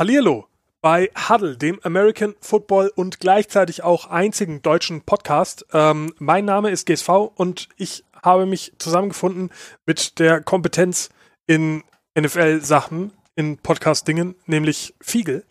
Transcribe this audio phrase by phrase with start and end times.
[0.00, 0.48] Hallihallo
[0.80, 5.66] bei Huddle, dem American Football und gleichzeitig auch einzigen deutschen Podcast.
[5.74, 9.50] Ähm, mein Name ist GSV und ich habe mich zusammengefunden
[9.84, 11.10] mit der Kompetenz
[11.46, 11.84] in
[12.18, 15.44] NFL-Sachen, in Podcast-Dingen, nämlich Fiegel.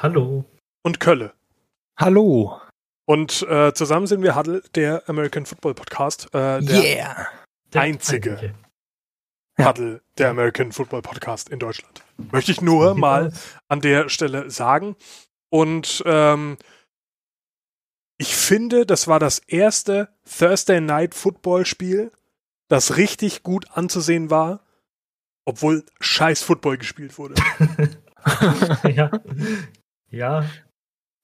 [0.00, 0.44] Hallo.
[0.84, 1.32] Und Kölle.
[1.98, 2.60] Hallo.
[3.06, 6.26] Und äh, zusammen sind wir Huddle, der American Football Podcast.
[6.26, 7.26] Äh, der yeah.
[7.74, 8.34] einzige.
[8.34, 8.54] einzige.
[9.64, 12.04] Huddle, der American Football Podcast in Deutschland.
[12.32, 13.32] Möchte ich nur mal
[13.68, 14.96] an der Stelle sagen.
[15.48, 16.56] Und ähm,
[18.18, 22.12] ich finde, das war das erste Thursday Night Football Spiel,
[22.68, 24.60] das richtig gut anzusehen war,
[25.44, 27.34] obwohl scheiß Football gespielt wurde.
[28.94, 29.10] ja.
[30.10, 30.44] Ja,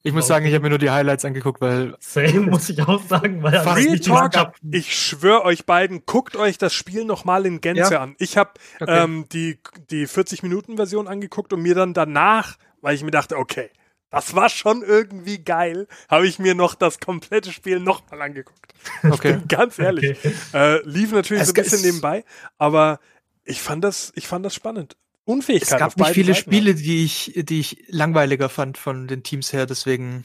[0.06, 1.96] ich muss sagen, ich habe mir nur die Highlights angeguckt, weil.
[1.98, 6.72] Same muss ich auch sagen, weil Real Talk, ich schwöre euch beiden, guckt euch das
[6.72, 8.02] Spiel nochmal in Gänze ja.
[8.02, 8.14] an.
[8.18, 9.04] Ich habe okay.
[9.04, 9.58] ähm, die,
[9.90, 13.70] die 40-Minuten-Version angeguckt und mir dann danach, weil ich mir dachte, okay,
[14.10, 18.60] das war schon irgendwie geil, habe ich mir noch das komplette Spiel nochmal angeguckt.
[19.02, 19.40] Okay.
[19.48, 20.16] ganz ehrlich.
[20.16, 20.32] Okay.
[20.52, 22.24] Äh, lief natürlich es so ein bisschen nebenbei,
[22.56, 23.00] aber
[23.44, 24.96] ich fand das, ich fand das spannend.
[25.26, 25.72] Unfähigkeit.
[25.72, 29.52] Es gab nicht viele Seiten Spiele, die ich, die ich langweiliger fand von den Teams
[29.52, 30.24] her, deswegen.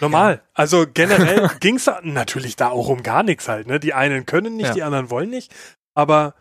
[0.00, 0.34] Normal.
[0.34, 0.48] Ja.
[0.54, 3.66] Also generell ging es natürlich da auch um gar nichts halt.
[3.66, 3.80] Ne?
[3.80, 4.74] Die einen können nicht, ja.
[4.74, 5.52] die anderen wollen nicht.
[5.94, 6.34] Aber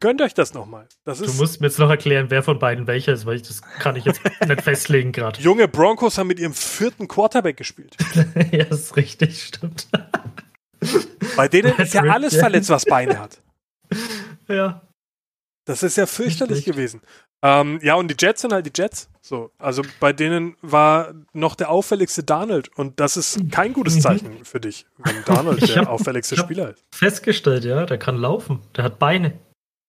[0.00, 0.88] gönnt euch das nochmal.
[1.04, 3.62] Das du musst mir jetzt noch erklären, wer von beiden welcher ist, weil ich das
[3.62, 5.40] kann ich jetzt nicht festlegen gerade.
[5.40, 7.96] Junge Broncos haben mit ihrem vierten Quarterback gespielt.
[8.50, 9.88] ja, das ist richtig, stimmt.
[11.36, 13.40] Bei denen ist ja alles verletzt, was Beine hat.
[14.48, 14.87] Ja.
[15.68, 17.02] Das ist ja fürchterlich gewesen.
[17.42, 19.10] Ähm, ja, und die Jets sind halt die Jets.
[19.20, 24.00] So, also bei denen war noch der auffälligste Donald und das ist kein gutes mhm.
[24.00, 26.82] Zeichen für dich, wenn Donald der hab, auffälligste Spieler ist.
[26.90, 29.38] Festgestellt, ja, der kann laufen, der hat Beine.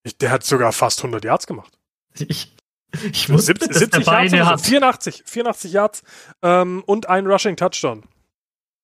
[0.03, 1.79] Ich, der hat sogar fast 100 Yards gemacht.
[2.13, 2.53] Ich,
[3.13, 4.61] ich wusste, 70, 70 Yards, hat.
[4.61, 6.03] 84, 84 Yards
[6.41, 8.03] ähm, und ein Rushing Touchdown.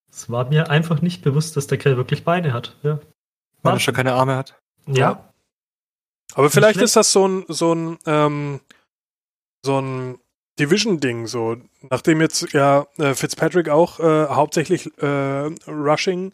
[0.10, 2.78] Es war mir einfach nicht bewusst, dass der Kerl wirklich Beine hat.
[2.84, 3.02] Ja.
[3.64, 4.58] Weil er schon keine Arme hat.
[4.88, 4.94] Ja.
[4.95, 5.35] ja.
[6.36, 8.60] Aber vielleicht ist das so ein, so ein, ähm,
[9.64, 10.20] so ein
[10.60, 11.56] Division-Ding, so.
[11.90, 16.34] Nachdem jetzt ja äh, Fitzpatrick auch äh, hauptsächlich äh, Rushing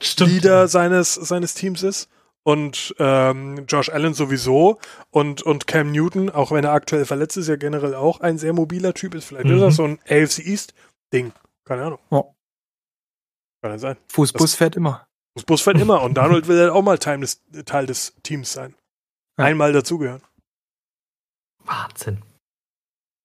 [0.00, 0.66] Stimmt, Leader ja.
[0.68, 2.08] seines, seines Teams ist
[2.44, 4.78] und ähm, Josh Allen sowieso
[5.10, 8.52] und, und Cam Newton, auch wenn er aktuell verletzt ist, ja generell auch ein sehr
[8.52, 9.24] mobiler Typ ist.
[9.24, 9.54] Vielleicht mhm.
[9.56, 11.32] ist das so ein AFC East-Ding.
[11.64, 11.98] Keine Ahnung.
[12.12, 12.22] Ja.
[13.62, 13.96] Kann ja sein.
[14.12, 15.08] Fußbus das, fährt immer.
[15.36, 18.76] Fußbus fährt immer und Donald will halt auch mal Teil des, Teil des Teams sein
[19.38, 19.44] ja.
[19.44, 20.22] einmal dazugehören.
[21.64, 22.22] Wahnsinn.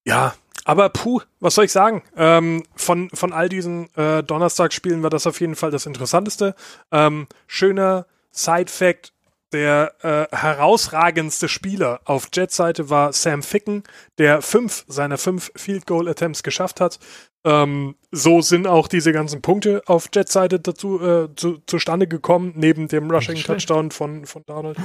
[0.06, 0.34] Ja,
[0.66, 2.03] aber puh, was soll ich sagen?
[2.16, 6.56] Ähm, von, von all diesen äh, Donnerstagsspielen war das auf jeden Fall das Interessanteste.
[6.92, 9.14] Ähm, schöner Side-Fact:
[9.52, 13.84] der äh, herausragendste Spieler auf Jets Seite war Sam Ficken,
[14.18, 17.00] der fünf seiner fünf Field Goal Attempts geschafft hat.
[17.46, 22.53] Ähm, so sind auch diese ganzen Punkte auf Jets Seite dazu äh, zu, zustande gekommen,
[22.56, 24.78] neben dem Rushing Touchdown von, von Donald.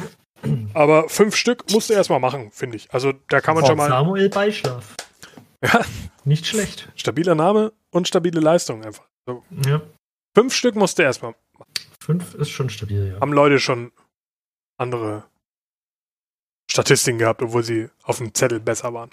[0.74, 2.92] Aber fünf Stück musst du erstmal machen, finde ich.
[2.92, 3.88] Also da kann man schon mal.
[3.88, 4.94] Samuel Beischlaf.
[5.62, 5.84] Ja.
[6.24, 6.90] Nicht schlecht.
[6.96, 9.06] Stabiler Name und stabile Leistung einfach.
[9.26, 9.42] So.
[9.66, 9.80] Ja.
[10.34, 11.72] Fünf Stück musst du erstmal machen.
[12.00, 13.20] Fünf ist schon stabil, ja.
[13.20, 13.92] Haben Leute schon
[14.76, 15.24] andere
[16.70, 19.10] Statistiken gehabt, obwohl sie auf dem Zettel besser waren.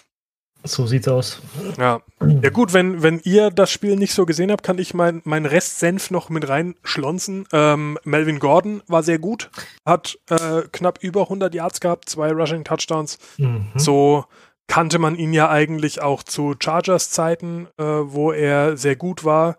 [0.64, 1.42] So sieht's aus.
[1.78, 2.02] Ja.
[2.42, 5.46] Ja gut, wenn, wenn ihr das Spiel nicht so gesehen habt, kann ich mein, mein
[5.46, 7.48] Restsenf noch mit reinschlonzen.
[7.52, 9.50] Ähm, Melvin Gordon war sehr gut,
[9.86, 13.18] hat äh, knapp über 100 Yards gehabt, zwei Rushing Touchdowns.
[13.38, 13.72] Mhm.
[13.76, 14.26] So
[14.68, 19.58] kannte man ihn ja eigentlich auch zu Chargers Zeiten, äh, wo er sehr gut war.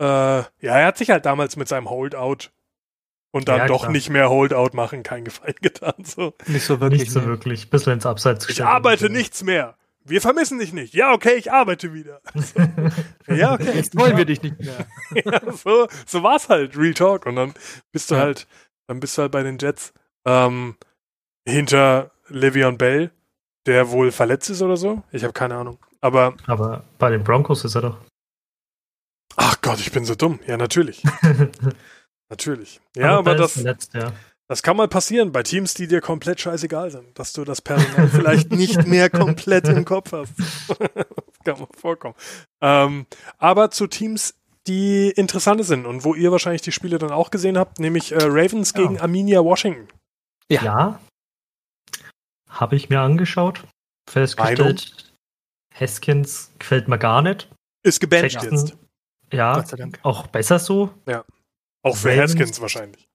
[0.00, 2.50] Äh, ja, er hat sich halt damals mit seinem Holdout
[3.30, 5.94] und dann ja, doch nicht mehr Holdout machen, kein Gefallen getan.
[6.04, 6.32] So.
[6.46, 7.02] Nicht so wirklich.
[7.02, 7.68] Nicht so wirklich.
[7.68, 9.76] Bisschen ins Abseits Ich arbeite nichts mehr
[10.08, 10.94] wir vermissen dich nicht.
[10.94, 12.20] Ja, okay, ich arbeite wieder.
[13.28, 13.72] ja, okay.
[13.74, 14.86] Jetzt wollen wir dich nicht mehr.
[15.24, 17.26] ja, so, so war's halt, Real Talk.
[17.26, 17.54] Und dann
[17.92, 18.22] bist du ja.
[18.22, 18.46] halt,
[18.86, 19.92] dann bist du halt bei den Jets
[20.26, 20.76] ähm,
[21.46, 23.10] hinter Le'Veon Bell,
[23.66, 25.02] der wohl verletzt ist oder so.
[25.12, 25.78] Ich habe keine Ahnung.
[26.00, 27.98] Aber, Aber bei den Broncos ist er doch.
[29.36, 30.40] Ach Gott, ich bin so dumm.
[30.46, 31.02] Ja, natürlich.
[32.28, 32.80] natürlich.
[32.96, 33.52] Ja, aber, aber das.
[33.52, 34.12] Verletzt, ja.
[34.48, 38.08] Das kann mal passieren bei Teams, die dir komplett scheißegal sind, dass du das Personal
[38.08, 40.32] vielleicht nicht mehr komplett im Kopf hast.
[40.68, 40.78] das
[41.44, 42.14] kann mal vorkommen.
[42.62, 43.06] Ähm,
[43.36, 44.34] aber zu Teams,
[44.66, 48.18] die interessant sind und wo ihr wahrscheinlich die Spiele dann auch gesehen habt, nämlich äh,
[48.22, 48.82] Ravens ja.
[48.82, 49.86] gegen Arminia Washington.
[50.48, 50.64] Ja.
[50.64, 51.00] ja.
[52.48, 53.64] Habe ich mir angeschaut.
[54.08, 54.78] Festgestellt, Meinung?
[55.78, 57.50] Haskins gefällt mir gar nicht.
[57.82, 58.78] Ist gebancht jetzt.
[59.30, 59.62] Ja,
[60.02, 60.94] auch besser so.
[61.06, 61.26] Ja.
[61.82, 63.07] Auch für Ravens, Haskins wahrscheinlich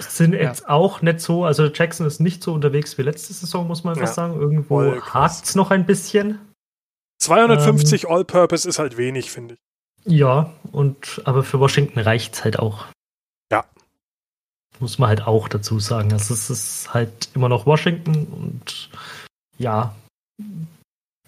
[0.00, 0.40] sind ja.
[0.40, 3.94] jetzt auch nicht so, also Jackson ist nicht so unterwegs wie letzte Saison, muss man
[3.94, 4.02] ja.
[4.02, 4.40] fast sagen.
[4.40, 6.38] Irgendwo hakt es noch ein bisschen.
[7.20, 9.60] 250 ähm, All-Purpose ist halt wenig, finde ich.
[10.04, 12.86] Ja, und aber für Washington reicht es halt auch.
[13.50, 13.64] Ja.
[14.80, 16.12] Muss man halt auch dazu sagen.
[16.12, 18.90] Also es ist halt immer noch Washington und
[19.58, 19.94] ja,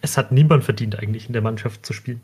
[0.00, 2.23] es hat niemand verdient, eigentlich in der Mannschaft zu spielen.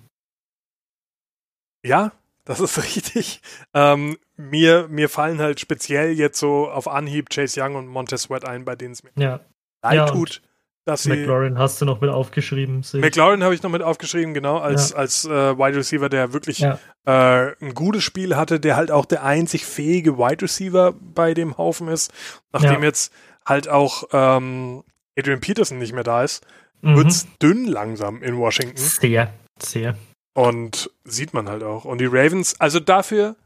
[1.85, 2.13] Ja,
[2.47, 3.43] das ist richtig.
[3.75, 8.47] Ähm, mir, mir fallen halt speziell jetzt so auf Anhieb Chase Young und Montez Sweat
[8.47, 9.41] ein, bei denen es mir ja.
[9.83, 10.41] leid ja, tut.
[10.87, 12.85] Dass sie, McLaurin hast du noch mit aufgeschrieben.
[12.95, 14.97] McLaurin habe ich noch mit aufgeschrieben, genau, als, ja.
[14.97, 16.79] als äh, Wide Receiver, der wirklich ja.
[17.05, 21.59] äh, ein gutes Spiel hatte, der halt auch der einzig fähige Wide Receiver bei dem
[21.59, 22.13] Haufen ist.
[22.53, 23.13] Nachdem jetzt
[23.45, 24.85] halt auch ähm,
[25.19, 26.47] Adrian Peterson nicht mehr da ist,
[26.83, 26.99] mhm.
[26.99, 28.77] es dünn langsam in Washington.
[28.77, 29.97] Sehr, sehr.
[30.37, 31.87] Und sieht man halt auch.
[31.87, 33.37] Und die Ravens, also dafür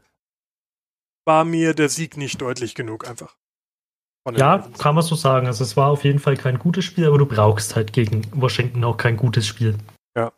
[1.25, 3.37] war mir der Sieg nicht deutlich genug einfach.
[4.35, 4.77] Ja, Ravens.
[4.77, 5.47] kann man so sagen.
[5.47, 8.83] Also es war auf jeden Fall kein gutes Spiel, aber du brauchst halt gegen Washington
[8.83, 9.77] auch kein gutes Spiel.
[10.17, 10.33] Ja.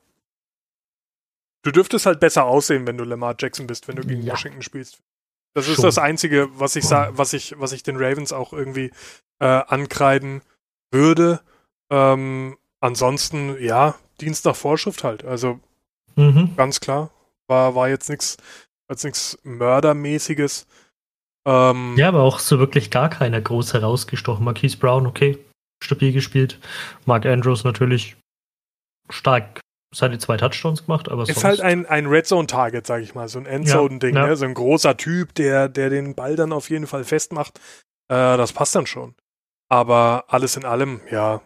[1.64, 4.34] Du dürftest halt besser aussehen, wenn du Lamar Jackson bist, wenn du gegen ja.
[4.34, 5.00] Washington spielst.
[5.56, 5.86] Das ist Schon.
[5.86, 8.92] das Einzige, was ich, was ich, was ich den Ravens auch irgendwie
[9.40, 10.44] äh, ankreiden
[10.92, 11.42] würde.
[11.90, 15.24] Ähm, ansonsten, ja, Dienst nach Vorschrift halt.
[15.24, 15.60] Also
[16.16, 16.56] Mhm.
[16.56, 17.10] Ganz klar.
[17.48, 18.38] War, war jetzt nichts
[18.90, 20.68] jetzt nichts Mördermäßiges.
[21.46, 24.46] Ähm, ja, aber auch so wirklich gar keiner groß herausgestochen.
[24.46, 25.38] Marquise Brown, okay,
[25.84, 26.60] stabil gespielt.
[27.06, 28.16] Mark Andrews natürlich
[29.10, 29.60] stark
[29.94, 33.28] seine zwei Touchdowns gemacht, aber ist halt ein, ein Red Zone Target, sag ich mal,
[33.28, 34.28] so ein Endzone-Ding, ja, ja.
[34.30, 34.36] ne?
[34.36, 37.60] so ein großer Typ, der, der den Ball dann auf jeden Fall festmacht.
[38.10, 39.14] Äh, das passt dann schon.
[39.70, 41.42] Aber alles in allem, ja,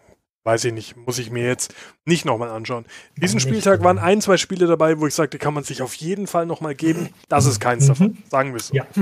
[0.48, 1.74] weiß ich nicht, muss ich mir jetzt
[2.06, 2.86] nicht nochmal anschauen.
[3.16, 6.26] Diesen Spieltag waren ein, zwei Spiele dabei, wo ich sagte, kann man sich auf jeden
[6.26, 7.10] Fall nochmal geben.
[7.28, 7.88] Das ist keins mhm.
[7.88, 8.74] davon, sagen wir es so.
[8.74, 8.86] Ja.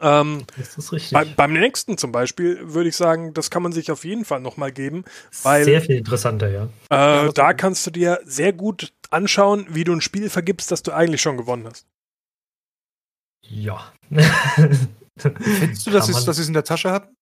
[0.00, 1.12] Ähm, das ist richtig.
[1.12, 4.40] Bei, beim nächsten zum Beispiel würde ich sagen, das kann man sich auf jeden Fall
[4.40, 5.04] nochmal geben.
[5.42, 6.68] Weil, sehr viel interessanter, ja.
[6.90, 10.92] Äh, da kannst du dir sehr gut anschauen, wie du ein Spiel vergibst, das du
[10.92, 11.86] eigentlich schon gewonnen hast.
[13.40, 13.90] Ja.
[15.16, 17.15] Findest du, dass sie es in der Tasche hatten?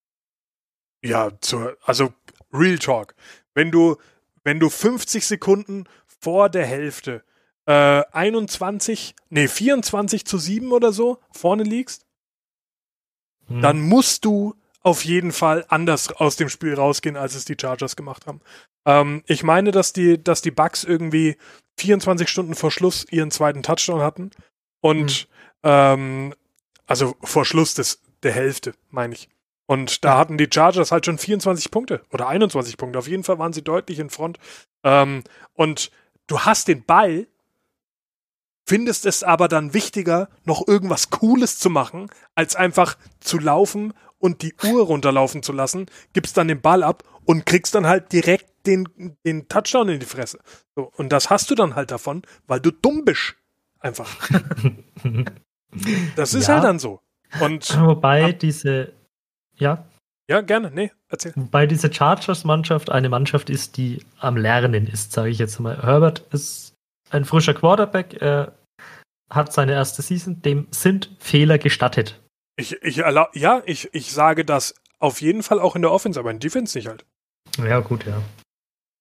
[1.05, 2.15] Ja, zur, also
[2.53, 3.15] Real Talk.
[3.53, 3.97] Wenn du,
[4.43, 7.23] wenn du 50 Sekunden vor der Hälfte
[7.67, 12.07] äh, 21, nee, 24 zu 7 oder so vorne liegst,
[13.49, 13.61] hm.
[13.61, 17.97] dann musst du auf jeden Fall anders aus dem Spiel rausgehen, als es die Chargers
[17.97, 18.41] gemacht haben.
[18.87, 21.37] Ähm, ich meine, dass die, dass die Bucks irgendwie
[21.79, 24.31] 24 Stunden vor Schluss ihren zweiten Touchdown hatten.
[24.81, 25.27] Und hm.
[25.65, 26.35] ähm,
[26.87, 29.29] also vor Schluss des, der Hälfte, meine ich.
[29.67, 32.99] Und da hatten die Chargers halt schon 24 Punkte oder 21 Punkte.
[32.99, 34.39] Auf jeden Fall waren sie deutlich in Front.
[34.83, 35.25] Ähm,
[35.55, 35.91] und
[36.27, 37.27] du hast den Ball,
[38.67, 44.43] findest es aber dann wichtiger, noch irgendwas Cooles zu machen, als einfach zu laufen und
[44.43, 48.47] die Uhr runterlaufen zu lassen, gibst dann den Ball ab und kriegst dann halt direkt
[48.67, 48.89] den,
[49.25, 50.41] den Touchdown in die Fresse.
[50.75, 53.35] So, und das hast du dann halt davon, weil du dumm bist.
[53.81, 54.31] Einfach.
[56.17, 56.55] das ist ja.
[56.55, 57.01] halt dann so.
[57.41, 58.95] Und Wobei diese
[59.57, 59.85] ja.
[60.29, 60.71] Ja, gerne.
[60.71, 61.33] Nee, erzähl.
[61.37, 65.83] Wobei diese Chargers-Mannschaft eine Mannschaft ist, die am Lernen ist, sage ich jetzt mal.
[65.83, 66.75] Herbert ist
[67.11, 68.55] ein frischer Quarterback, er
[69.31, 72.21] hat seine erste Season, dem sind Fehler gestattet.
[72.57, 76.31] Ich, ich ja, ich, ich sage das auf jeden Fall auch in der Offense, aber
[76.31, 77.05] in Defense nicht halt.
[77.59, 78.23] Ja, gut, ja.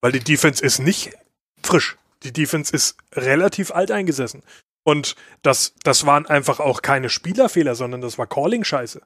[0.01, 1.13] Weil die Defense ist nicht
[1.61, 1.97] frisch.
[2.23, 4.43] Die Defense ist relativ alt eingesessen.
[4.83, 9.01] Und das, das waren einfach auch keine Spielerfehler, sondern das war Calling-Scheiße.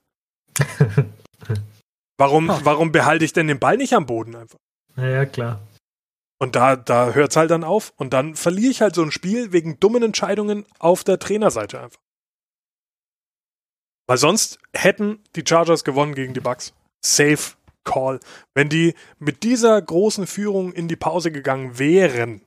[2.17, 2.59] Warum, oh.
[2.63, 4.57] warum behalte ich denn den Ball nicht am Boden einfach?
[4.95, 5.61] Ja, klar.
[6.39, 7.93] Und da, da hört es halt dann auf.
[7.97, 12.01] Und dann verliere ich halt so ein Spiel wegen dummen Entscheidungen auf der Trainerseite einfach.
[14.07, 16.73] Weil sonst hätten die Chargers gewonnen gegen die Bucks.
[17.03, 18.19] Safe Call.
[18.53, 22.41] Wenn die mit dieser großen Führung in die Pause gegangen wären,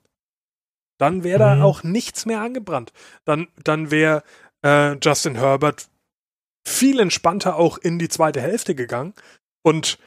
[0.98, 1.60] dann wäre mhm.
[1.60, 2.92] da auch nichts mehr angebrannt.
[3.24, 4.22] Dann, dann wäre
[4.64, 5.88] äh, Justin Herbert
[6.66, 9.14] viel entspannter auch in die zweite Hälfte gegangen
[9.62, 9.98] und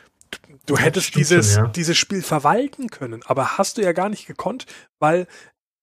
[0.65, 1.69] du hättest dieses, schon, ja.
[1.71, 4.65] dieses Spiel verwalten können, aber hast du ja gar nicht gekonnt,
[4.99, 5.27] weil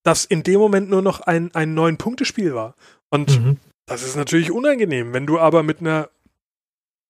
[0.03, 2.75] das in dem Moment nur noch ein, ein Neun-Punkte-Spiel war.
[3.09, 3.57] Und mhm.
[3.85, 6.09] das ist natürlich unangenehm, wenn du aber mit einer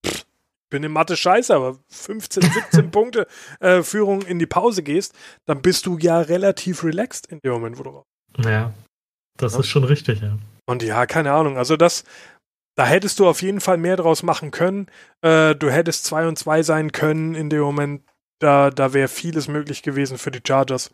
[0.05, 0.25] pff,
[0.69, 3.27] bin in Mathe scheiße, aber 15, 17 Punkte
[3.59, 5.13] äh, Führung in die Pause gehst,
[5.45, 8.03] dann bist du ja relativ relaxed in dem Moment, wo du
[8.49, 8.73] Ja,
[9.37, 9.59] das ja.
[9.59, 10.37] ist schon richtig, ja.
[10.65, 11.57] Und ja, keine Ahnung.
[11.57, 12.03] Also das,
[12.75, 14.87] da hättest du auf jeden Fall mehr draus machen können.
[15.21, 18.03] Äh, du hättest 2 und 2 sein können in dem Moment.
[18.39, 20.91] Da, da wäre vieles möglich gewesen für die Chargers.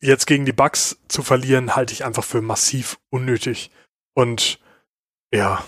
[0.00, 3.70] Jetzt gegen die Bucks zu verlieren, halte ich einfach für massiv unnötig.
[4.14, 4.60] Und
[5.32, 5.64] ja,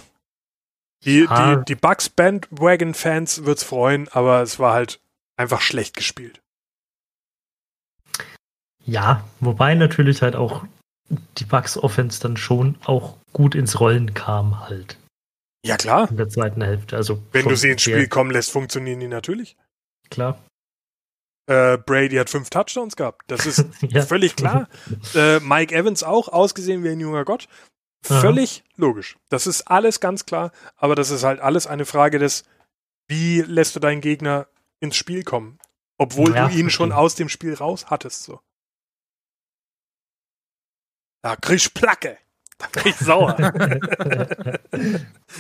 [1.05, 5.01] die, die, die Bucks Bandwagon-Fans wird's freuen, aber es war halt
[5.37, 6.41] einfach schlecht gespielt.
[8.85, 10.65] Ja, wobei natürlich halt auch
[11.39, 14.97] die Bucks Offense dann schon auch gut ins Rollen kam halt
[15.65, 16.11] Ja, klar.
[16.11, 16.97] in der zweiten Hälfte.
[16.97, 19.57] Also Wenn du sie ins Spiel kommen lässt, funktionieren die natürlich.
[20.11, 20.39] Klar.
[21.47, 23.23] Äh, Brady hat fünf Touchdowns gehabt.
[23.27, 24.03] Das ist Ja.
[24.03, 24.69] völlig klar.
[25.15, 27.49] Äh, Mike Evans auch, ausgesehen wie ein junger Gott.
[28.09, 28.21] Aha.
[28.21, 29.17] Völlig logisch.
[29.29, 32.45] Das ist alles ganz klar, aber das ist halt alles eine Frage des,
[33.09, 34.47] wie lässt du deinen Gegner
[34.81, 35.59] ins Spiel kommen,
[35.99, 38.25] obwohl Ja, du ihn schon aus dem Spiel raus hattest.
[38.25, 38.41] So.
[41.23, 42.19] Da krieg ich Placke.
[42.59, 43.37] Da krieg ich sauer.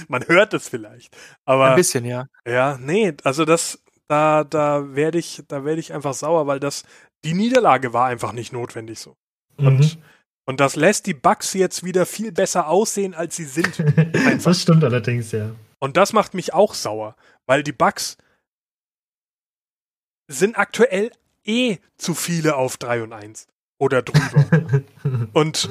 [0.09, 1.15] Man hört es vielleicht.
[1.15, 2.27] Ein Aber bisschen, ja.
[2.47, 6.85] ja, nee, also das, da, da werde ich, da werde ich einfach sauer, weil das,
[7.25, 9.17] die Niederlage war einfach nicht notwendig so.
[9.57, 10.03] Und, Mhm.
[10.47, 13.79] und das lässt die Bugs jetzt wieder viel besser aussehen, als sie sind.
[14.17, 14.45] Einfach.
[14.51, 15.51] das stimmt allerdings, ja.
[15.79, 18.17] Und das macht mich auch sauer, weil die Bugs
[20.29, 21.11] sind aktuell
[21.45, 23.47] eh zu viele auf 3 und 1
[23.83, 24.83] oder drüber.
[25.33, 25.69] und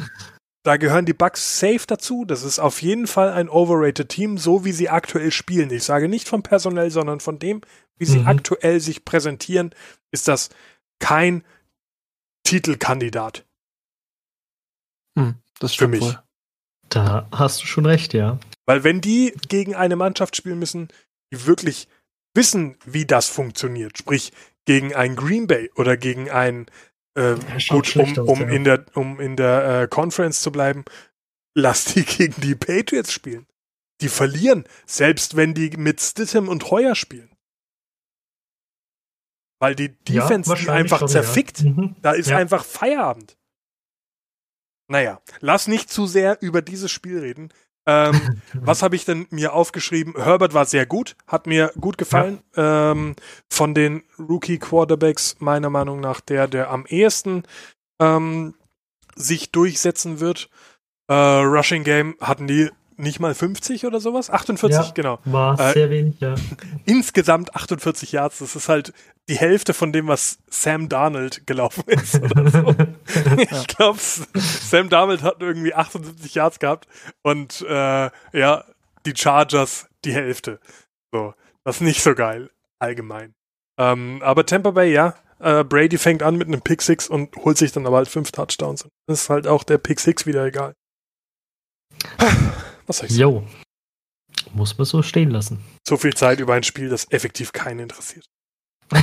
[0.64, 2.26] da gehören die Bugs safe dazu.
[2.26, 5.72] Das ist auf jeden Fall ein overrated Team, so wie sie aktuell spielen.
[5.72, 7.62] Ich sage nicht vom Personell, sondern von dem,
[7.98, 8.28] wie sie Mhm.
[8.28, 9.74] aktuell sich präsentieren,
[10.12, 10.50] ist das
[11.00, 11.44] kein
[12.44, 13.46] Titelkandidat.
[15.18, 16.02] Hm, das Für stimmt mich.
[16.02, 16.20] wohl.
[16.90, 18.38] Da hast du schon recht, ja.
[18.66, 20.90] Weil wenn die gegen eine Mannschaft spielen müssen,
[21.32, 21.88] die wirklich
[22.36, 24.34] wissen, wie das funktioniert, sprich
[24.66, 26.66] gegen ein Green Bay oder gegen ein
[27.18, 28.48] äh, Ja, gut, um, aus, um ja.
[28.50, 30.86] in der um in der äh, Conference zu bleiben,
[31.56, 33.48] lass die gegen die Patriots spielen.
[34.02, 37.30] Die verlieren, selbst wenn die mit Stidham und Heuer spielen.
[39.60, 41.60] Weil die Ja, Defense wahrscheinlich einfach schon, zerfickt.
[41.62, 41.70] Ja.
[41.70, 41.96] Mhm.
[42.02, 42.38] Da ist Ja.
[42.38, 43.38] einfach Feierabend.
[44.90, 47.54] Naja, lass nicht zu sehr über dieses Spiel reden.
[47.86, 50.14] Ähm, was habe ich denn mir aufgeschrieben?
[50.16, 52.40] Herbert war sehr gut, hat mir gut gefallen.
[52.56, 53.16] Ähm,
[53.50, 57.44] von den Rookie-Quarterbacks meiner Meinung nach der, der am ehesten
[58.00, 58.56] ähm,
[59.16, 60.50] sich durchsetzen wird.
[61.08, 64.30] Äh, Rushing Game hatten die nicht mal 50 oder sowas?
[64.30, 64.92] 48, Ja.
[64.94, 65.20] genau.
[65.26, 66.36] War Äh, sehr wenig, ja.
[66.86, 68.40] Insgesamt 48 Yards.
[68.40, 68.94] Das ist halt
[69.30, 72.22] die Hälfte von dem, was Sam Darnold gelaufen ist.
[72.22, 72.76] Oder so.
[73.38, 76.88] Ich glaube, Sam Darnold hat irgendwie 78 Yards gehabt
[77.24, 78.66] und äh, ja,
[79.06, 80.60] die Chargers die Hälfte.
[81.12, 81.34] So,
[81.64, 83.34] das ist nicht so geil, allgemein.
[83.78, 87.58] Ähm, aber Tampa Bay, ja, äh, Brady fängt an mit einem Pick Six und holt
[87.58, 88.88] sich dann aber halt fünf Touchdowns.
[89.08, 90.76] Das ist halt auch der Pick Six wieder egal.
[92.92, 93.22] Was soll ich sagen?
[93.32, 93.44] Jo.
[94.54, 95.64] Muss man so stehen lassen.
[95.88, 98.26] So viel Zeit über ein Spiel, das effektiv keinen interessiert.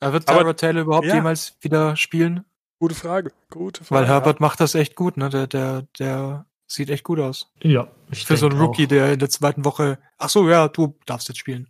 [0.00, 1.16] Er wird Tyrod Taylor überhaupt ja.
[1.16, 2.44] jemals wieder spielen?
[2.80, 3.32] Gute Frage.
[3.50, 4.02] Gute Frage.
[4.02, 5.28] Weil Herbert macht das echt gut, ne?
[5.28, 7.52] Der, der, der sieht echt gut aus.
[7.62, 8.88] ja, ich Für so einen Rookie, auch.
[8.90, 9.98] der in der zweiten Woche.
[10.16, 11.68] Ach so, ja, du darfst jetzt spielen.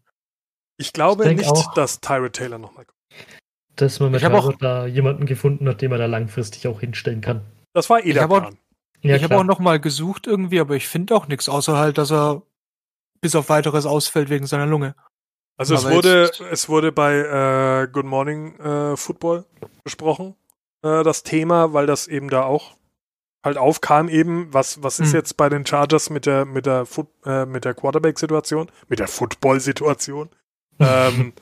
[0.76, 1.72] Ich glaube Ich nicht, auch.
[1.72, 2.98] dass Tyrod Taylor nochmal kommt.
[3.76, 6.66] dass man mit Ich hab auch- Herbert da jemanden gefunden hat, den man da langfristig
[6.68, 7.46] auch hinstellen kann.
[7.72, 8.58] Das war eh Ich der Plan.
[9.02, 11.98] Ja, ich habe auch noch mal gesucht irgendwie, aber ich finde auch nichts, außer halt,
[11.98, 12.42] dass er
[13.20, 14.94] bis auf weiteres ausfällt wegen seiner Lunge.
[15.56, 19.44] Also es Aber wurde, jetzt- es wurde bei äh, Good Morning äh, Football
[19.84, 20.34] besprochen,
[20.82, 22.76] äh, das Thema, weil das eben da auch
[23.44, 25.16] halt aufkam eben, was, was ist Hm.
[25.16, 29.08] jetzt bei den Chargers mit der, mit der, Foot, äh, mit der Quarterback-Situation, mit der
[29.08, 30.28] Football-Situation.
[30.80, 31.32] ähm,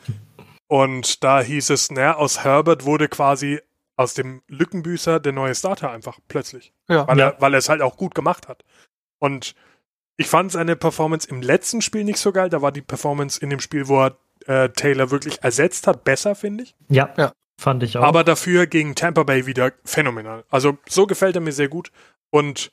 [0.69, 3.61] und da hieß es, naja, aus Herbert wurde quasi
[3.97, 6.73] aus dem Lückenbüßer der neue Starter einfach plötzlich.
[6.89, 7.07] Ja.
[7.09, 7.29] weil, Ja.
[7.31, 8.65] er, weil er es halt auch gut gemacht hat.
[9.19, 9.55] Und
[10.19, 12.49] ich fand seine Performance im letzten Spiel nicht so geil.
[12.51, 16.35] Da war die Performance in dem Spiel, wo er äh, Taylor wirklich ersetzt hat, besser,
[16.35, 16.75] finde ich.
[16.89, 17.33] ja, Ja.
[17.59, 18.03] fand ich auch.
[18.03, 20.45] Aber dafür gegen Tampa Bay wieder phänomenal.
[20.51, 21.91] Also so gefällt er mir sehr gut.
[22.31, 22.71] Und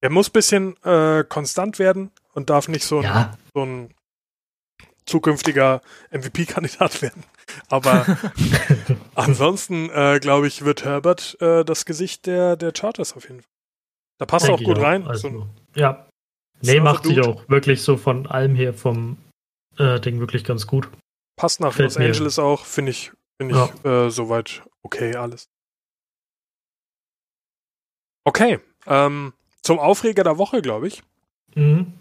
[0.00, 3.94] er muss ein bisschen äh, konstant werden und darf nicht so ein, ja, so ein
[5.08, 7.24] zukünftiger MVP-Kandidat werden.
[7.68, 8.06] Aber
[9.14, 13.50] ansonsten, äh, glaube ich, wird Herbert äh, das Gesicht der, der Chargers auf jeden Fall.
[14.18, 15.06] Da passt er auch gut ich rein.
[15.06, 16.06] Also, So ja.
[16.60, 19.16] Nee, macht sich auch wirklich so von allem her vom
[19.78, 20.88] äh, Ding wirklich ganz gut.
[21.36, 22.06] Passt nach Gefällt Los mir.
[22.06, 25.46] Angeles auch, finde ich, finde ich äh, soweit okay alles.
[28.24, 31.02] Okay, ähm, zum Aufreger der Woche, glaube ich.
[31.54, 31.92] Mhm.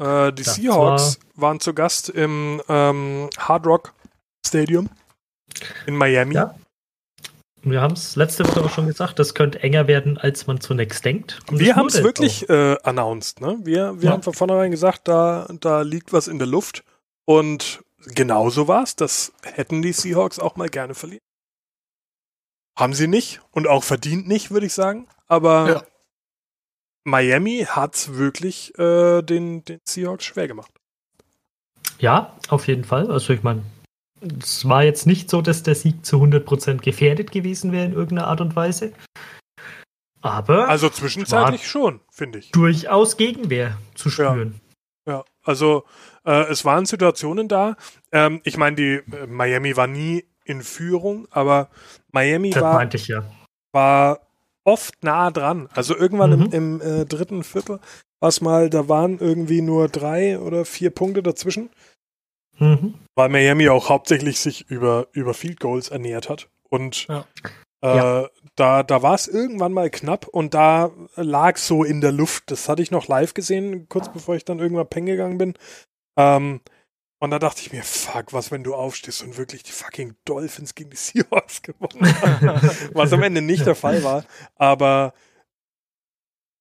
[0.00, 3.92] Äh, die Das Seahawks waren zu Gast im ähm, Hard Rock
[4.46, 4.88] Stadium
[5.86, 6.34] in Miami.
[6.34, 6.54] Ja.
[7.62, 11.04] Wir haben es letzte Woche auch schon gesagt, das könnte enger werden, als man zunächst
[11.04, 11.40] denkt.
[11.50, 13.58] Und Wir haben es wirklich äh, announced, ne?
[13.64, 14.12] Wir, wir Ja.
[14.12, 16.84] haben von vornherein gesagt, da, da liegt was in der Luft.
[17.26, 17.82] Und
[18.14, 18.96] genauso war es.
[18.96, 21.20] Das hätten die Seahawks auch mal gerne verlieren.
[22.78, 25.06] Haben sie nicht und auch verdient nicht, würde ich sagen.
[25.26, 25.82] Aber Ja.
[27.04, 30.70] Miami hat es wirklich äh, den, den Seahawks schwer gemacht.
[31.98, 33.10] Ja, auf jeden Fall.
[33.10, 33.62] Also ich meine,
[34.42, 38.28] es war jetzt nicht so, dass der Sieg zu 100% gefährdet gewesen wäre in irgendeiner
[38.28, 38.92] Art und Weise.
[40.22, 42.50] Aber Also zwischenzeitlich schon, finde ich.
[42.52, 44.60] durchaus Gegenwehr zu spüren.
[45.06, 45.84] Ja, also
[46.26, 47.76] äh, es waren Situationen da.
[48.12, 51.70] Ähm, ich meine, die äh, Miami war nie in Führung, aber
[52.12, 53.24] Miami Das war, ich ja.
[53.72, 54.20] war
[54.70, 55.68] oft nah dran.
[55.74, 56.46] Also irgendwann Mhm.
[56.52, 57.80] im, im äh, dritten Viertel
[58.20, 61.70] war es mal, da waren irgendwie nur drei oder vier Punkte dazwischen,
[62.58, 62.94] Mhm.
[63.14, 66.48] weil Miami auch hauptsächlich sich über, über Field Goals ernährt hat.
[66.68, 67.24] Und Ja.
[67.82, 68.28] äh, Ja.
[68.56, 72.50] da, da war es irgendwann mal knapp und da lag so in der Luft.
[72.50, 75.54] Das hatte ich noch live gesehen, kurz bevor ich dann irgendwann pennen gegangen bin.
[76.18, 76.60] Ähm,
[77.20, 80.74] und da dachte ich mir, fuck, was, wenn du aufstehst und wirklich die fucking Dolphins
[80.74, 82.70] gegen die Seahawks gewonnen haben.
[82.94, 84.24] was am Ende nicht der Fall war.
[84.56, 85.12] Aber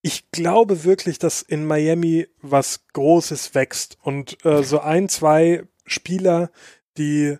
[0.02, 6.52] ich glaube wirklich, dass in Miami was Großes wächst und äh, so ein, zwei Spieler,
[6.98, 7.38] die,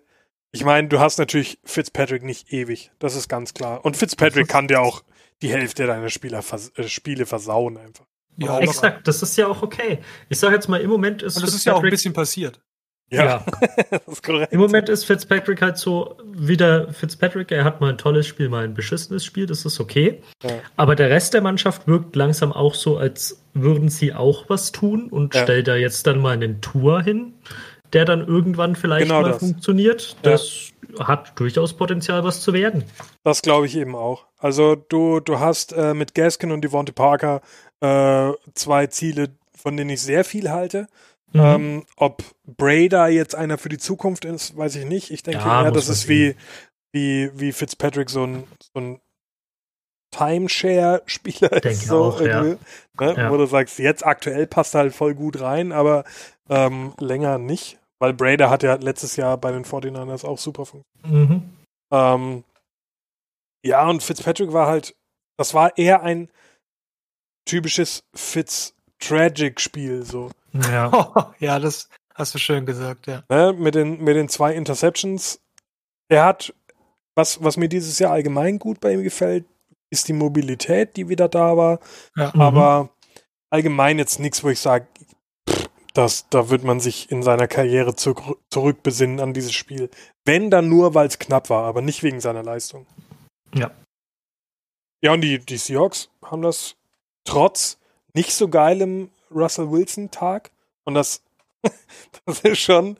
[0.50, 3.84] ich meine, du hast natürlich Fitzpatrick nicht ewig, das ist ganz klar.
[3.84, 5.04] Und Fitzpatrick kann dir auch
[5.42, 8.06] die Hälfte deiner Spieler vers äh, Spiele versauen einfach.
[8.38, 8.58] Ja.
[8.60, 9.98] Exakt, das ist ja auch okay.
[10.30, 12.62] Ich sage jetzt mal, im Moment ist Und das ist ja auch ein bisschen passiert.
[13.10, 13.44] Ja.
[13.90, 14.52] das ist korrekt.
[14.52, 18.64] Im Moment ist Fitzpatrick halt so wieder Fitzpatrick, er hat mal ein tolles Spiel, mal
[18.64, 20.22] ein beschissenes Spiel, das ist okay.
[20.42, 20.50] Ja.
[20.76, 25.08] Aber der Rest der Mannschaft wirkt langsam auch so, als würden sie auch was tun
[25.10, 25.42] und Ja.
[25.42, 27.34] stellt da jetzt dann mal einen Tour hin,
[27.92, 29.38] der dann irgendwann vielleicht Genau mal das.
[29.40, 30.16] funktioniert.
[30.24, 30.30] Ja.
[30.32, 30.68] Das
[31.00, 32.84] hat durchaus Potenzial, was zu werden.
[33.24, 34.26] Das glaube ich eben auch.
[34.38, 37.40] Also du, du hast äh, mit Gaskin und Devontae Parker
[37.80, 40.86] äh, zwei Ziele, von denen ich sehr viel halte.
[41.32, 41.40] Mhm.
[41.40, 45.10] Ähm, ob Brader jetzt einer für die Zukunft ist, weiß ich nicht.
[45.10, 46.34] Ich denke Ja, eher, das ist wie,
[46.92, 48.44] wie, wie Fitzpatrick so ein,
[48.74, 49.00] so ein
[50.10, 51.86] Timeshare-Spieler ist.
[51.86, 52.42] So auch, ja.
[52.42, 52.58] ne?
[53.00, 53.30] Ja.
[53.30, 56.04] Wo du sagst, jetzt aktuell passt er halt voll gut rein, aber
[56.48, 57.78] ähm, länger nicht.
[58.00, 61.30] Weil Brader hat ja letztes Jahr bei den 49ers auch super funktioniert.
[61.30, 61.50] Mhm.
[61.92, 62.44] Ähm,
[63.64, 64.96] ja, und Fitzpatrick war halt,
[65.38, 66.30] das war eher ein
[67.46, 70.30] typisches Fitz-Tragic-Spiel, so.
[70.52, 71.34] Ja.
[71.38, 73.22] ja, das hast du schön gesagt, ja.
[73.28, 73.52] Ne?
[73.52, 75.40] Mit, den, mit den zwei Interceptions.
[76.08, 76.54] Er hat,
[77.14, 79.44] was, was mir dieses Jahr allgemein gut bei ihm gefällt,
[79.90, 81.80] ist die Mobilität, die wieder da war.
[82.16, 82.30] ja.
[82.34, 82.40] Mhm.
[82.40, 82.90] Aber
[83.50, 84.86] allgemein jetzt nichts, wo ich sage,
[85.94, 89.90] das, da wird man sich in seiner Karriere zurück, zurückbesinnen an dieses Spiel.
[90.24, 92.86] Wenn dann nur, weil es knapp war, aber nicht wegen seiner Leistung.
[93.54, 93.70] Ja.
[95.02, 96.76] Ja, und die, die Seahawks haben das
[97.24, 97.78] trotz
[98.14, 100.50] nicht so geilem Russell Wilson-Tag.
[100.84, 101.22] Und das,
[102.26, 102.98] das ist schon.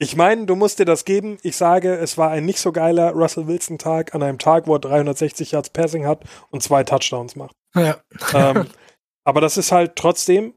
[0.00, 1.38] Ich meine, du musst dir das geben.
[1.42, 4.80] Ich sage, es war ein nicht so geiler Russell Wilson-Tag an einem Tag, wo er
[4.80, 7.56] 360 Yards Passing hat und zwei Touchdowns macht.
[7.74, 7.98] ja.
[8.32, 8.68] ähm,
[9.24, 10.54] aber das ist halt trotzdem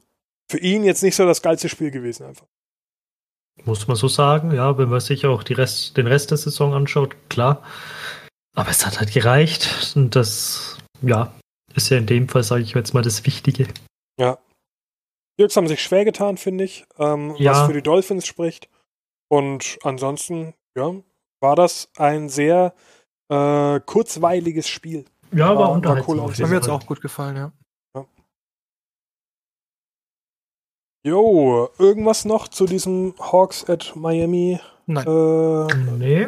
[0.49, 2.45] für ihn jetzt nicht so das geilste Spiel gewesen einfach.
[3.65, 6.73] Muss man so sagen, ja, wenn man sich auch die Rest, den Rest der Saison
[6.73, 7.63] anschaut, klar.
[8.55, 9.93] Aber es hat halt gereicht.
[9.95, 11.33] Und das, ja,
[11.73, 13.67] ist ja in dem Fall, sage ich jetzt mal, das Wichtige.
[14.21, 14.37] Ja.
[15.37, 17.51] Die Jux haben sich schwer getan, finde ich, ähm, Ja.
[17.51, 18.69] was für die Dolphins spricht.
[19.29, 20.93] Und ansonsten, ja,
[21.41, 22.73] war das ein sehr
[23.31, 25.05] äh, kurzweiliges Spiel.
[25.31, 26.09] Ja, War- war, war unterhaltsam.
[26.11, 27.51] cool auf Hat mir jetzt auch gut gefallen, ja.
[31.03, 35.07] Jo, irgendwas noch zu diesem Hawks at Miami Nein.
[35.07, 36.27] äh, Nee.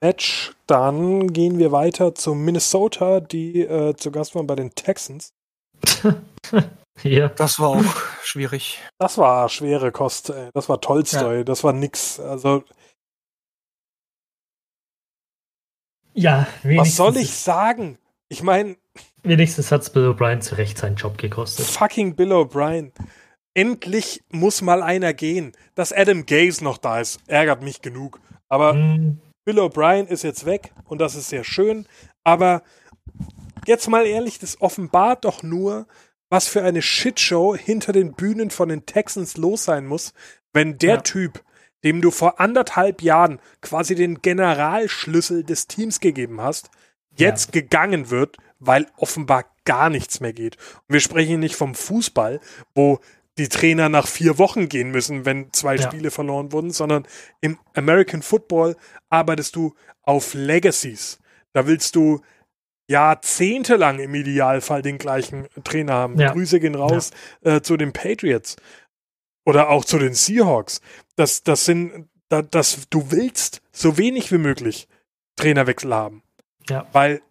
[0.00, 0.52] Match?
[0.68, 5.32] Dann gehen wir weiter zu Minnesota, die äh, zu Gast waren bei den Texans.
[7.02, 7.28] ja.
[7.28, 7.84] Das war auch
[8.22, 8.80] schwierig.
[8.98, 10.50] Das war schwere Kost, ey.
[10.54, 12.20] Das war Tolstoy, das war nix.
[12.20, 12.64] Also,
[16.16, 17.98] Ja, was wenigstens, soll ich sagen?
[18.28, 18.76] Ich meine,
[19.22, 21.66] Wenigstens hat Bill O'Brien zu Recht seinen Job gekostet.
[21.66, 22.92] fucking Bill O'Brien.
[23.54, 25.52] Endlich muss mal einer gehen.
[25.74, 28.20] Dass Adam Gaze noch da ist, ärgert mich genug.
[28.48, 31.86] Aber Hm, Bill O'Brien ist jetzt weg und das ist sehr schön.
[32.22, 32.62] Aber
[33.66, 35.86] jetzt mal ehrlich, das offenbart doch nur,
[36.30, 40.12] was für eine Shitshow hinter den Bühnen von den Texans los sein muss,
[40.52, 41.00] wenn der Ja.
[41.00, 41.42] Typ,
[41.84, 46.70] dem du vor anderthalb Jahren quasi den Generalschlüssel des Teams gegeben hast,
[47.16, 50.56] jetzt gegangen wird, weil offenbar gar nichts mehr geht.
[50.88, 52.40] Und wir sprechen hier nicht vom Fußball,
[52.74, 53.00] wo
[53.38, 55.82] die Trainer nach vier Wochen gehen müssen, wenn zwei Ja.
[55.82, 57.06] Spiele verloren wurden, sondern
[57.40, 58.76] im American Football
[59.10, 61.18] arbeitest du auf Legacies.
[61.52, 62.20] Da willst du
[62.88, 66.18] jahrzehntelang im Idealfall den gleichen Trainer haben.
[66.18, 66.32] Ja.
[66.32, 67.10] Grüße gehen raus
[67.42, 68.56] äh, zu den Patriots
[69.44, 70.80] oder auch zu den Seahawks.
[71.16, 74.88] Das, das sind, da, das, du willst so wenig wie möglich
[75.36, 76.22] Trainerwechsel haben.
[76.68, 76.86] Ja.
[76.92, 77.22] Weil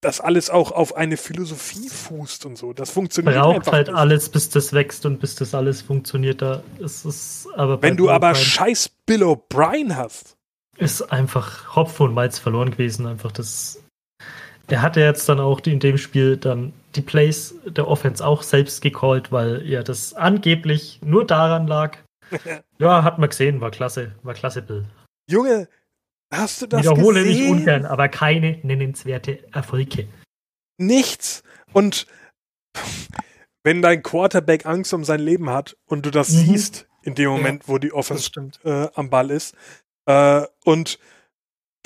[0.00, 2.72] das alles auch auf eine Philosophie fußt und so.
[2.72, 3.96] Das funktioniert Braucht einfach halt nicht.
[3.96, 6.40] alles, bis das wächst und bis das alles funktioniert.
[6.40, 10.36] Da ist es aber Wenn du aber scheiß Bill O'Brien hast.
[10.76, 13.06] ist einfach Hopfen und Malz verloren gewesen.
[13.06, 13.82] Einfach das.
[14.68, 18.82] Er hatte jetzt dann auch in dem Spiel dann die Plays der Offense auch selbst
[18.82, 21.96] gecallt, weil ja das angeblich nur daran lag.
[22.78, 24.84] ja, hat man gesehen, war klasse, war klasse Bill.
[25.30, 25.68] Junge,
[26.32, 27.40] hast du das Wiederhole gesehen?
[27.40, 30.06] mich ungern, aber keine nennenswerte Erfolge.
[30.78, 31.42] Nichts.
[31.72, 32.06] Und
[33.64, 36.36] wenn dein Quarterback Angst um sein Leben hat und du das Mhm.
[36.46, 38.30] siehst in dem Moment, wo die Offense
[38.64, 39.54] äh, am Ball ist.
[40.06, 40.98] Äh, und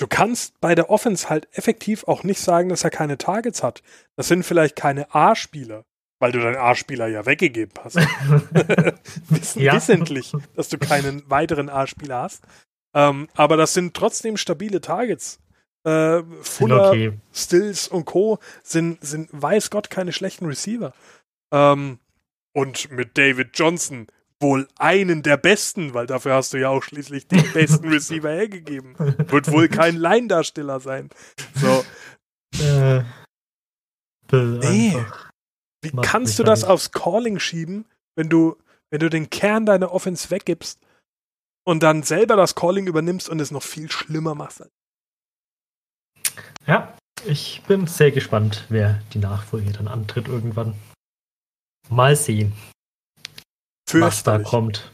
[0.03, 3.81] du kannst bei der Offense halt effektiv auch nicht sagen, dass er keine Targets hat.
[4.17, 5.85] Das sind vielleicht keine A-Spieler,
[6.19, 7.95] weil du deinen A-Spieler ja weggegeben hast.
[9.29, 9.73] Wissen, Ja.
[9.73, 12.43] Wissentlich, dass du keinen weiteren A-Spieler hast.
[12.93, 15.39] Ähm, aber das sind trotzdem stabile Targets.
[15.85, 17.13] Äh, Fuller, okay.
[17.31, 18.39] Stills und Co.
[18.61, 20.91] sind, sind weiß Gott keine schlechten Receiver.
[21.53, 21.97] Ähm,
[22.53, 24.07] und mit David Johnson
[24.43, 28.95] wohl einen der besten, weil dafür hast du ja auch schließlich den besten Receiver hergegeben.
[28.99, 31.09] Wird wohl kein Laiendarsteller sein.
[31.55, 31.83] So,
[32.63, 33.03] Äh,
[34.27, 34.95] Bill Nee.
[35.81, 36.69] wie kannst du das nicht.
[36.69, 38.55] aufs Calling schieben, wenn du,
[38.91, 40.79] wenn du den Kern deiner Offense weggibst
[41.65, 44.63] und dann selber das Calling übernimmst und es noch viel schlimmer machst?
[46.67, 50.75] Ja, ich bin sehr gespannt, wer die Nachfolge dann antritt irgendwann.
[51.89, 52.53] Mal sehen,
[54.01, 54.47] was da Fürchterlich.
[54.49, 54.91] kommt.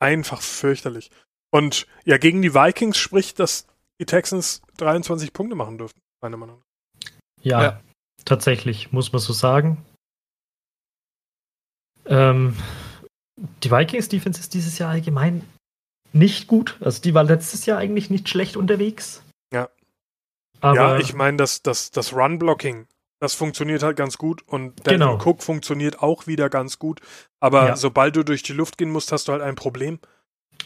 [0.00, 1.10] Einfach fürchterlich.
[1.50, 3.66] Und ja, gegen die Vikings spricht, dass
[4.00, 7.10] die Texans 23 Punkte machen dürften, meiner Meinung nach.
[7.42, 7.80] Ja, Ja.
[8.24, 9.84] tatsächlich, muss man so sagen.
[12.06, 12.56] Ähm,
[13.62, 15.46] die Vikings Defense ist dieses Jahr allgemein
[16.12, 16.76] nicht gut.
[16.80, 19.22] Also die war letztes Jahr eigentlich nicht schlecht unterwegs.
[19.52, 19.68] Ja.
[20.60, 22.86] Aber ja, ich meine, das, das, das Run-Blocking,
[23.22, 25.14] das funktioniert halt ganz gut und Dalvin Genau.
[25.24, 27.00] Cook funktioniert auch wieder ganz gut.
[27.38, 27.76] Aber Ja.
[27.76, 30.00] sobald du durch die Luft gehen musst, hast du halt ein Problem.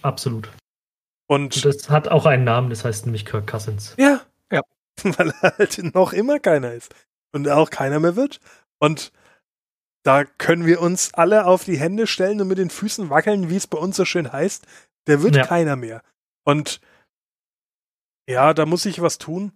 [0.01, 0.49] absolut.
[1.29, 3.95] Und Und das hat auch einen Namen, das heißt nämlich Kirk Cousins.
[3.99, 4.63] ja, Ja.
[5.03, 6.95] weil er halt noch immer keiner ist.
[7.33, 8.41] Und auch keiner mehr wird.
[8.79, 9.13] Und
[10.03, 13.57] da können wir uns alle auf die Hände stellen und mit den Füßen wackeln, wie
[13.57, 14.65] es bei uns so schön heißt.
[15.09, 15.45] Der wird Ja.
[15.47, 16.01] keiner mehr.
[16.45, 16.81] Und
[18.27, 19.53] ja, da muss ich was tun.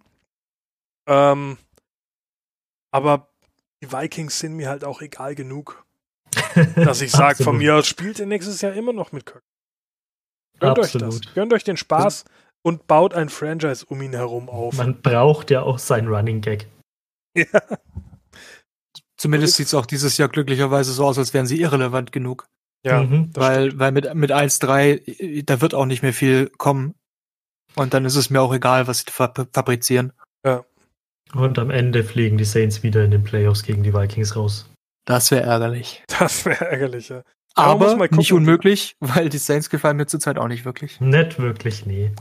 [1.07, 1.57] Ähm,
[2.91, 3.29] aber
[3.83, 5.85] die Vikings sind mir halt auch egal genug,
[6.75, 7.59] dass ich sage, von Absolut.
[7.61, 9.43] mir aus spielt ihr nächstes Jahr immer noch mit Kirk.
[10.59, 11.03] Gönnt euch das.
[11.03, 11.33] Absolut.
[11.33, 12.25] Gönnt euch den Spaß
[12.61, 14.75] und baut ein Franchise um ihn herum auf.
[14.77, 16.67] Man braucht ja auch seinen Running Gag.
[17.35, 17.45] Ja.
[19.17, 22.47] Zumindest sieht es auch dieses Jahr glücklicherweise so aus, als wären sie irrelevant genug.
[22.83, 23.29] Ja, Mhm.
[23.35, 26.95] weil weil mit, mit 1-3, äh, da wird auch nicht mehr viel kommen.
[27.75, 30.13] Und dann ist es mir auch egal, was sie fab fabrizieren.
[31.33, 34.69] Und am Ende fliegen die Saints wieder in den Playoffs gegen die Vikings raus.
[35.05, 36.03] Das wäre ärgerlich.
[36.19, 37.23] Das wäre ärgerlich, ja.
[37.55, 40.99] Aber Aber nicht unmöglich, weil die Saints gefallen mir zurzeit auch nicht wirklich.
[41.01, 42.11] Nicht wirklich, nee.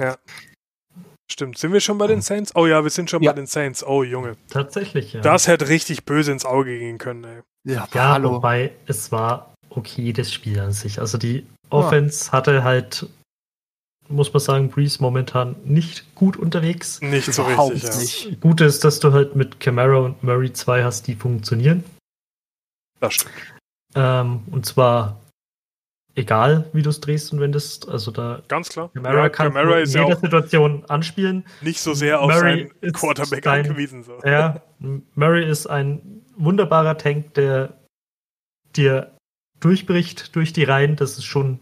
[1.30, 1.58] Stimmt.
[1.58, 2.54] Sind wir schon bei den Saints?
[2.56, 3.30] Oh ja, wir sind schon Ja.
[3.32, 3.84] bei den Saints.
[3.86, 4.36] Oh, Junge.
[4.50, 5.20] Tatsächlich, ja.
[5.20, 7.40] Das hätte richtig böse ins Auge gehen können, ey.
[7.64, 8.32] Ja, ja, hallo.
[8.32, 10.98] wobei es war okay, das Spiel an sich.
[11.00, 13.06] Also die Offense hatte halt,
[14.10, 17.00] muss man sagen, Breeze momentan nicht gut unterwegs.
[17.00, 18.30] Nicht so Überhaupt richtig, ja.
[18.30, 18.40] nicht.
[18.40, 21.84] Gut ist, dass du halt mit Camara und Murray zwei hast, die funktionieren.
[23.00, 23.32] Das stimmt.
[23.94, 25.20] Ähm, und zwar
[26.14, 27.88] egal, wie du es drehst und wendest.
[27.88, 28.90] Also da Ganz klar.
[28.92, 31.44] Camara ja, kann Camara in ist ja jeder auch Situation anspielen.
[31.62, 34.02] nicht so sehr auf Murray seinen Quarterback dein- angewiesen.
[34.02, 34.18] So.
[34.24, 34.60] Ja,
[35.14, 37.74] Murray ist ein wunderbarer Tank, der
[38.76, 39.16] dir
[39.60, 40.96] durchbricht durch die Reihen.
[40.96, 41.58] Das ist schon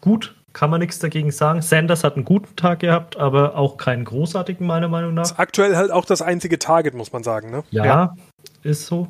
[0.00, 1.62] gut, kann man nichts dagegen sagen.
[1.62, 5.22] Sanders hat einen guten Tag gehabt, aber auch keinen großartigen, meiner Meinung nach.
[5.24, 7.64] Ist aktuell halt auch das einzige Target, muss man sagen, ne?
[7.70, 8.16] Ja, Ja.
[8.62, 9.08] ist so.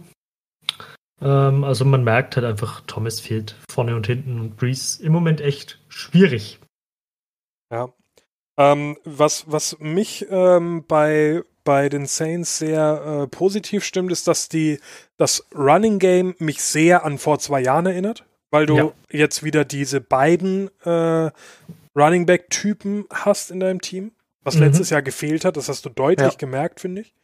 [1.22, 5.40] Ähm, also man merkt halt einfach, Thomas fehlt vorne und hinten und Breeze im Moment
[5.40, 6.58] echt schwierig.
[7.72, 7.88] Ja.
[8.58, 14.48] Ähm, was, was mich ähm, bei, bei den Saints sehr äh, positiv stimmt, ist, dass
[14.48, 14.80] die
[15.16, 18.92] das Running Game mich sehr an vor zwei Jahren erinnert, weil du Ja.
[19.10, 21.30] jetzt wieder diese beiden äh,
[21.96, 24.62] Running Back Typen hast in deinem Team, was Mhm.
[24.62, 25.56] letztes Jahr gefehlt hat.
[25.56, 26.38] Das hast du deutlich Ja.
[26.38, 27.14] gemerkt, finde ich.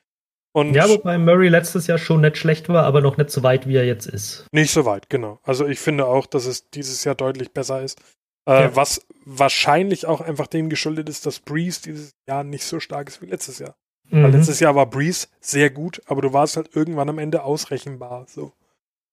[0.52, 3.68] Und Ja, wobei Murray letztes Jahr schon nicht schlecht war, aber noch nicht so weit,
[3.68, 4.46] wie er jetzt ist.
[4.52, 5.38] Nicht so weit, genau.
[5.42, 8.00] Also ich finde auch, dass es dieses Jahr deutlich besser ist.
[8.48, 8.76] Äh, Ja.
[8.76, 13.20] Was wahrscheinlich auch einfach dem geschuldet ist, dass Breeze dieses Jahr nicht so stark ist
[13.20, 13.74] wie letztes Jahr.
[14.08, 14.34] Weil Mhm.
[14.36, 18.24] letztes Jahr war Breeze sehr gut, aber du warst halt irgendwann am Ende ausrechenbar.
[18.28, 18.52] So.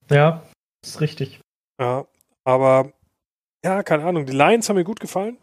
[0.09, 0.43] Ja,
[0.85, 1.39] ist richtig.
[1.79, 2.05] Ja,
[2.43, 2.91] aber
[3.63, 4.25] ja, keine Ahnung.
[4.25, 5.37] Die Lions haben mir gut gefallen.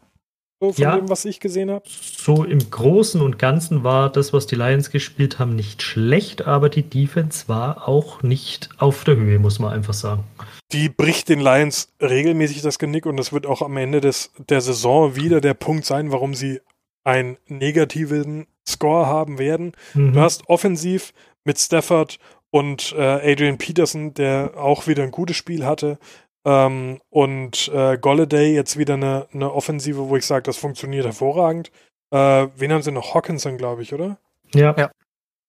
[0.59, 0.95] So von Ja.
[0.95, 1.85] dem, was ich gesehen habe.
[1.87, 6.69] So im Großen und Ganzen war das, was die Lions gespielt haben, nicht schlecht, aber
[6.69, 10.23] die Defense war auch nicht auf der Höhe, muss man einfach sagen.
[10.71, 14.61] Die bricht den Lions regelmäßig das Genick und das wird auch am Ende des, der
[14.61, 16.61] Saison wieder der Punkt sein, warum sie
[17.03, 19.71] einen negativen Score haben werden.
[19.95, 20.13] Mhm.
[20.13, 21.11] Du hast offensiv
[21.43, 22.19] mit Stafford
[22.51, 25.97] und äh, Adrian Peterson, der auch wieder ein gutes Spiel hatte,
[26.45, 31.71] ähm, und äh, Golladay jetzt wieder eine, eine Offensive, wo ich sage, das funktioniert hervorragend.
[32.11, 33.13] Äh, wen haben sie noch?
[33.13, 34.17] Hawkinson, glaube ich, oder?
[34.53, 34.75] ja.
[34.77, 34.91] Ja.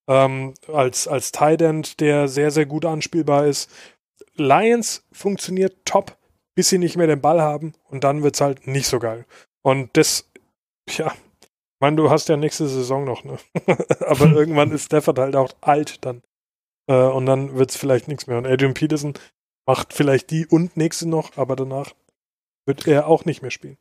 [0.09, 3.71] ähm, als, als Tight End, der sehr, sehr gut anspielbar ist.
[4.35, 6.17] Lions funktioniert top,
[6.55, 9.25] bis sie nicht mehr den Ball haben und dann wird's halt nicht so geil.
[9.62, 10.31] Und das,
[10.91, 13.38] ja, ich meine, du hast ja nächste Saison noch, ne?
[14.07, 16.23] Aber irgendwann ist Stafford halt auch alt dann.
[16.87, 18.38] Äh, und dann wird's vielleicht nichts mehr.
[18.38, 19.14] Und Adrian Peterson
[19.66, 21.92] macht vielleicht die und nächste noch, aber danach
[22.66, 23.79] wird er auch nicht mehr spielen.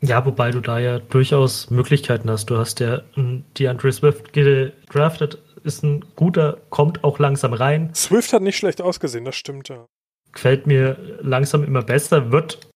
[0.00, 2.46] Ja, wobei du da ja durchaus Möglichkeiten hast.
[2.46, 8.32] Du hast ja ähm, DeAndre Swift gedraftet, ist ein guter, kommt auch langsam rein, Swift
[8.32, 9.86] hat nicht schlecht ausgesehen, das stimmt ja.
[10.32, 12.70] gefällt mir langsam immer besser, wird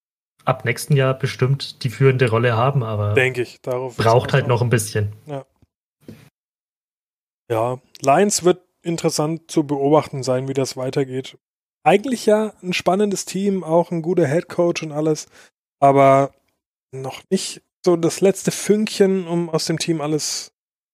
[0.44, 3.61] ab nächsten Jahr bestimmt die führende Rolle haben, aber Denke ich.
[3.62, 5.12] Darauf braucht halt noch ein bisschen.
[7.48, 11.38] Ja, Lions wird interessant zu beobachten sein, wie das weitergeht.
[11.84, 15.26] Eigentlich ja ein spannendes Team, auch ein guter Head Coach und alles,
[15.80, 16.32] aber
[16.92, 20.52] noch nicht so das letzte Fünkchen, um aus dem Team alles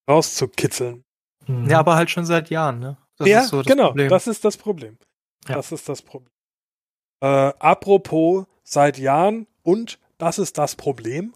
[0.08, 1.04] rauszukitzeln.
[1.66, 2.98] Ja, aber halt schon seit Jahren, ne?
[3.16, 4.08] Das ja, ist so das genau, Problem.
[4.10, 4.98] das ist das Problem.
[5.48, 5.56] Ja.
[5.56, 6.30] Das ist das Problem.
[7.20, 11.34] Äh, apropos seit Jahren und das ist das Problem.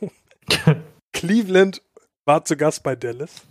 [1.12, 1.82] Cleveland
[2.24, 3.46] war zu Gast bei Dallas.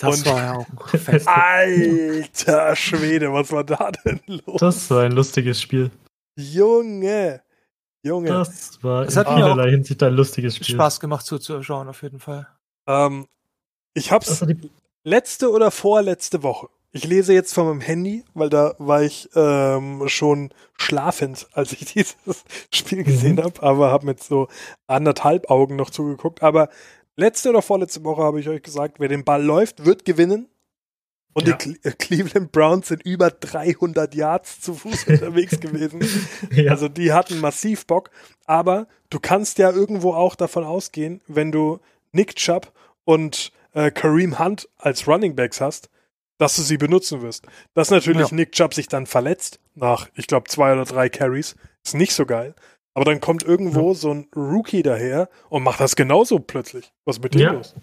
[0.00, 1.28] Das und- war ja auch ein Fest.
[1.28, 4.60] Alter Schwede, was war da denn los?
[4.60, 5.90] das war ein lustiges Spiel.
[6.36, 7.42] Junge,
[8.02, 8.28] Junge.
[8.28, 10.74] Das war Das in hat mir auch vielerlei Hinsicht ein lustiges Spiel.
[10.74, 12.46] Spaß gemacht zuzuschauen, auf jeden Fall.
[12.86, 13.26] Ähm,
[13.94, 14.70] ich hab's Also die,
[15.04, 16.68] letzte oder vorletzte Woche.
[16.92, 21.84] Ich lese jetzt von meinem Handy, weil da war ich ähm, schon schlafend, als ich
[21.92, 22.16] dieses
[22.72, 23.44] Spiel gesehen Mhm.
[23.44, 24.48] habe, aber habe mit so
[24.88, 26.42] anderthalb Augen noch zugeguckt.
[26.42, 26.68] Aber
[27.16, 30.48] letzte oder vorletzte Woche habe ich euch gesagt, wer den Ball läuft, wird gewinnen.
[31.32, 31.56] Und Ja.
[31.56, 36.00] die Cle äh, Cleveland Browns sind über 300 Yards zu Fuß unterwegs gewesen.
[36.50, 38.10] ja, Also die hatten massiv Bock,
[38.46, 41.78] aber du kannst ja irgendwo auch davon ausgehen, wenn du
[42.12, 42.72] Nick Chubb
[43.04, 45.88] und äh, Kareem Hunt als Running Backs hast,
[46.38, 47.46] dass du sie benutzen wirst.
[47.74, 48.34] Dass natürlich Ja.
[48.34, 52.26] Nick Chubb sich dann verletzt nach, ich glaube, zwei oder drei Carries, ist nicht so
[52.26, 52.56] geil.
[52.94, 56.92] Aber dann kommt irgendwo so ein Rookie daher und macht das genauso plötzlich.
[57.04, 57.52] Was ist mit dem Ja.
[57.52, 57.74] los?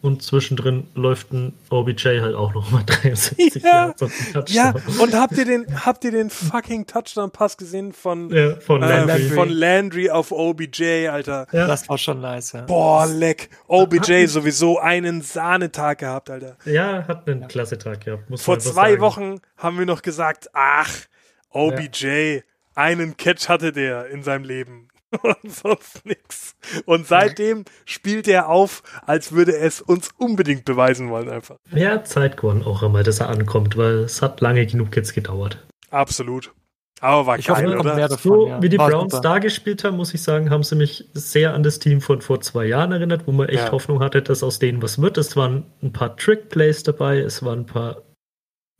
[0.00, 3.92] und zwischendrin läuft ein OBJ halt auch noch mal 73 Ja.
[4.46, 8.86] Ja, und habt ihr den, habt ihr den fucking Touchdown-Pass gesehen von, Ja, von äh,
[9.04, 9.28] Landry.
[9.30, 11.48] von Landry auf OBJ, Alter?
[11.50, 12.60] ja, Das war schon nice, ja.
[12.62, 13.50] Boah, leck.
[13.66, 16.56] OBJ sowieso einen Sahnetag gehabt, Alter.
[16.64, 18.30] ja, hat einen klasse Tag gehabt.
[18.30, 19.00] Muss Vor zwei sagen.
[19.00, 20.92] Wochen haben wir noch gesagt, ach,
[21.50, 22.42] OBJ,
[22.78, 24.88] einen Catch hatte der in seinem Leben.
[25.22, 26.54] Und sonst nix.
[26.84, 31.56] Und seitdem spielt er auf, als würde er es uns unbedingt beweisen wollen, einfach.
[31.72, 35.64] Ja, Zeit geworden auch einmal, dass er ankommt, weil es hat lange genug jetzt gedauert.
[35.90, 36.52] Absolut.
[37.00, 37.94] Aber war Ich hoffe, geil, kommt oder?
[37.94, 38.32] mehr davon.
[38.32, 38.62] So ja.
[38.62, 39.22] wie die War Browns super.
[39.22, 42.40] da gespielt haben, muss ich sagen, haben sie mich sehr an das Team von vor
[42.40, 43.72] zwei Jahren erinnert, wo man echt Ja.
[43.72, 45.16] Hoffnung hatte, dass aus denen was wird.
[45.16, 48.02] Es waren ein paar Trick-Plays dabei, es waren ein paar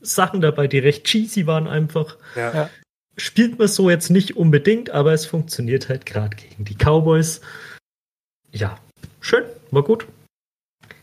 [0.01, 2.19] Sachen dabei, die recht cheesy waren einfach.
[2.37, 2.69] Ja.
[3.19, 7.41] Spielt man so jetzt nicht unbedingt, aber es funktioniert halt gerade gegen die Cowboys.
[8.53, 8.79] Ja,
[9.21, 10.07] schön, war gut.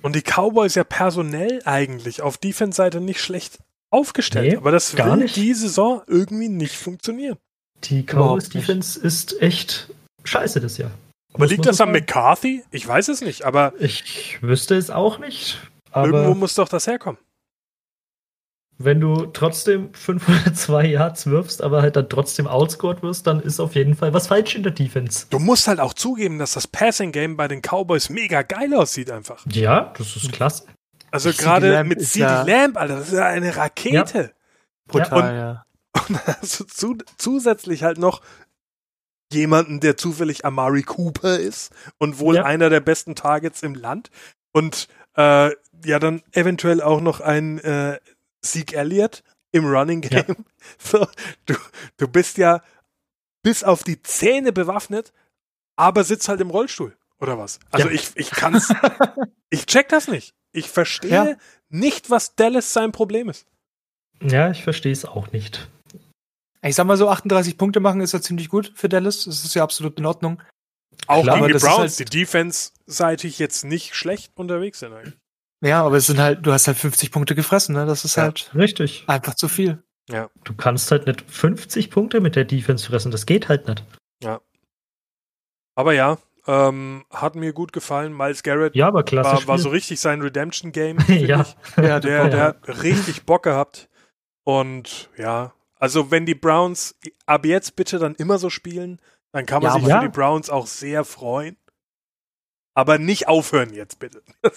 [0.01, 3.59] Und die Cowboys ja personell eigentlich auf Defense-Seite nicht schlecht
[3.91, 4.51] aufgestellt.
[4.51, 5.35] Nee, aber das gar will nicht.
[5.35, 7.37] die Saison irgendwie nicht funktionieren.
[7.83, 8.51] Die Überhaupt nicht.
[8.53, 9.89] Cowboys-Defense ist echt
[10.23, 10.91] scheiße das Jahr.
[11.33, 11.91] Aber liegt das an sagen.
[11.91, 12.63] McCarthy?
[12.71, 15.59] Ich weiß es nicht, aber Ich wüsste es auch nicht.
[15.93, 17.19] irgendwo muss doch das herkommen.
[18.77, 23.75] Wenn du trotzdem 502 Yards wirfst, aber halt dann trotzdem outscored wirst, dann ist auf
[23.75, 25.27] jeden Fall was falsch in der Defense.
[25.29, 29.45] Du musst halt auch zugeben, dass das Passing-Game bei den Cowboys mega geil aussieht einfach.
[29.49, 30.65] Ja, das ist klasse.
[31.11, 34.33] Also gerade mit CD ja- Lamb, Alter, das ist ja eine Rakete.
[34.87, 35.65] Brutal, ja.
[36.09, 38.21] Und also zu, zusätzlich halt noch
[39.31, 42.43] jemanden, der zufällig Amari Cooper ist und wohl Ja.
[42.43, 44.09] einer der besten Targets im Land.
[44.51, 45.51] Und äh,
[45.85, 47.97] ja, dann eventuell auch noch ein äh,
[48.45, 50.21] Zeke Elliott im Running Ja.
[50.21, 50.45] Game.
[50.79, 51.07] So,
[51.45, 51.55] du,
[51.97, 52.61] du bist ja
[53.43, 55.13] bis auf die Zähne bewaffnet,
[55.75, 56.95] aber sitzt halt im Rollstuhl.
[57.19, 57.59] Oder was?
[57.71, 57.93] Also Ja.
[57.93, 58.73] ich, ich kann's,
[59.49, 60.33] ich check das nicht.
[60.51, 61.35] Ich verstehe Ja.
[61.69, 63.45] nicht, was Dallas sein Problem ist.
[64.21, 65.69] Ja, ich verstehe es auch nicht.
[66.61, 69.25] Ich sag mal so, 38 Punkte machen ist ja ziemlich gut für Dallas.
[69.25, 70.41] Das ist ja absolut in Ordnung.
[71.07, 75.17] Auch Klar, gegen die Browns, halt- die Defense-seitig jetzt nicht schlecht unterwegs sind eigentlich.
[75.65, 77.85] Ja, aber es sind halt, du hast halt 50 Punkte gefressen, ne?
[77.85, 78.23] Das ist Ja.
[78.23, 79.03] halt Richtig.
[79.07, 79.81] einfach zu viel.
[80.07, 83.09] Du kannst halt nicht 50 Punkte mit der Defense fressen.
[83.11, 83.83] Das geht halt nicht.
[85.75, 88.15] Aber ja, ähm, hat mir gut gefallen.
[88.15, 90.99] Miles Garrett Ja, aber klasse war, war so richtig sein Redemption-Game.
[91.07, 91.45] ja.
[91.77, 93.89] Ja, Der, der hat richtig Bock gehabt.
[94.43, 99.01] Und ja, also wenn die Browns ab jetzt bitte dann immer so spielen,
[99.31, 101.57] dann kann man Ja, sich für die Browns auch sehr freuen.
[102.75, 104.21] Aber nicht aufhören jetzt bitte.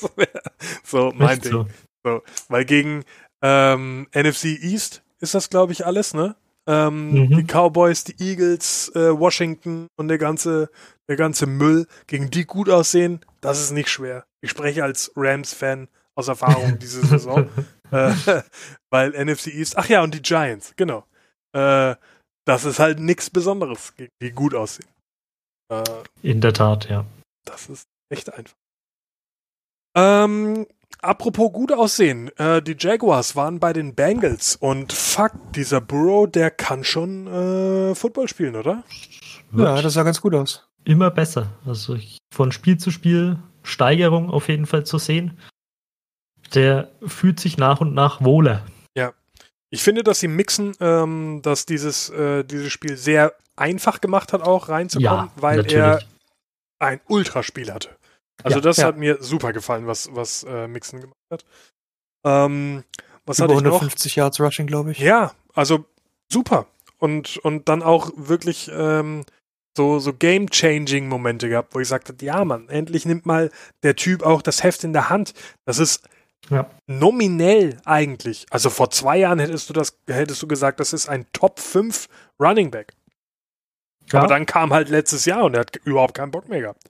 [0.84, 1.52] So mein Ding.
[1.52, 1.66] so.
[2.04, 3.04] So, weil gegen
[3.42, 6.36] ähm, NFC East ist das, glaube ich, alles, ne?
[6.66, 7.36] Ähm, Mhm.
[7.36, 10.70] Die Cowboys, die Eagles, äh, Washington und der ganze,
[11.08, 14.24] der ganze Müll, gegen die gut aussehen, das ist nicht schwer.
[14.42, 17.48] Ich spreche als Rams-Fan aus Erfahrung diese Saison.
[17.90, 18.12] äh,
[18.90, 21.04] weil NFC East, ach ja, und die Giants, genau.
[21.52, 21.94] Äh,
[22.46, 24.88] das ist halt nichts Besonderes, gegen die gut aussehen.
[25.70, 25.82] Äh,
[26.22, 27.04] In der Tat, ja.
[27.44, 28.56] das ist echt einfach.
[29.96, 30.66] Ähm,
[31.00, 36.50] apropos gut aussehen, äh, die Jaguars waren bei den Bengals und fuck, dieser Burrow, der
[36.50, 38.84] kann schon äh, Football spielen, oder?
[39.56, 40.68] Ja, das sah ganz gut aus.
[40.84, 41.52] immer besser.
[41.66, 45.38] Also ich, von Spiel zu Spiel Steigerung auf jeden Fall zu sehen.
[46.54, 48.64] Der fühlt sich nach und nach wohler.
[49.70, 54.40] Ich finde, dass sie mixen, ähm, dass dieses, äh, dieses Spiel sehr einfach gemacht hat,
[54.40, 56.08] auch reinzukommen, Ja, weil er natürlich.
[56.78, 57.90] ein Ultraspiel hatte.
[58.42, 58.86] Also Ja, das ja.
[58.86, 61.44] hat mir super gefallen, was, was äh, Mixen gemacht hat.
[62.24, 62.84] Ähm,
[63.26, 63.74] was Über hatte ich noch?
[63.74, 64.98] 150 Yards Rushing, glaube ich.
[64.98, 65.84] Ja, also
[66.32, 66.66] super.
[66.98, 69.24] Und, und dann auch wirklich ähm,
[69.76, 73.50] so, so Game-Changing-Momente gehabt, wo ich sagte, ja, Mann, endlich nimmt mal
[73.82, 75.34] der Typ auch das Heft in der Hand.
[75.64, 76.02] Das ist
[76.50, 76.68] Ja.
[76.88, 78.46] nominell eigentlich.
[78.50, 82.08] Also vor zwei Jahren hättest du das, hättest du gesagt, das ist ein Top 5
[82.40, 82.94] Running Back.
[84.10, 86.82] Ja, Aber dann kam halt letztes Jahr und er hat überhaupt keinen Bock mehr gehabt.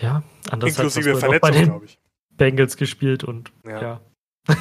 [0.00, 1.98] Ja anders Inklusive als Verletzung, den glaube ich.
[2.36, 3.80] Bengals gespielt und Ja.
[3.82, 4.00] ja.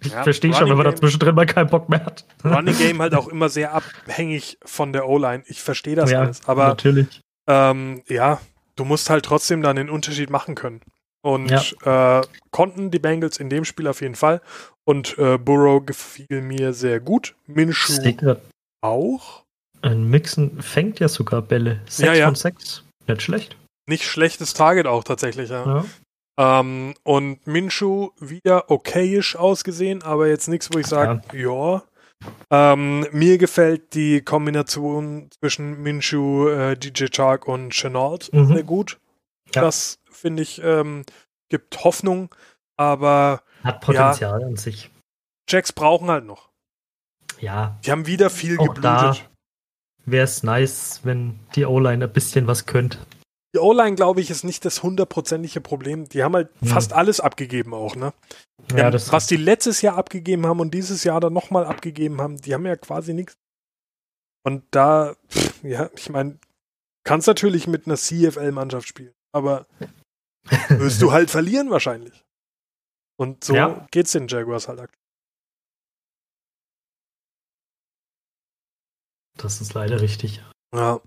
[0.00, 2.26] ich Ja, verstehe schon, wenn man da zwischendrin mal keinen Bock mehr hat.
[2.44, 5.42] Running Game halt auch immer sehr abhängig von der O-Line.
[5.46, 6.46] Ich verstehe das ja, alles.
[6.46, 7.20] Aber natürlich.
[7.48, 8.40] ähm, ja,
[8.76, 10.82] du musst halt trotzdem dann den Unterschied machen können.
[11.22, 11.50] Und
[11.84, 14.42] äh, konnten die Bengals in dem Spiel auf jeden Fall.
[14.84, 17.34] Und äh, Burrow gefiel mir sehr gut.
[17.46, 18.36] Minshew
[18.82, 19.42] auch.
[19.80, 21.80] Ein Mixen fängt ja sogar Bälle.
[21.86, 22.26] Sechs Ja, ja.
[22.26, 22.84] von sechs.
[23.06, 23.56] Nicht schlecht.
[23.86, 25.84] Nicht schlechtes Target auch tatsächlich, ja.
[26.38, 26.60] Ja.
[26.60, 31.82] Ähm, und Minshew wieder okayisch ausgesehen, aber jetzt nichts, wo ich sage, ja.
[32.50, 38.46] Ähm, mir gefällt die Kombination zwischen Minshew, äh, DJ Chark und Chenault Mhm.
[38.46, 38.98] sehr gut.
[39.54, 39.60] Ja.
[39.62, 41.04] Das finde ich ähm,
[41.50, 42.34] gibt Hoffnung,
[42.76, 44.90] aber Hat Potenzial an sich.
[45.48, 46.48] Jacks brauchen halt noch.
[47.40, 49.28] Ja, Die haben wieder viel Auch geblutet.
[50.06, 52.98] wäre es nice, wenn die O-Line ein bisschen was könnte.
[53.54, 56.08] Die O-Line, glaube ich, ist nicht das hundertprozentige Problem.
[56.08, 56.68] Die haben halt Hm.
[56.68, 58.12] fast alles abgegeben auch, ne?
[58.70, 61.64] Die Ja, haben, das was die letztes Jahr abgegeben haben und dieses Jahr dann nochmal
[61.64, 63.36] abgegeben haben, die haben ja quasi nichts.
[64.44, 66.38] Und da, pff, ja, ich meine,
[67.04, 69.66] kannst natürlich mit einer CFL-Mannschaft spielen, aber
[70.70, 72.24] wirst du halt verlieren wahrscheinlich.
[73.16, 73.86] Und so Ja.
[73.92, 75.00] geht's den Jaguars halt aktuell.
[79.36, 80.42] Das ist leider richtig.
[80.74, 81.00] Ja.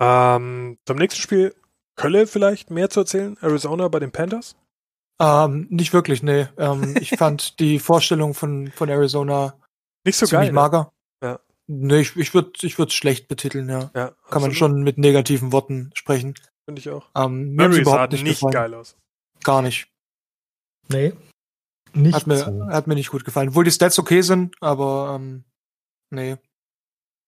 [0.00, 1.54] Ähm, zum nächsten Spiel,
[1.98, 3.36] Kölle vielleicht mehr zu erzählen?
[3.40, 4.56] Arizona bei den Panthers?
[5.20, 6.46] Ähm, nicht wirklich, nee.
[6.56, 9.58] Ähm, ich fand die Vorstellung von, von Arizona
[10.06, 10.52] Nicht so ziemlich geil.
[10.52, 10.54] ne?
[10.54, 10.92] mager.
[11.22, 11.40] Ja.
[11.66, 13.90] Nee, ich, ich würde ich würd schlecht betiteln, ja.
[13.94, 16.34] Ja, Kann man schon mit negativen Worten sprechen.
[16.64, 17.10] Finde ich auch.
[17.16, 18.96] Ähm, mir Murray sah überhaupt nicht, nicht geil aus.
[19.42, 19.88] Gar nicht.
[20.88, 21.12] Nee.
[21.94, 22.66] Nicht Hat mir, so.
[22.68, 23.48] hat mir nicht gut gefallen.
[23.50, 25.44] Obwohl die Stats okay sind, aber ähm,
[26.10, 26.36] nee.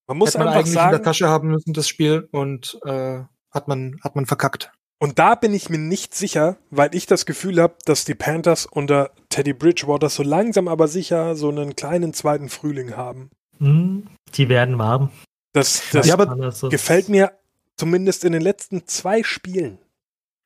[0.06, 2.78] Man muss Hätte man einfach eigentlich in der sagen, Tasche haben müssen, das Spiel, und
[2.84, 4.72] äh, hat man, hat man verkackt.
[4.98, 8.66] und da bin ich mir nicht sicher, weil ich das Gefühl habe, dass die Panthers
[8.66, 13.30] unter Teddy Bridgewater so langsam aber sicher so einen kleinen zweiten Frühling haben.
[13.58, 15.10] Hm, die werden warm.
[15.52, 17.32] Das, das Ja, aber gefällt mir
[17.76, 19.78] zumindest in den letzten zwei Spielen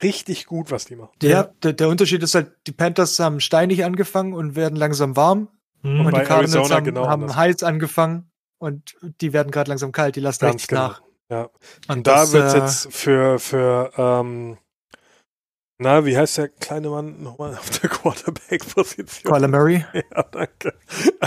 [0.02, 1.12] richtig gut, was die machen.
[1.20, 1.42] Der, Ja.
[1.62, 5.48] der, der Unterschied ist halt, die Panthers haben steinig angefangen und werden langsam warm.
[5.82, 9.92] hm, Und die Cardinals Arizona haben, genau haben heiß angefangen und die werden gerade langsam
[9.92, 10.88] kalt, die lassen Ganz richtig genau.
[10.88, 11.02] nach.
[11.30, 11.44] Ja.
[11.88, 14.58] Und, Und da wird es äh, jetzt für, für ähm,
[15.78, 19.32] na, wie heißt der kleine Mann nochmal auf der Quarterback-Position?
[19.32, 19.84] Kyler Murray.
[19.94, 20.74] Ja, danke.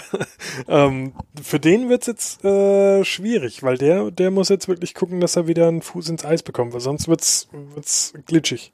[0.67, 5.35] ähm, für den wird's jetzt äh, schwierig, weil der, der muss jetzt wirklich gucken, dass
[5.35, 8.73] er wieder einen Fuß ins Eis bekommt, weil sonst wird's, wird's glitschig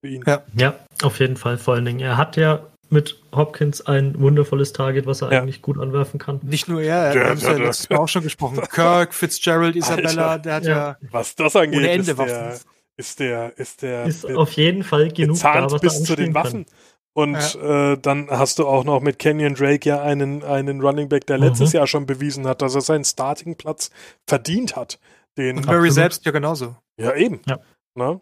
[0.00, 0.24] für ihn.
[0.26, 0.42] Ja.
[0.54, 1.56] Ja, auf jeden Fall.
[1.56, 5.40] Vor allen Dingen, er hat ja mit Hopkins ein wundervolles Target, was er Ja.
[5.42, 6.40] eigentlich gut anwerfen kann.
[6.42, 8.60] Nicht nur er, wir haben es ja letztes Mal auch schon gesprochen.
[8.70, 10.38] Kirk, Fitzgerald, Isabella, Alter.
[10.42, 10.70] der hat Ja.
[10.70, 12.58] ja, Was das angeht, ohne Ende ist der,
[12.96, 16.14] ist der, ist der, Ist der auf jeden Fall genug da, was bis er zu
[16.16, 16.66] den Waffen.
[17.14, 21.26] Und äh, dann hast du auch noch mit Kenyon Drake ja einen, einen Running Back,
[21.26, 21.44] der Mhm.
[21.44, 23.90] letztes Jahr schon bewiesen hat, dass er seinen Startingplatz
[24.26, 24.98] verdient hat.
[25.36, 26.76] Den, Und Murray selbst ja genauso.
[26.98, 27.40] ja, eben.
[27.46, 27.58] Ja.
[27.94, 28.20] Ne?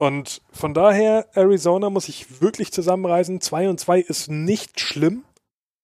[0.00, 3.42] Und von daher, Arizona muss ich wirklich zusammenreißen.
[3.42, 5.24] 2 und 2 ist nicht schlimm.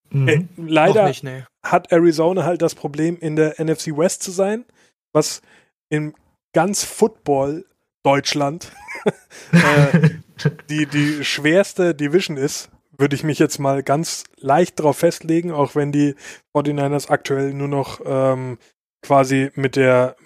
[0.09, 0.29] Mhm.
[0.29, 1.45] Äh, leider nicht, nee.
[1.63, 4.65] hat Arizona halt das Problem, in der NFC West zu sein,
[5.13, 5.43] was
[5.91, 6.15] in
[6.55, 7.67] ganz Football
[8.05, 8.73] Deutschland
[9.53, 10.11] äh,
[10.71, 15.75] die, die schwerste Division ist, würde ich mich jetzt mal ganz leicht drauf festlegen, auch
[15.75, 16.15] wenn die
[16.57, 18.57] 49ers aktuell nur noch ähm,
[19.03, 20.17] quasi mit der,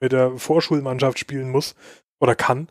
[0.00, 1.74] mit der Vorschulmannschaft spielen muss
[2.20, 2.68] oder kann.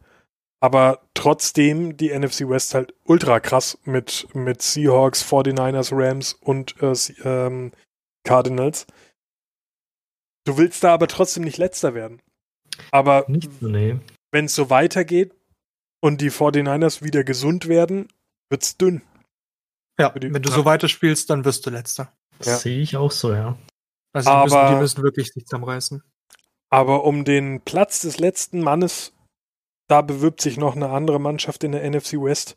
[0.61, 6.93] Aber trotzdem die NFC West halt ultra krass mit, mit Seahawks, 49ers, Rams und äh,
[7.23, 7.71] ähm,
[8.25, 8.85] Cardinals.
[10.45, 12.21] Du willst da aber trotzdem nicht letzter werden.
[12.91, 13.99] Aber nee.
[14.31, 15.33] wenn es so weitergeht
[16.01, 18.07] und die 49ers wieder gesund werden,
[18.49, 19.01] wird's dünn.
[19.99, 22.13] Ja, wenn du so weiterspielst, dann wirst du letzter.
[22.37, 22.57] Das Ja.
[22.57, 23.57] sehe ich auch so, ja.
[24.13, 26.01] Also die, müssen, Aber- die müssen wirklich sich zusammenreißen.
[26.69, 29.13] Aber um den Platz des letzten Mannes,
[29.89, 32.55] da bewirbt sich noch eine andere Mannschaft in der NFC West.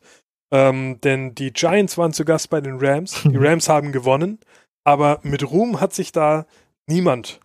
[0.51, 3.23] Ähm, denn die Giants waren zu Gast bei den Rams.
[3.23, 4.39] Die Rams haben gewonnen,
[4.85, 6.45] aber mit Ruhm hat sich da
[6.87, 7.39] niemand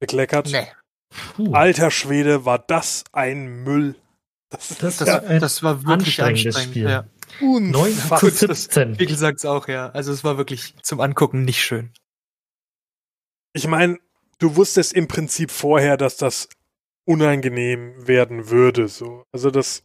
[0.00, 0.52] bekleckert.
[1.36, 3.94] Puh, Alter Schwede, war das ein Müll.
[4.50, 6.70] Das Das Das, war ja ein das war wirklich anstrengendes anstrengend.
[6.72, 6.88] Spiel.
[6.88, 7.06] Ja.
[7.40, 8.96] 9 zu Gut, das- 17.
[8.96, 9.90] Pickel sagt's auch, ja.
[9.90, 11.92] Also es war wirklich zum Angucken nicht schön.
[13.52, 13.98] ich meine,
[14.38, 16.48] du wusstest im Prinzip vorher, dass das
[17.10, 18.88] unangenehm werden würde.
[18.88, 19.24] So.
[19.32, 19.82] Also das,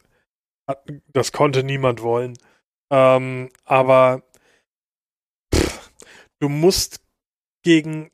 [1.11, 2.37] das konnte niemand wollen.
[2.91, 4.21] Ähm, aber
[5.53, 5.91] pff,
[6.39, 7.01] du musst
[7.63, 8.11] gegen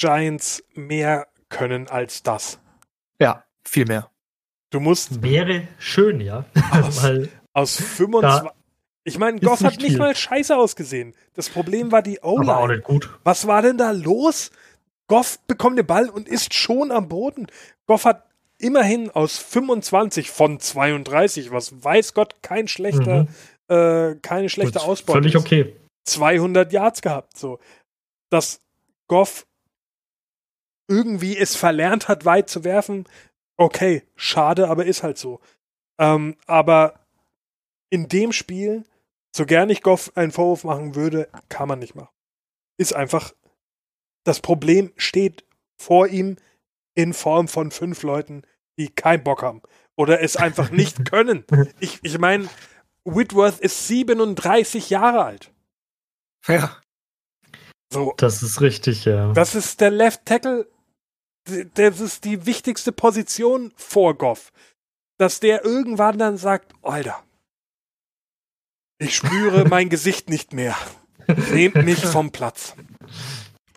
[0.00, 2.58] Giants mehr können als das.
[3.20, 4.10] Ja, viel mehr.
[4.70, 6.44] Du musst Wäre schön, ja.
[6.72, 7.04] Aus-
[7.54, 8.50] aus 25.
[9.04, 9.98] Ich meine, Goff hat nicht viel.
[9.98, 11.14] mal scheiße ausgesehen.
[11.32, 12.76] Das Problem war die aber auch O-Line.
[12.76, 13.18] nicht gut.
[13.24, 14.50] Was war denn da los?
[15.06, 17.46] Goff bekommt den Ball und ist schon am Boden.
[17.86, 18.27] Goff hat
[18.58, 23.26] immerhin aus 25 von 32, was weiß Gott kein schlechter,
[23.68, 25.40] äh, keine schlechte Gut, Ausbeute Völlig ist.
[25.40, 25.76] okay.
[26.04, 27.36] 200 Yards gehabt.
[27.36, 27.58] So,
[28.30, 28.60] dass
[29.08, 29.46] Goff
[30.88, 33.06] irgendwie es verlernt hat, weit zu werfen.
[33.56, 35.40] Okay, schade, aber ist halt so.
[35.98, 37.00] Ähm, aber
[37.90, 38.84] in dem Spiel,
[39.34, 42.14] so gern ich Goff einen Vorwurf machen würde, kann man nicht machen.
[42.78, 43.34] Ist einfach,
[44.24, 45.44] das Problem steht
[45.76, 46.36] vor ihm
[46.98, 48.42] in Form von fünf Leuten,
[48.76, 49.62] die keinen Bock haben
[49.96, 51.44] oder es einfach nicht können.
[51.78, 52.48] Ich, ich meine,
[53.04, 55.52] Whitworth ist 37 Jahre alt.
[56.48, 56.76] Ja.
[57.92, 59.32] So, Das ist richtig, ja.
[59.32, 60.68] das ist der Left Tackle.
[61.74, 64.52] Das ist die wichtigste Position vor Goff.
[65.18, 67.22] Dass der irgendwann dann sagt, Alter,
[68.98, 70.76] ich spüre mein Gesicht nicht mehr.
[71.52, 72.74] Nehmt mich vom Platz.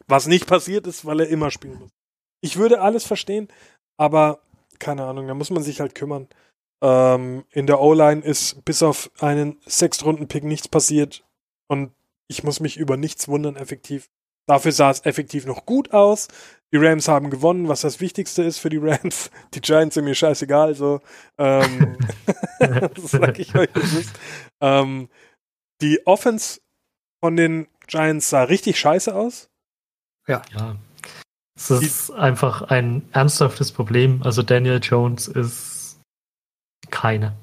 [0.08, 1.92] Was nicht passiert ist, weil er immer spielen muss.
[2.42, 3.48] Ich würde alles verstehen,
[3.98, 4.40] aber
[4.80, 6.28] keine Ahnung, da muss man sich halt kümmern.
[6.84, 11.24] Ähm, in der O-Line ist bis auf einen Sechstrunden-Pick nichts passiert
[11.68, 11.92] und
[12.28, 14.10] ich muss mich über nichts wundern, effektiv.
[14.48, 16.28] Dafür sah es effektiv noch gut aus.
[16.74, 19.30] Die Rams haben gewonnen, was das Wichtigste ist für die Rams.
[19.54, 21.02] Die Giants sind mir scheißegal, so.
[21.38, 21.98] Ähm,
[22.60, 23.70] das sag ich euch.
[23.76, 24.14] ist.
[24.62, 25.10] Ähm,
[25.82, 26.62] die Offense
[27.20, 29.50] von den Giants sah richtig scheiße aus.
[30.28, 30.42] Ja.
[31.70, 34.22] Es ist einfach ein ernsthaftes Problem.
[34.24, 36.00] Also Daniel Jones ist
[36.90, 37.36] keiner.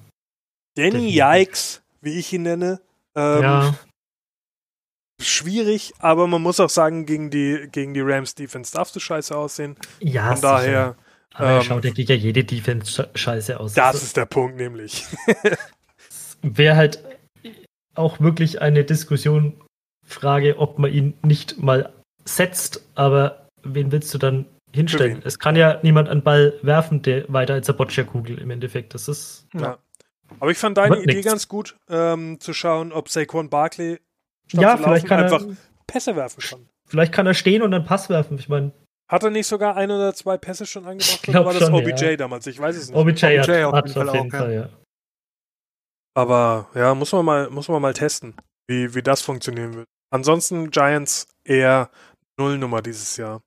[0.77, 1.09] Danny.
[1.11, 2.81] Yikes, wie ich ihn nenne.
[3.15, 3.75] Ähm, ja,
[5.21, 9.37] Schwierig, aber man muss auch sagen, gegen die, gegen die Rams Defense darfst du scheiße
[9.37, 9.77] aussehen.
[9.99, 10.33] ja.
[10.33, 10.97] Von daher,
[11.35, 13.75] Aber er ähm, schaut ja gegen jede Defense sche- scheiße aus.
[13.75, 15.07] das Also, ist der Punkt nämlich.
[16.43, 17.03] Wäre halt
[17.97, 19.61] auch wirklich eine Diskussion,
[20.07, 21.93] Frage, ob man ihn nicht mal
[22.25, 25.23] setzt, aber wen willst du dann hinstellen?
[25.25, 28.95] Es kann ja niemand einen Ball werfen, der weiter als der Boccia-Kugel im Endeffekt.
[28.95, 29.47] Das ist.
[29.55, 29.79] Ja.
[30.41, 31.27] Aber ich fand deine Idee nix.
[31.27, 33.99] ganz gut, ähm, zu schauen, ob Saquon Barkley
[34.47, 35.57] statt Ja, vielleicht kann einfach er,
[35.87, 36.69] Pässe werfen kann.
[36.87, 38.39] vielleicht kann er stehen und einen Pass werfen.
[38.39, 38.73] Ich meine,
[39.11, 41.21] Hat er nicht sogar ein oder zwei Pässe schon angebracht?
[41.23, 42.17] Ich oder war das schon, OBJ ja.
[42.17, 42.47] damals?
[42.47, 42.97] Ich weiß es nicht.
[42.97, 44.69] OBJ, hat, OBJ auf hat jeden Fall auf jeden Fall, ja.
[46.15, 48.35] Aber ja, muss man mal, muss man mal testen,
[48.67, 49.87] wie, wie das funktionieren wird.
[50.11, 51.91] Ansonsten Giants eher
[52.39, 53.41] Nullnummer dieses Jahr.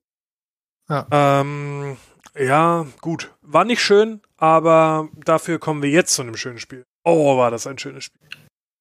[0.88, 1.06] Ja.
[1.10, 1.96] Ähm,
[2.38, 3.32] ja, gut.
[3.42, 6.84] War nicht schön, aber dafür kommen wir jetzt zu einem schönen Spiel.
[7.04, 8.28] Oh, war das ein schönes Spiel.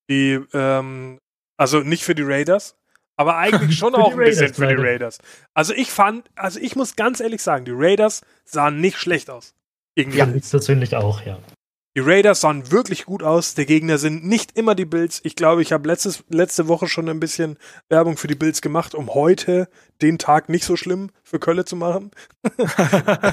[0.10, 1.20] Die, ähm,
[1.58, 2.76] also nicht für die Raiders,
[3.18, 4.82] aber eigentlich schon auch ein bisschen Raiders, für die.
[4.82, 5.18] Raiders.
[5.54, 9.54] Also ich fand, also ich muss ganz ehrlich sagen, die Raiders sahen nicht schlecht aus.
[9.96, 11.38] Gegen die Ja, ich persönlich auch, ja.
[11.96, 13.54] Die Raiders sahen wirklich gut aus.
[13.54, 15.20] Der Gegner sind nicht immer die Bills.
[15.24, 17.58] Ich glaube, ich habe letzte Woche schon ein bisschen
[17.90, 19.70] Werbung für die Bills gemacht, um heute
[20.02, 22.12] den Tag nicht so schlimm für Kölle zu machen.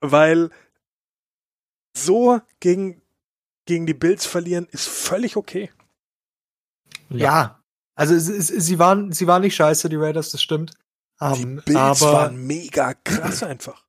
[0.00, 0.50] Weil
[1.96, 3.02] so gegen,
[3.66, 5.70] gegen die Bills verlieren ist völlig okay.
[7.08, 7.18] Ja.
[7.18, 7.62] ja.
[7.96, 10.72] Also es, es, sie waren sie waren nicht scheiße, die Raiders, das stimmt.
[11.18, 13.84] Um, die ähm, Bills aber, waren mega krass einfach.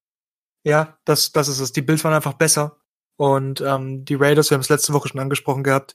[0.64, 1.72] Ja, das, das ist es.
[1.72, 2.78] Die Bills waren einfach besser.
[3.18, 5.94] Und ähm, die Raiders, wir haben es letzte Woche schon angesprochen gehabt,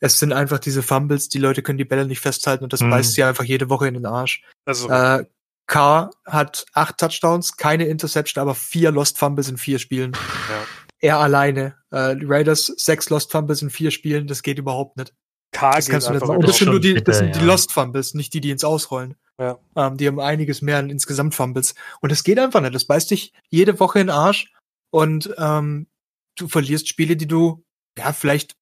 [0.00, 2.90] es sind einfach diese Fumbles, die Leute können die Bälle nicht festhalten und das mhm.
[2.90, 4.42] beißt sie einfach jede Woche in den Arsch.
[4.66, 5.24] Also, äh,
[5.66, 10.12] Carr hat acht Touchdowns, keine Interception, aber vier Lost Fumbles in vier Spielen.
[10.12, 10.66] Ja.
[11.00, 11.76] Er alleine.
[11.90, 15.12] Äh, die Raiders sechs Lost Fumbles in vier Spielen, das geht überhaupt nicht.
[15.52, 16.36] Carr das kannst du nicht machen.
[16.36, 19.16] Und das sind nur die, das sind die Lost Fumbles, nicht die, die ins Ausrollen.
[19.38, 19.58] Ja.
[19.74, 21.74] Ähm, die haben einiges mehr insgesamt Fumbles.
[22.00, 22.74] Und das geht einfach nicht.
[22.74, 24.52] Das beißt dich jede Woche in den Arsch.
[24.90, 25.88] Und ähm,
[26.36, 27.64] du verlierst Spiele, die du,
[27.98, 28.54] ja, vielleicht,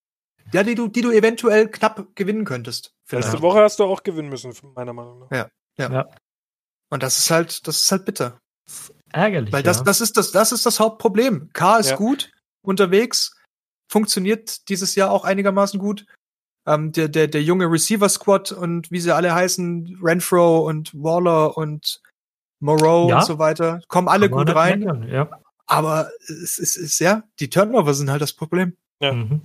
[0.53, 2.93] ja, die du, die du eventuell knapp gewinnen könntest.
[3.05, 3.29] Vielleicht.
[3.29, 5.31] Letzte Woche hast du auch gewinnen müssen, meiner Meinung nach.
[5.31, 5.93] Ja, ja.
[5.93, 6.11] ja.
[6.91, 8.39] Und das ist halt, das ist halt bitter.
[9.13, 9.53] ärgerlich.
[9.53, 9.85] Weil das, ja.
[9.85, 11.51] das ist das, das ist das Hauptproblem.
[11.53, 11.97] K ist ja.
[11.97, 12.31] gut
[12.63, 13.37] unterwegs,
[13.91, 16.07] funktioniert dieses Jahr auch einigermaßen gut.
[16.67, 21.59] Ähm, der, der, der junge Receiver Squad und wie sie alle heißen, Renfro und Waller
[21.59, 22.01] und
[22.61, 23.19] Moreau ja.
[23.19, 25.09] und so weiter, kommen alle Kann gut rein.
[25.09, 25.29] Ja.
[25.67, 28.77] Aber es ist, ist ja, die Turnover sind halt das Problem.
[29.01, 29.13] Ja.
[29.13, 29.43] Mhm.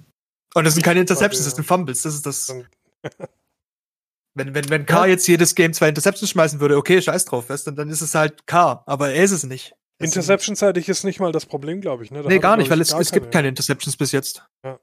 [0.53, 2.01] Und das sind keine Interceptions, das sind Fumbles.
[2.01, 2.53] Das ist das.
[4.33, 7.67] wenn, wenn, wenn K jetzt jedes Game zwei Interceptions schmeißen würde, okay, scheiß drauf, weißt,
[7.67, 9.75] dann, dann ist es halt K, aber er ist es nicht.
[9.99, 12.11] Interception-seitig ist nicht mal das Problem, glaube ich.
[12.11, 12.23] Ne?
[12.23, 14.45] Da nee, gar nicht, weil es, es gibt keine Interceptions bis jetzt.
[14.63, 14.79] Ja.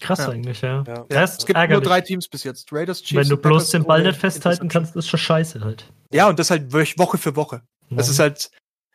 [0.00, 0.28] Krass ja.
[0.28, 0.84] eigentlich, ja.
[0.86, 1.06] ja.
[1.10, 1.82] ja es gibt ärgerlich.
[1.82, 2.70] nur drei Teams bis jetzt.
[2.72, 5.90] Raiders, Chiefs, Wenn du bloß den Ball nicht festhalten kannst, ist schon scheiße halt.
[6.12, 7.62] Ja, und das halt Woche für Woche.
[7.90, 8.50] Das ist halt,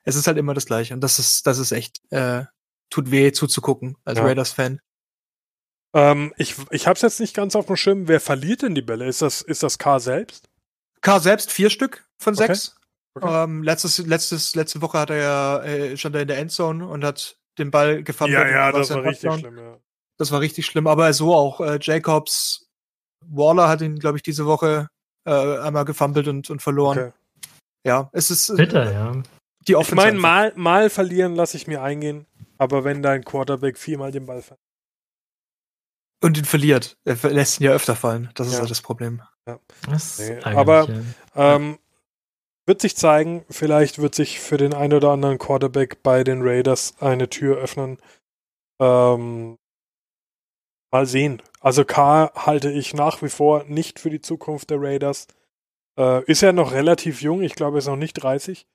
[0.09, 0.93] es ist halt immer das Gleiche.
[0.93, 2.43] Und das ist, das ist echt, äh,
[2.89, 4.25] tut weh zuzugucken als ja.
[4.25, 4.81] Raiders-Fan.
[5.95, 8.07] Ähm, ich ich habe es jetzt nicht ganz auf dem Schirm.
[8.07, 9.07] Wer verliert denn die Bälle?
[9.07, 10.49] Ist das, ist das K selbst?
[11.01, 12.47] K selbst vier Stück von okay.
[12.47, 12.75] sechs.
[13.15, 13.43] Okay.
[13.43, 17.03] Ähm, letztes, letztes, letzte Woche hat er ja, äh, stand er in der Endzone und
[17.03, 18.33] hat den Ball gefangen.
[18.33, 19.77] Ja, ja, das war richtig schlimm, ja.
[20.17, 21.61] Das war richtig schlimm, aber so auch.
[21.61, 22.67] Äh, Jacobs,
[23.25, 24.89] Waller hat ihn, glaube ich, diese Woche
[25.25, 26.99] äh, einmal gefummelt und, und verloren.
[26.99, 27.11] Okay.
[27.85, 28.55] Ja, es ist.
[28.55, 29.23] Bitter, ja.
[29.69, 32.25] Die ich meine, mal, mal verlieren lasse ich mir eingehen,
[32.57, 34.59] aber wenn dein Quarterback viermal den Ball fällt.
[36.21, 36.97] Und ihn verliert.
[37.05, 38.31] Er lässt ihn ja öfter fallen.
[38.33, 39.21] Das ist ja halt das Problem.
[39.45, 39.59] Ja.
[39.87, 40.87] Das nee, aber
[41.35, 41.77] ähm,
[42.65, 46.95] wird sich zeigen, vielleicht wird sich für den einen oder anderen Quarterback bei den Raiders
[46.99, 47.99] eine Tür öffnen.
[48.81, 49.59] Ähm,
[50.91, 51.43] mal sehen.
[51.59, 55.27] Also K halte ich nach wie vor nicht für die Zukunft der Raiders.
[55.95, 58.65] Äh, ist ja noch relativ jung, ich glaube, er ist noch nicht 30.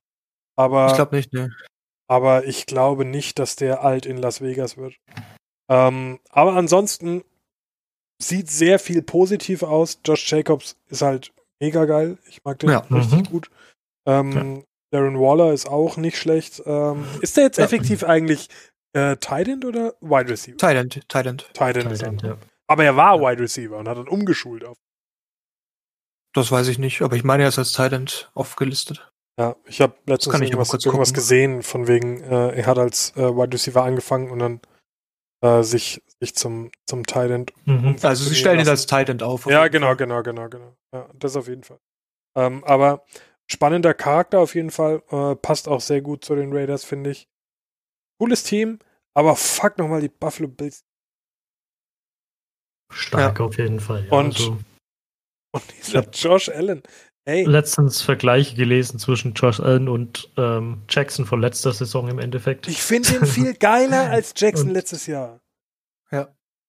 [0.57, 1.50] Aber, ich glaube nicht, ne.
[2.07, 4.94] Aber ich glaube nicht, dass der alt in Las Vegas wird.
[5.68, 7.24] Ähm, aber ansonsten
[8.20, 10.00] sieht sehr viel positiv aus.
[10.05, 12.18] Josh Jacobs ist halt mega geil.
[12.28, 12.78] Ich mag den ja.
[12.90, 13.24] richtig mhm.
[13.24, 13.50] gut.
[14.07, 14.62] Ähm, ja.
[14.92, 16.62] Darren Waller ist auch nicht schlecht.
[16.66, 17.64] Ähm, ist der jetzt ja.
[17.64, 18.48] effektiv eigentlich
[18.92, 20.57] äh, Tight oder Wide Receiver?
[20.57, 21.09] Tight End.
[21.09, 21.50] Tight End.
[21.52, 22.36] Tight End, Tight End ja.
[22.66, 24.76] Aber er war Wide Receiver und hat dann umgeschult auf.
[26.32, 29.12] Das weiß ich nicht, aber ich meine, er ist als Tight End aufgelistet.
[29.39, 33.53] Ja, ich habe letztens irgendwas, irgendwas gesehen, von wegen, äh, er hat als äh, Wide
[33.53, 34.61] Receiver angefangen und dann
[35.43, 37.53] äh, sich, sich zum, zum Tight End.
[37.64, 37.97] Mhm.
[38.03, 39.47] Also sie stellen ihn als Tight End auf.
[39.47, 39.97] Ja, genau, Fall.
[39.97, 40.76] genau, genau, genau.
[40.95, 41.80] Ja, das auf jeden Fall.
[42.37, 43.05] Ähm, aber
[43.47, 45.03] spannender Charakter auf jeden Fall.
[45.11, 47.28] Äh, passt auch sehr gut zu den Raiders, finde ich.
[48.20, 48.78] Cooles Team,
[49.14, 50.85] aber fuck nochmal die Buffalo Bills.
[52.93, 53.45] Stark ja.
[53.45, 54.07] auf jeden Fall.
[54.07, 54.59] Ja, und, also.
[55.53, 56.82] und dieser Josh Allen.
[57.27, 57.45] Hey.
[57.45, 62.68] Letztens Vergleiche gelesen zwischen Josh Allen und ähm, Jackson von letzter Saison im Endeffekt.
[62.68, 65.41] Ich finde ihn viel geiler als Jackson letztes Jahr.
[66.11, 66.29] Ja.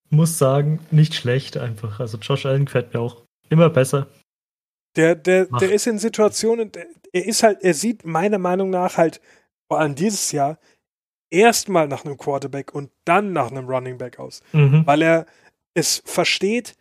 [0.10, 2.00] Muss sagen, nicht schlecht einfach.
[2.00, 4.08] Also Josh Allen gefällt mir auch immer besser.
[4.96, 6.72] Der, der, der ist in Situationen,
[7.12, 9.20] er ist halt, er sieht meiner Meinung nach halt,
[9.68, 10.58] vor allem dieses Jahr,
[11.30, 14.42] erstmal nach einem Quarterback und dann nach einem Running Back aus.
[14.54, 14.84] Mhm.
[14.86, 15.26] Weil er
[15.74, 16.76] es versteht,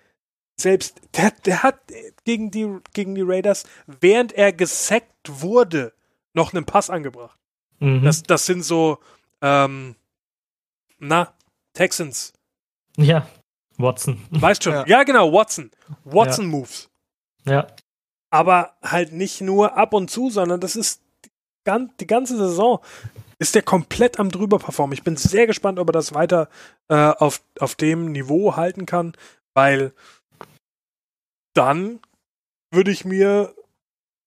[0.56, 1.80] selbst, der, der hat
[2.24, 5.92] gegen die, gegen die Raiders, während er gesackt wurde,
[6.32, 7.38] noch einen Pass angebracht.
[7.80, 8.04] Mhm.
[8.04, 8.98] Das, das sind so,
[9.40, 9.96] ähm,
[10.98, 11.34] na,
[11.74, 12.32] Texans.
[12.96, 13.26] Ja,
[13.76, 14.20] Watson.
[14.30, 14.72] Weißt schon.
[14.72, 15.70] Ja, ja genau, Watson.
[16.04, 16.88] Watson-Moves.
[17.44, 17.52] Ja.
[17.52, 17.66] ja.
[18.30, 21.30] Aber halt nicht nur ab und zu, sondern das ist die,
[22.00, 22.80] die ganze Saison
[23.38, 24.94] ist der komplett am drüber performen.
[24.94, 26.48] Ich bin sehr gespannt, ob er das weiter
[26.88, 29.12] äh, auf, auf dem Niveau halten kann,
[29.54, 29.92] weil
[31.54, 32.00] dann
[32.70, 33.54] würde ich mir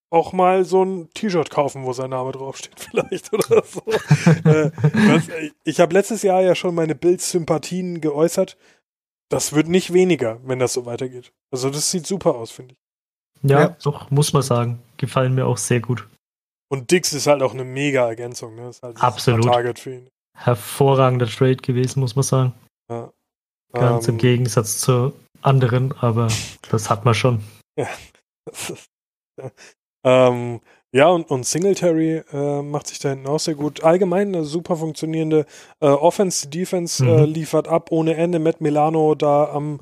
[0.10, 3.82] auch mal so ein T-Shirt kaufen, wo sein Name draufsteht, vielleicht oder so.
[4.50, 5.28] äh, was,
[5.64, 8.58] ich habe letztes Jahr ja schon meine Bills-Sympathien geäußert.
[9.30, 11.34] Das wird nicht weniger, wenn das so weitergeht.
[11.52, 13.50] Also das sieht super aus, finde ich.
[13.50, 14.82] Ja, ja, doch, muss man sagen.
[14.96, 16.08] Gefallen mir auch sehr gut.
[16.70, 18.56] Und Dix ist halt auch eine mega Ergänzung.
[18.56, 18.70] Ne?
[18.70, 19.44] Ist halt Absolut.
[19.44, 20.10] Target für ihn.
[20.34, 22.54] Hervorragender Trade gewesen, muss man sagen.
[22.90, 23.12] Ja.
[23.74, 26.28] Ganz Ähm, im Gegensatz zu anderen, aber
[26.70, 27.42] das hat man schon.
[27.78, 27.88] Ja.
[28.46, 28.88] Das ist,
[29.40, 29.52] ja.
[30.06, 30.62] Ähm,
[30.94, 33.84] ja, und, und Singletary äh, macht sich da hinten auch sehr gut.
[33.84, 35.46] Allgemein eine super funktionierende
[35.82, 37.34] äh, Offense, Defense äh, Mhm.
[37.34, 38.40] liefert ab ohne Ende.
[38.40, 39.82] Matt Milano da am,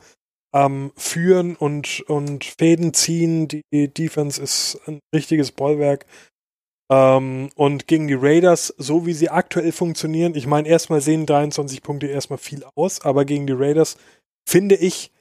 [0.51, 3.47] am Führen und, und Fäden ziehen.
[3.47, 6.05] Die Defense ist ein richtiges Bollwerk.
[6.91, 11.81] Ähm, und gegen die Raiders, so wie sie aktuell funktionieren, ich meine, erstmal sehen 23
[11.83, 13.97] Punkte erstmal viel aus, aber gegen die Raiders
[14.47, 15.11] finde ich,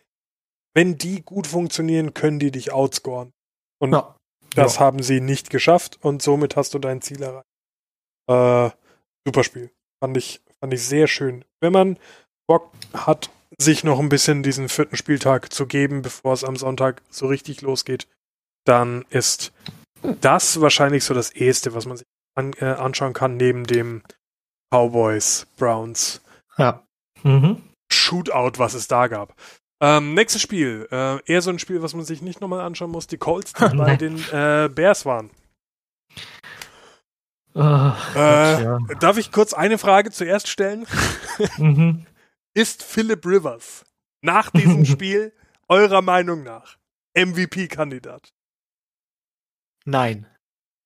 [0.75, 3.33] wenn die gut funktionieren, können die dich outscoren.
[3.81, 4.17] Und Ja.
[4.55, 4.81] das Ja.
[4.81, 7.47] haben sie nicht geschafft und somit hast du dein Ziel erreicht.
[8.29, 8.71] Äh,
[9.27, 9.71] super Spiel.
[10.03, 11.45] Fand ich, fand ich sehr schön.
[11.61, 11.99] Wenn man
[12.49, 17.03] Bock hat, sich noch ein bisschen diesen vierten Spieltag zu geben, bevor es am Sonntag
[17.09, 18.09] so richtig losgeht,
[18.65, 19.53] dann ist
[20.21, 22.07] das wahrscheinlich so das Eheste, was man sich
[22.37, 24.03] an, äh, anschauen kann, neben dem
[24.73, 26.21] Cowboys, Browns
[26.59, 26.85] Ja.
[27.23, 27.63] Mhm.
[27.93, 29.35] Shootout, was es da gab.
[29.81, 30.89] Ähm, nächstes Spiel.
[30.91, 33.07] Äh, eher so ein Spiel, was man sich nicht nochmal anschauen muss.
[33.07, 35.31] Die Colts, die bei den äh, Bears waren.
[37.57, 38.79] Äh, Gott, ja.
[39.01, 40.87] Darf ich kurz eine Frage zuerst stellen?
[41.59, 42.07] Mhm.
[42.55, 43.85] Ist Philip Rivers
[44.23, 45.33] nach diesem Spiel
[45.69, 46.79] eurer Meinung nach
[47.17, 48.33] MVP-Kandidat?
[49.85, 50.27] Nein.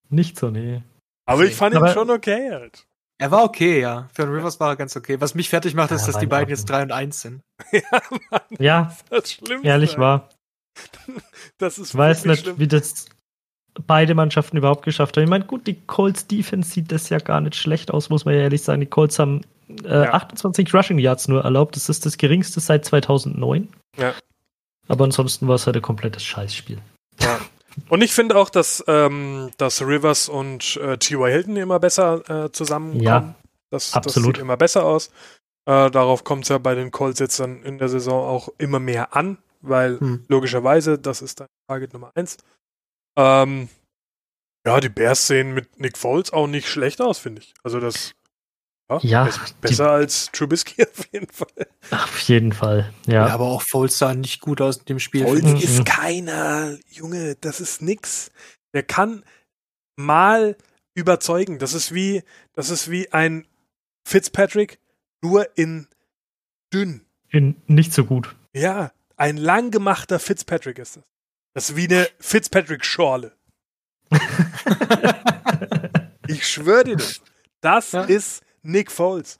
[0.08, 0.82] Nicht so, nee.
[1.26, 2.86] Aber ich fand ihn Aber- schon okay halt.
[3.20, 4.08] Er war okay, ja.
[4.12, 5.20] Für den Rivers war er ganz okay.
[5.20, 7.40] Was mich fertig macht, Ja, ist, dass die beiden jetzt 3 und 1 sind.
[7.72, 7.80] ja,
[8.30, 9.66] Mann, Ja, das Schlimmste.
[9.68, 10.28] ehrlich war.
[11.58, 12.58] Das ist Ich weiß wirklich nicht, schlimm.
[12.60, 13.06] wie das
[13.86, 15.24] beide Mannschaften überhaupt geschafft haben.
[15.24, 18.34] Ich meine, gut, die Colts Defense sieht das ja gar nicht schlecht aus, muss man
[18.34, 18.80] ja ehrlich sagen.
[18.80, 19.40] Die Colts haben
[19.84, 20.12] äh, Ja.
[20.14, 21.74] 28 Rushing Yards nur erlaubt.
[21.76, 23.68] Das ist das geringste seit 2009.
[23.96, 24.14] Ja.
[24.86, 26.78] Aber ansonsten war es halt ein komplettes Scheißspiel.
[27.88, 31.30] Und ich finde auch, dass, ähm, dass Rivers und äh, T.Y.
[31.30, 33.02] Hilton immer besser äh, zusammenkommen.
[33.02, 33.34] Ja,
[33.70, 34.16] das, absolut.
[34.16, 35.08] das sieht immer besser aus.
[35.66, 38.78] Äh, darauf kommt es ja bei den Colts jetzt dann in der Saison auch immer
[38.78, 40.24] mehr an, weil Hm.
[40.28, 42.38] logischerweise, das ist dann Target Nummer eins.
[43.18, 43.68] Ähm,
[44.66, 47.54] ja, die Bears sehen mit Nick Foles auch nicht schlecht aus, finde ich.
[47.62, 48.12] Also das
[48.90, 51.66] ja, Ja, bess- die- besser als Trubisky auf jeden Fall.
[51.90, 52.92] Auf jeden Fall.
[53.06, 53.26] Ja.
[53.26, 55.24] Ja, aber auch Foles sah nicht gut aus in dem Spiel.
[55.26, 55.42] Foles.
[55.44, 55.56] Mhm.
[55.56, 58.30] ist keiner, Junge, das ist nix.
[58.74, 59.24] Der kann
[59.96, 60.56] mal
[60.94, 61.58] überzeugen.
[61.58, 62.22] Das ist wie,
[62.54, 63.46] das ist wie ein
[64.06, 64.78] Fitzpatrick,
[65.22, 65.86] nur in
[66.72, 67.02] dünn.
[67.30, 68.34] In, nicht so gut.
[68.54, 71.04] Ja, ein lang gemachter Fitzpatrick ist das.
[71.54, 73.32] Das ist wie eine Fitzpatrick-Schorle.
[76.30, 77.20] Ich schwöre dir das.
[77.60, 78.02] Das Ja.
[78.04, 79.36] ist Nick Foles.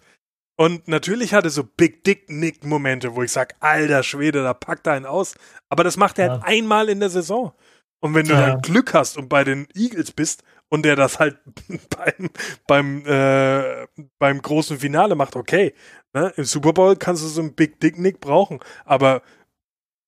[0.56, 4.86] Und natürlich hatte so Big Dick Nick Momente, wo ich sag, alter Schwede, da packt
[4.88, 5.36] er einen aus.
[5.68, 6.48] Aber das macht er halt Ja.
[6.48, 7.52] einmal in der Saison.
[8.00, 8.40] Und wenn du Ja.
[8.40, 11.38] dann Glück hast und bei den Eagles bist und der das halt
[11.96, 12.30] beim,
[12.66, 13.86] beim, äh,
[14.18, 15.74] beim großen Finale macht, okay.
[16.12, 16.32] Ne?
[16.36, 18.58] Im Super Bowl kannst du so einen Big Dick Nick brauchen.
[18.84, 19.22] Aber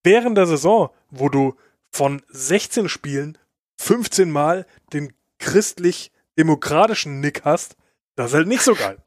[0.03, 1.55] während der Saison, wo du
[1.93, 3.39] von 16 Spielen
[3.81, 7.77] 15 Mal den christlich-demokratischen Nick hast,
[8.17, 8.99] das ist halt nicht so geil.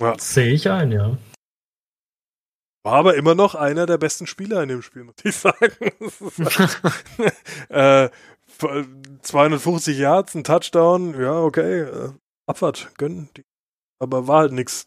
[0.00, 0.12] Ja.
[0.12, 0.18] Ja.
[0.18, 1.18] Sehe ich ein, ja.
[2.84, 5.56] War aber immer noch einer der besten Spieler in dem Spiel, muss ich sagen.
[7.68, 8.10] Halt, äh,
[9.22, 11.82] 250 Yards, ein Touchdown, ja, okay.
[11.82, 12.12] Äh,
[12.46, 13.28] Abfahrt, gönnen.
[13.36, 13.44] Die.
[14.00, 14.86] Aber war halt nichts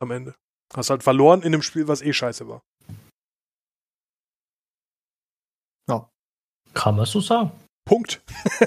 [0.00, 0.34] am Ende.
[0.74, 2.62] Hast halt verloren in dem Spiel, was eh scheiße war.
[6.74, 7.52] Kann man so sagen.
[7.84, 8.22] Punkt.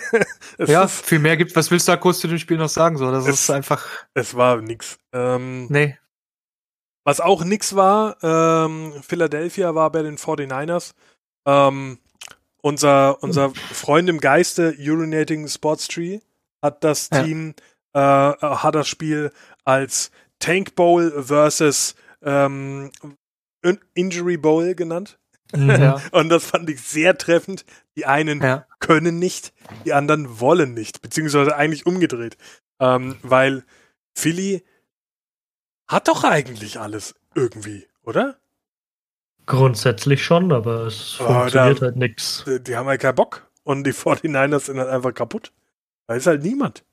[0.57, 1.55] ja, viel mehr gibt.
[1.55, 2.97] Was willst du da kurz zu dem Spiel noch sagen?
[2.97, 3.87] So, das Es- ist einfach.
[4.13, 4.97] es war nix.
[5.13, 5.97] Ähm, Nee.
[7.07, 10.93] Was auch nix war, ähm, Philadelphia war bei den 49ers.
[11.45, 11.99] Ähm,
[12.61, 16.19] unser, unser Freund im Geiste, Urinating Sports Tree,
[16.63, 17.21] hat das Ja.
[17.21, 17.53] Team,
[17.93, 19.31] äh, hat das Spiel
[19.65, 20.09] als
[20.39, 21.93] Tank Bowl versus
[22.23, 22.89] ähm,
[23.61, 25.19] In- Injury Bowl genannt.
[25.55, 25.69] Mhm.
[25.69, 26.01] Ja.
[26.11, 27.65] Und das fand ich sehr treffend.
[27.95, 28.65] Die einen Ja.
[28.79, 29.53] können nicht,
[29.85, 32.37] die anderen wollen nicht, beziehungsweise eigentlich umgedreht.
[32.79, 33.63] Ähm, weil
[34.13, 34.65] Philly
[35.87, 38.37] hat doch eigentlich alles irgendwie, oder?
[39.45, 42.43] Grundsätzlich schon, aber es Aber funktioniert da- halt nix.
[42.47, 45.53] Die die haben halt keinen Bock und die 49ers sind halt einfach kaputt.
[46.07, 46.83] Da ist halt niemand.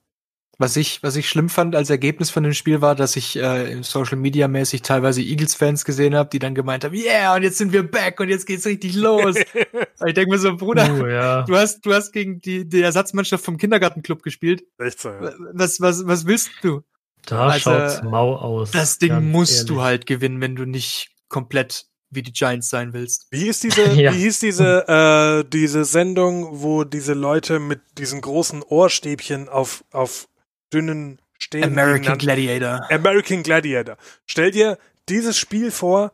[0.62, 3.82] Was ich, was ich schlimm fand als Ergebnis von dem Spiel war, dass ich äh,
[3.82, 7.72] Social Media mäßig teilweise Eagles-Fans gesehen habe, die dann gemeint haben, yeah, und jetzt sind
[7.72, 9.34] wir back und jetzt geht's richtig los.
[10.06, 11.42] ich denke mir so, Bruder, Uh, ja.
[11.42, 14.62] du hast, du hast gegen die, die Ersatzmannschaft vom Kindergartenclub gespielt.
[14.78, 15.32] Echt so, ja.
[15.52, 16.82] Was, was, was willst du?
[17.26, 18.70] Da Also, schaut's mau aus.
[18.70, 19.66] Das Ding musst ehrlich.
[19.68, 23.26] du halt gewinnen, wenn du nicht komplett wie die Giants sein willst.
[23.30, 24.12] Wie hieß diese, Ja.
[24.12, 30.28] wie hieß diese, äh, diese Sendung, wo diese Leute mit diesen großen Ohrstäbchen auf, auf
[30.72, 32.80] dünnen Stäben American Gladiator.
[32.90, 33.96] American Gladiator.
[34.26, 36.12] Stell dir dieses Spiel vor,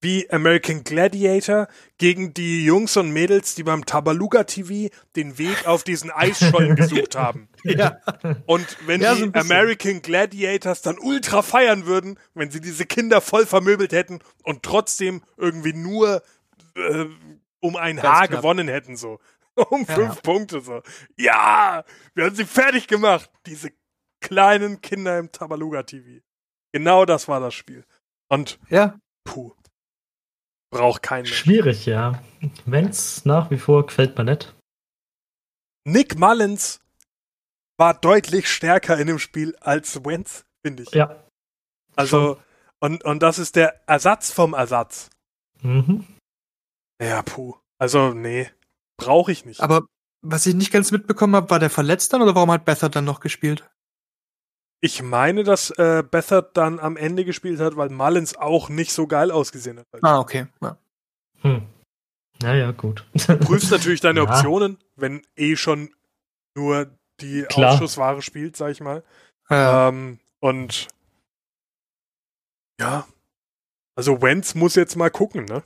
[0.00, 1.68] wie American Gladiator
[1.98, 7.16] gegen die Jungs und Mädels, die beim Tabaluga TV den Weg auf diesen Eisschollen gesucht
[7.16, 7.48] haben.
[7.64, 7.98] Ja.
[8.46, 9.30] Und wenn Ja, die so.
[9.32, 15.22] American Gladiators dann ultra feiern würden, wenn sie diese Kinder voll vermöbelt hätten und trotzdem
[15.38, 16.22] irgendwie nur
[16.76, 17.06] äh,
[17.60, 18.40] um ein Ganz Haar knapp.
[18.42, 19.18] gewonnen hätten, so.
[19.56, 19.94] Um Ja.
[19.94, 20.82] fünf Punkte, so.
[21.16, 21.84] Ja,
[22.14, 23.30] wir haben sie fertig gemacht.
[23.46, 23.72] Diese
[24.20, 26.20] kleinen Kinder im Tabaluga TV.
[26.72, 27.84] Genau das war das Spiel.
[28.28, 28.98] Und Ja.
[29.24, 29.54] puh.
[30.70, 31.34] Braucht kein Mensch.
[31.38, 32.22] Schwierig, ja.
[32.66, 34.54] Wenn's nach wie vor gefällt mir nicht.
[35.84, 36.80] Nick Mullins
[37.78, 40.90] war deutlich stärker in dem Spiel als Wentz, finde ich.
[40.90, 41.24] Ja.
[41.94, 42.42] Also,
[42.80, 45.08] und, und das ist der Ersatz vom Ersatz.
[45.62, 46.06] Mhm.
[47.00, 47.54] Ja, puh.
[47.78, 48.50] Also, nee.
[48.96, 49.60] Brauche ich nicht.
[49.60, 49.82] Aber
[50.22, 53.04] was ich nicht ganz mitbekommen habe, war der verletzt dann oder warum hat Bethard dann
[53.04, 53.68] noch gespielt?
[54.80, 59.06] ich meine, dass äh, Bethard dann am Ende gespielt hat, weil Mullins auch nicht so
[59.06, 59.86] geil ausgesehen hat.
[60.02, 60.46] Ah, okay.
[60.62, 60.78] Ja.
[61.40, 61.66] Hm.
[62.42, 63.06] Naja, gut.
[63.14, 64.28] Du prüfst natürlich deine Ja.
[64.28, 65.90] Optionen, wenn eh schon
[66.54, 66.90] nur
[67.20, 67.72] die Klar.
[67.72, 69.02] Ausschussware spielt, sag ich mal.
[69.48, 69.88] Ja.
[69.88, 70.88] Ähm, und
[72.78, 73.06] ja,
[73.96, 75.62] also Wentz muss jetzt mal gucken, ne?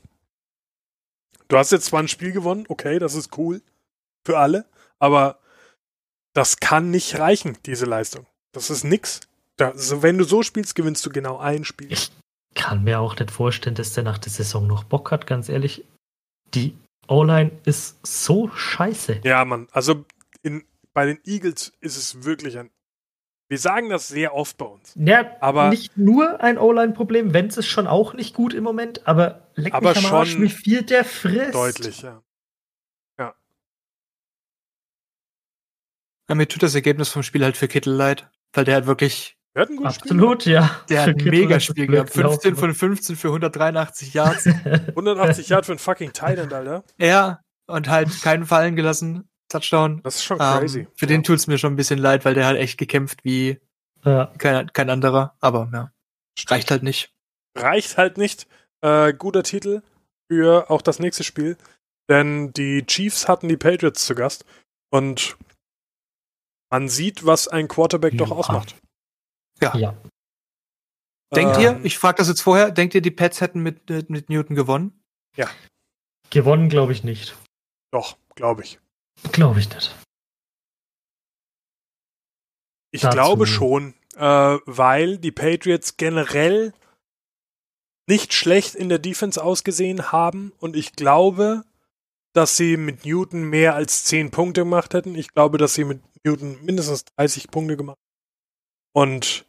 [1.51, 3.61] Du hast jetzt zwar ein Spiel gewonnen, okay, das ist cool
[4.25, 4.67] für alle,
[5.01, 5.41] aber
[6.33, 8.27] das kann nicht reichen, diese Leistung.
[8.53, 9.21] Das ist nix.
[9.57, 11.93] Da, also wenn du so spielst, gewinnst du genau ein Spiel.
[11.93, 12.13] Ich
[12.55, 15.85] kann mir auch nicht vorstellen, dass der nach der Saison noch Bock hat, ganz ehrlich.
[16.55, 16.77] Die
[17.09, 19.23] O-Line ist so scheiße.
[19.25, 20.05] Ja, Mann, also
[20.43, 22.71] in, bei den Eagles ist es wirklich ein.
[23.51, 24.93] Wir sagen das sehr oft bei uns.
[24.95, 29.49] Ja, Aber- nicht nur ein O-Line-Problem, wenn es schon auch nicht gut im Moment, aber
[29.57, 31.55] leck Aber mich am Arsch, wie viel der frisst.
[31.55, 32.23] Deutlich, ja.
[36.29, 39.37] Ja, mir tut das Ergebnis vom Spiel halt für Kittel leid, weil der hat wirklich,
[39.53, 40.13] Wir hatten ein gutes Spiel.
[40.13, 40.81] Absolut, ja.
[40.89, 42.13] der hat ein Megaspiel gehabt.
[42.13, 42.57] blöd 15 gelaufen.
[42.61, 44.47] von 15 für 183 Yards.
[44.67, 46.85] 180 Yard für einen fucking Titan, Alter.
[46.99, 49.29] ja, und halt keinen fallen gelassen.
[49.51, 50.03] Touchdown.
[50.03, 50.87] Das ist schon Ähm, crazy.
[50.95, 53.61] für den tut's mir schon ein bisschen leid, weil der hat echt gekämpft wie
[54.05, 54.27] ja.
[54.39, 55.37] kein, kein anderer.
[55.41, 55.93] Aber ja,
[56.49, 57.13] reicht halt nicht.
[57.57, 58.47] reicht halt nicht.
[58.83, 59.83] Äh, guter Titel
[60.31, 61.59] für auch das nächste Spiel.
[62.09, 64.45] Denn die Chiefs hatten die Patriots zu Gast.
[64.91, 65.37] Und
[66.71, 68.37] man sieht, was ein Quarterback doch Ja.
[68.37, 68.77] ausmacht.
[69.61, 69.97] ja.
[71.35, 74.29] Denkt Ähm, ihr, ich frage das jetzt vorher, denkt ihr, die Pets hätten mit, mit,
[74.31, 75.01] Newton gewonnen?
[76.31, 77.37] Gewonnen glaube ich nicht.
[77.93, 78.79] Doch, glaube ich.
[79.33, 79.95] Glaube ich nicht.
[82.93, 86.73] Ich Dazu- glaube schon, äh, weil die Patriots generell
[88.09, 91.65] nicht schlecht in der Defense ausgesehen haben und ich glaube,
[92.33, 95.15] dass sie mit Newton mehr als 10 Punkte gemacht hätten.
[95.15, 98.11] Ich glaube, dass sie mit Newton mindestens 30 Punkte gemacht hätten.
[98.93, 99.47] Und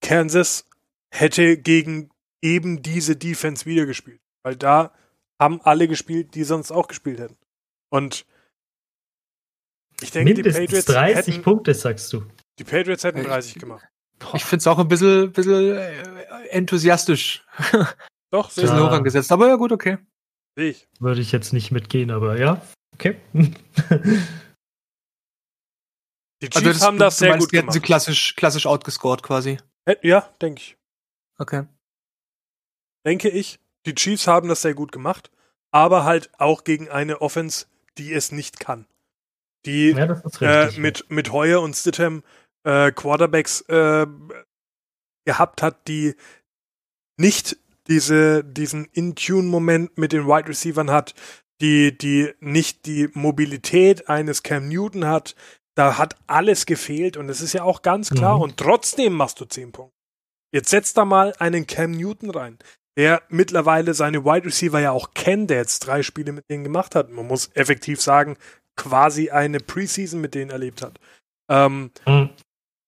[0.00, 0.66] Kansas
[1.14, 2.10] hätte gegen
[2.42, 4.92] eben diese Defense wieder gespielt, weil da
[5.40, 7.36] haben alle gespielt, die sonst auch gespielt hätten.
[7.92, 8.26] Und
[10.00, 12.24] ich denke, die Mindestens Patriots 30 hätten, Punkte, sagst du.
[12.58, 13.86] die Patriots hätten Ich- 30 gemacht.
[14.34, 15.92] Ich find's auch ein bisschen, bisschen äh,
[16.50, 17.44] enthusiastisch.
[18.32, 18.86] Doch, sehe bisschen Ja.
[18.88, 19.30] hoch angesetzt.
[19.30, 19.98] Aber ja, gut, okay.
[20.56, 20.88] seh ich.
[20.98, 22.60] Würde ich jetzt nicht mitgehen, aber ja.
[22.94, 23.16] Okay.
[26.42, 27.74] Die Chiefs Also haben das du sehr meinst, gut die hätten gemacht.
[27.74, 29.58] sie klassisch, klassisch outgescored quasi.
[29.86, 30.76] Äh, Ja, denke ich.
[31.38, 31.64] Okay.
[33.06, 33.58] Denke ich.
[33.86, 35.30] Die Chiefs haben das sehr gut gemacht,
[35.70, 38.86] aber halt auch gegen eine Offense, die es nicht kann.
[39.66, 40.78] Die ja, äh, richtig.
[40.78, 42.22] mit, mit Heuer und Stidham
[42.64, 44.06] äh, Quarterbacks äh,
[45.24, 46.14] gehabt hat, die
[47.18, 51.14] nicht diese, diesen In-Tune-Moment mit den Wide Receivern hat,
[51.60, 55.34] die, die nicht die Mobilität eines Cam Newton hat.
[55.74, 58.36] Da hat alles gefehlt und es ist ja auch ganz klar.
[58.36, 58.42] Mhm.
[58.42, 59.96] Und trotzdem machst du 10 Punkte.
[60.52, 62.58] Jetzt setz da mal einen Cam Newton rein,
[62.96, 66.94] der mittlerweile seine Wide Receiver ja auch kennt, der jetzt drei Spiele mit denen gemacht
[66.94, 67.10] hat.
[67.10, 68.36] Man muss effektiv sagen,
[68.78, 70.98] quasi eine Preseason mit denen erlebt hat.
[71.50, 72.30] Ähm, Mhm.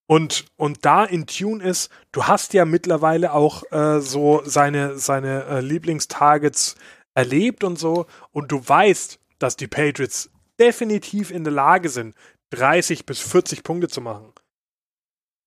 [0.06, 5.44] und, und da in Tune ist, du hast ja mittlerweile auch äh, so seine, seine
[5.44, 6.76] äh, Lieblingstargets
[7.14, 12.14] erlebt und so, und du weißt, dass die Patriots definitiv in der Lage sind,
[12.50, 14.32] 30 bis 40 Punkte zu machen.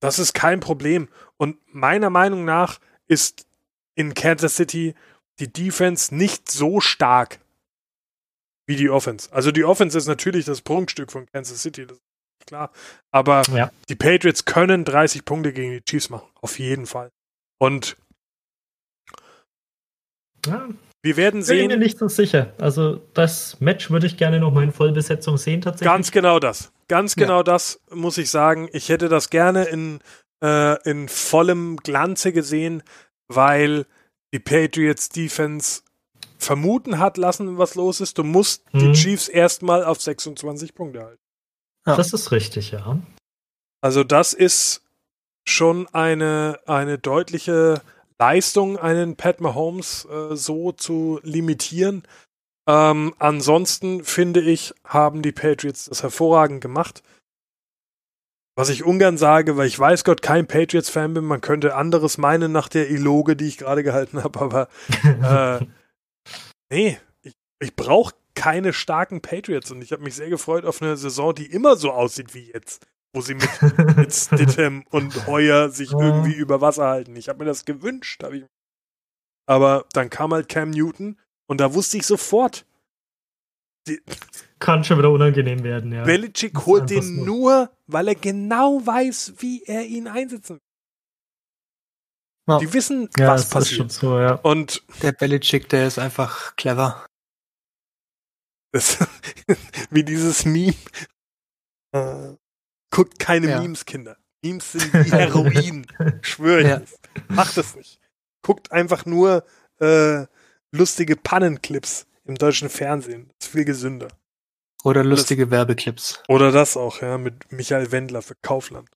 [0.01, 1.07] Das ist kein Problem.
[1.37, 3.45] Und meiner Meinung nach ist
[3.95, 4.95] in Kansas City
[5.39, 7.39] die Defense nicht so stark
[8.67, 9.31] wie die Offense.
[9.31, 12.71] Also die Offense ist natürlich das Prunkstück von Kansas City, das ist klar.
[13.11, 13.71] Aber ja.
[13.89, 17.09] die Patriots können 30 Punkte gegen die Chiefs machen, auf jeden Fall.
[17.59, 17.97] Und
[20.45, 20.67] ja.
[21.01, 21.57] wir werden sehen.
[21.57, 22.53] Ich bin mir nicht so sicher.
[22.59, 25.91] Also das Match würde ich gerne noch mal in Vollbesetzung sehen tatsächlich.
[25.91, 26.71] Ganz genau das.
[26.87, 27.43] Ganz genau ja.
[27.43, 28.69] das muss ich sagen.
[28.73, 29.99] Ich hätte das gerne in,
[30.43, 32.83] äh, in vollem Glanze gesehen,
[33.27, 33.85] weil
[34.33, 35.82] die Patriots Defense
[36.43, 38.17] vermuten hat lassen, was los ist.
[38.17, 38.79] Du musst hm.
[38.79, 38.93] die.
[38.93, 41.21] Chiefs erstmal auf 26 Punkte halten.
[41.85, 41.95] Ja.
[41.95, 42.99] Das ist richtig, ja.
[43.81, 44.81] Also das ist
[45.45, 47.81] schon eine, eine deutliche
[48.19, 52.03] Leistung, einen Pat Mahomes äh, so zu limitieren.
[52.67, 57.03] Ähm, ansonsten finde ich, haben die Patriots das hervorragend gemacht.
[58.55, 62.51] Was ich ungern sage, weil ich weiß Gott kein Patriots-Fan bin, man könnte anderes meinen
[62.51, 64.67] nach der Iloge, die ich gerade gehalten habe, aber
[65.03, 65.65] äh,
[66.73, 70.97] nee, ich, ich brauche keine starken Patriots und ich habe mich sehr gefreut auf eine
[70.97, 73.49] Saison, die immer so aussieht wie jetzt, wo sie mit,
[73.97, 77.15] mit Stidham und Heuer sich irgendwie über Wasser halten.
[77.15, 78.45] Ich habe mir das gewünscht, ich.
[79.45, 82.65] Aber dann kam halt Cam Newton und da wusste ich sofort,
[83.87, 84.01] die,
[84.59, 86.03] kann schon wieder unangenehm werden, ja.
[86.03, 90.61] Belichick holt den nur, weil er genau weiß, wie er ihn einsetzen will.
[92.47, 92.59] Ja.
[92.59, 93.91] Die wissen, ja, was passiert.
[93.91, 94.33] So, ja.
[94.35, 97.05] Und der Belichick, der ist einfach clever.
[99.91, 100.73] Wie dieses Meme.
[101.93, 102.33] Äh,
[102.89, 103.61] guckt keine ja.
[103.61, 104.17] Memes, Kinder.
[104.43, 105.85] Memes sind wie Heroin.
[106.21, 106.67] Schwöre ich.
[106.67, 106.81] Ja.
[107.29, 107.99] Macht das nicht.
[108.41, 109.45] Guckt einfach nur
[109.79, 110.25] äh,
[110.71, 113.31] lustige Pannenclips im deutschen Fernsehen.
[113.37, 114.09] Das ist viel gesünder.
[114.83, 116.21] Oder lustige das, Werbeclips.
[116.27, 118.89] Oder das auch, ja, mit Michael Wendler für Kaufland.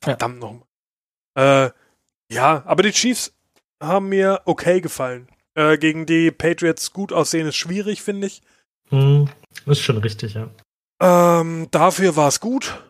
[0.00, 0.48] Verdammt ja.
[0.48, 1.66] nochmal.
[1.66, 1.70] Äh,
[2.30, 3.32] ja, aber die Chiefs
[3.82, 5.28] haben mir okay gefallen.
[5.54, 8.42] Äh, gegen die Patriots gut aussehen ist schwierig, finde ich.
[8.88, 9.28] Hm,
[9.66, 10.50] ist schon richtig, ja.
[11.00, 12.82] Ähm, dafür war es gut.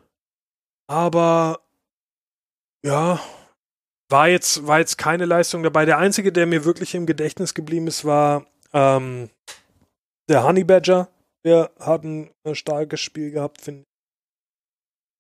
[0.89, 1.61] Aber
[2.85, 3.21] ja,
[4.09, 5.85] war jetzt, war jetzt keine Leistung dabei.
[5.85, 9.31] Der einzige, der mir wirklich im Gedächtnis geblieben ist, war ähm,
[10.29, 11.09] der Honey Badger
[11.47, 13.87] der hat ein äh, starkes Spiel gehabt, finde ich.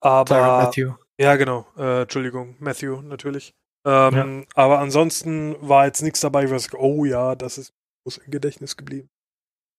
[0.02, 0.64] Aber.
[0.64, 0.94] Matthew.
[1.18, 1.66] Ja, genau.
[1.78, 3.54] Äh, Entschuldigung, Matthew natürlich.
[3.86, 4.46] Ähm, ja.
[4.54, 7.72] Aber ansonsten war jetzt nichts dabei, was oh ja, das ist
[8.04, 9.08] groß im Gedächtnis geblieben.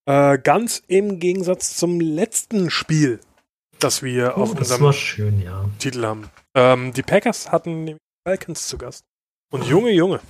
[0.06, 3.20] Äh, ganz im Gegensatz zum letzten Spiel,
[3.78, 5.68] das wir oh, auf das unserem schön, ja.
[5.78, 6.30] Titel haben.
[6.54, 7.96] Ähm, die Packers hatten die
[8.26, 9.04] Falcons zu Gast.
[9.50, 10.20] Und Junge, Junge.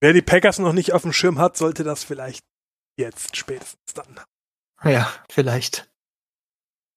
[0.00, 2.40] Wer die Packers noch nicht auf dem Schirm hat, sollte das vielleicht
[2.98, 4.90] jetzt spätestens dann haben.
[4.90, 5.90] Ja, vielleicht.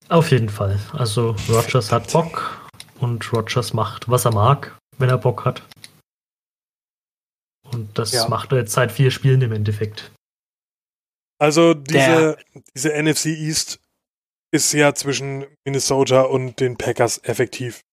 [0.08, 0.80] Auf jeden Fall.
[0.94, 2.70] Also Rogers hat Bock
[3.00, 5.64] und Rogers macht, was er mag, wenn er Bock hat.
[7.72, 8.28] Und das ja.
[8.28, 10.12] macht er jetzt seit vier Spielen im Endeffekt.
[11.40, 12.38] Also diese,
[12.76, 13.80] diese NFC East
[14.52, 17.84] ist ja zwischen Minnesota und den Packers effektiv.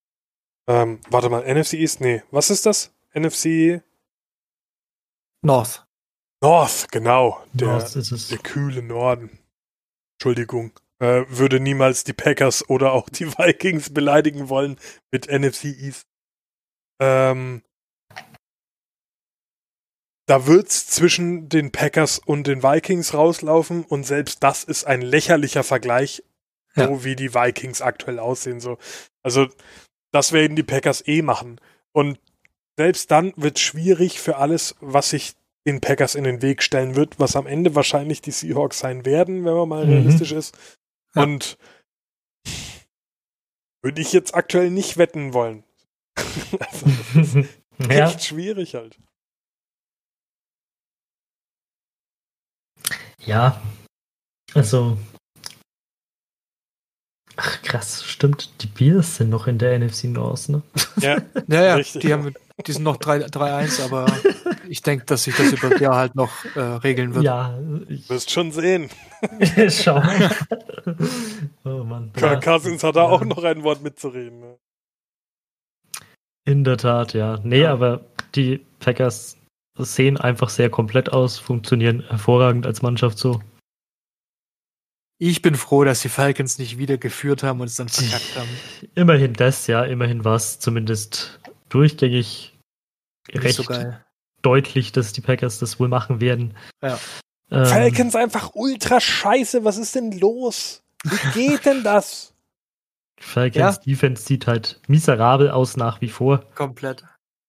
[0.69, 2.01] Ähm, warte mal, NFC East?
[2.01, 2.93] Nee, was ist das?
[3.15, 3.83] NFC
[5.43, 5.87] North.
[6.43, 7.43] North, genau.
[7.53, 9.39] Der, North der kühle Norden.
[10.19, 14.79] Entschuldigung, äh, würde niemals die Packers oder auch die Vikings beleidigen wollen
[15.11, 16.07] mit NFC East.
[17.01, 17.63] Ähm,
[20.27, 25.65] da wird's zwischen den Packers und den Vikings rauslaufen und selbst das ist ein lächerlicher
[25.65, 26.23] Vergleich,
[26.77, 26.87] ja.
[26.87, 28.61] so wie die Vikings aktuell aussehen.
[28.61, 28.79] So.
[29.25, 29.49] Also,
[30.13, 31.61] das werden die Packers eh machen.
[31.93, 32.21] Und
[32.77, 35.35] selbst dann wird schwierig für alles, was sich
[35.67, 39.45] den Packers in den Weg stellen wird, was am Ende wahrscheinlich die Seahawks sein werden,
[39.45, 39.93] wenn man mal mhm.
[39.93, 40.57] realistisch ist.
[41.15, 41.25] Ja.
[41.25, 41.59] Und
[43.83, 45.65] würde ich jetzt aktuell nicht wetten wollen.
[46.17, 47.49] also, das ist
[47.79, 48.09] ja.
[48.09, 48.99] echt schwierig halt.
[53.25, 53.61] Ja,
[54.55, 54.99] also.
[57.37, 58.51] Ach krass, stimmt.
[58.63, 60.63] Die Bears sind noch in der NFC North, ne?
[61.01, 62.03] Ja, ja, ja richtig.
[62.03, 62.35] Die, haben,
[62.67, 64.07] die sind noch 3-1, aber
[64.69, 67.25] ich denke, dass sich das über das Jahr halt noch äh, regeln wird.
[67.25, 67.59] Ja,
[67.89, 68.91] ich wirst schon sehen.
[69.69, 70.03] Schau.
[71.65, 72.13] oh Mann.
[72.13, 73.09] Kirk Cousins hat da ja.
[73.09, 74.41] auch noch ein Wort mitzureden.
[74.41, 74.59] Ne?
[76.45, 77.39] In der Tat, ja.
[77.43, 77.73] Nee, ja.
[77.73, 79.37] aber die Packers
[79.79, 83.41] sehen einfach sehr komplett aus, funktionieren hervorragend als Mannschaft so.
[85.19, 88.49] Ich bin froh, dass die Falcons nicht wieder geführt haben und es dann verkackt haben.
[88.95, 89.85] Immerhin das, ja.
[89.85, 92.59] Immerhin war es zumindest durchgängig
[93.29, 94.03] Nicht recht so geil
[94.43, 96.55] deutlich, dass die Packers das wohl machen werden.
[96.83, 96.99] Ja.
[97.51, 99.65] Ähm, Falcons einfach ultra scheiße.
[99.65, 100.83] Was ist denn los?
[101.05, 102.35] Wie geht denn das?
[103.21, 103.83] Falcons ja.
[103.85, 106.45] Defense sieht halt miserabel aus nach wie vor.
[106.55, 107.05] Komplett.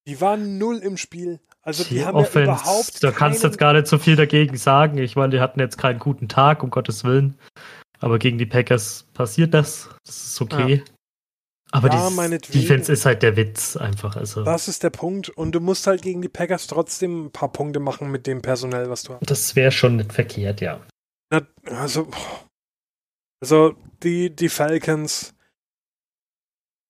[0.06, 1.40] Die waren null im Spiel.
[1.62, 3.04] Also die, die haben Offense, ja überhaupt.
[3.04, 4.98] Da kannst du jetzt gar nicht so viel dagegen sagen.
[4.98, 7.38] Ich meine, die hatten jetzt keinen guten Tag, um Gottes Willen.
[8.00, 9.88] Aber gegen die Packers passiert das.
[10.04, 10.82] Das ist okay.
[10.84, 10.92] Ja.
[11.74, 14.16] Aber ja, die Defense ist halt der Witz einfach.
[14.16, 14.44] Also.
[14.44, 15.30] Das ist der Punkt.
[15.30, 18.90] Und du musst halt gegen die Packers trotzdem ein paar Punkte machen mit dem Personell,
[18.90, 19.30] was du hast.
[19.30, 20.80] Das wäre schon nicht verkehrt, ja.
[21.30, 22.08] Na, also,
[23.40, 25.32] also die, die Falcons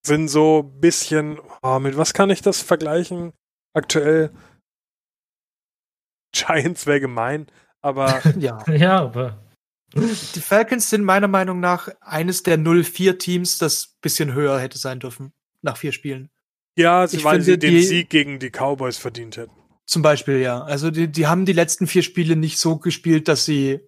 [0.05, 3.33] sind so ein bisschen, oh, mit was kann ich das vergleichen?
[3.75, 4.31] Aktuell
[6.33, 7.47] Giants wäre gemein,
[7.81, 8.21] aber.
[8.39, 8.65] ja.
[8.71, 9.39] ja, aber
[9.95, 15.01] die Falcons sind meiner Meinung nach eines der 0-4-Teams, das ein bisschen höher hätte sein
[15.01, 16.31] dürfen nach vier Spielen.
[16.77, 19.53] Ja, ich weil sie den die, Sieg gegen die Cowboys verdient hätten.
[19.87, 20.63] Zum Beispiel, ja.
[20.63, 23.81] Also die, die haben die letzten vier Spiele nicht so gespielt, dass sie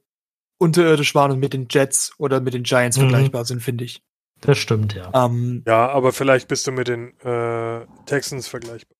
[0.58, 3.02] unterirdisch waren und mit den Jets oder mit den Giants mhm.
[3.02, 4.02] vergleichbar sind, finde ich.
[4.44, 5.08] Das stimmt, ja.
[5.08, 8.96] Um, ja, aber vielleicht bist du mit den äh, Texans vergleichbar.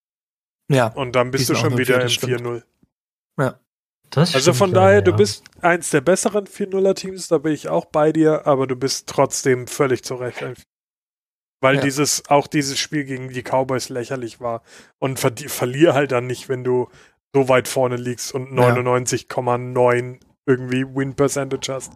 [0.71, 0.87] Ja.
[0.87, 2.63] Und dann bist du schon wieder im 4-0.
[3.39, 3.61] Ja.
[4.09, 5.01] Das also von daher, ja.
[5.03, 9.09] du bist eins der besseren 4-0er-Teams, da bin ich auch bei dir, aber du bist
[9.09, 10.43] trotzdem völlig zurecht.
[11.61, 11.83] Weil ja.
[11.83, 14.63] dieses, auch dieses Spiel gegen die Cowboys lächerlich war.
[14.99, 16.89] Und ver verlier halt dann nicht, wenn du
[17.35, 20.19] so weit vorne liegst und 99,9 ja.
[20.47, 21.93] irgendwie Win Percentage hast.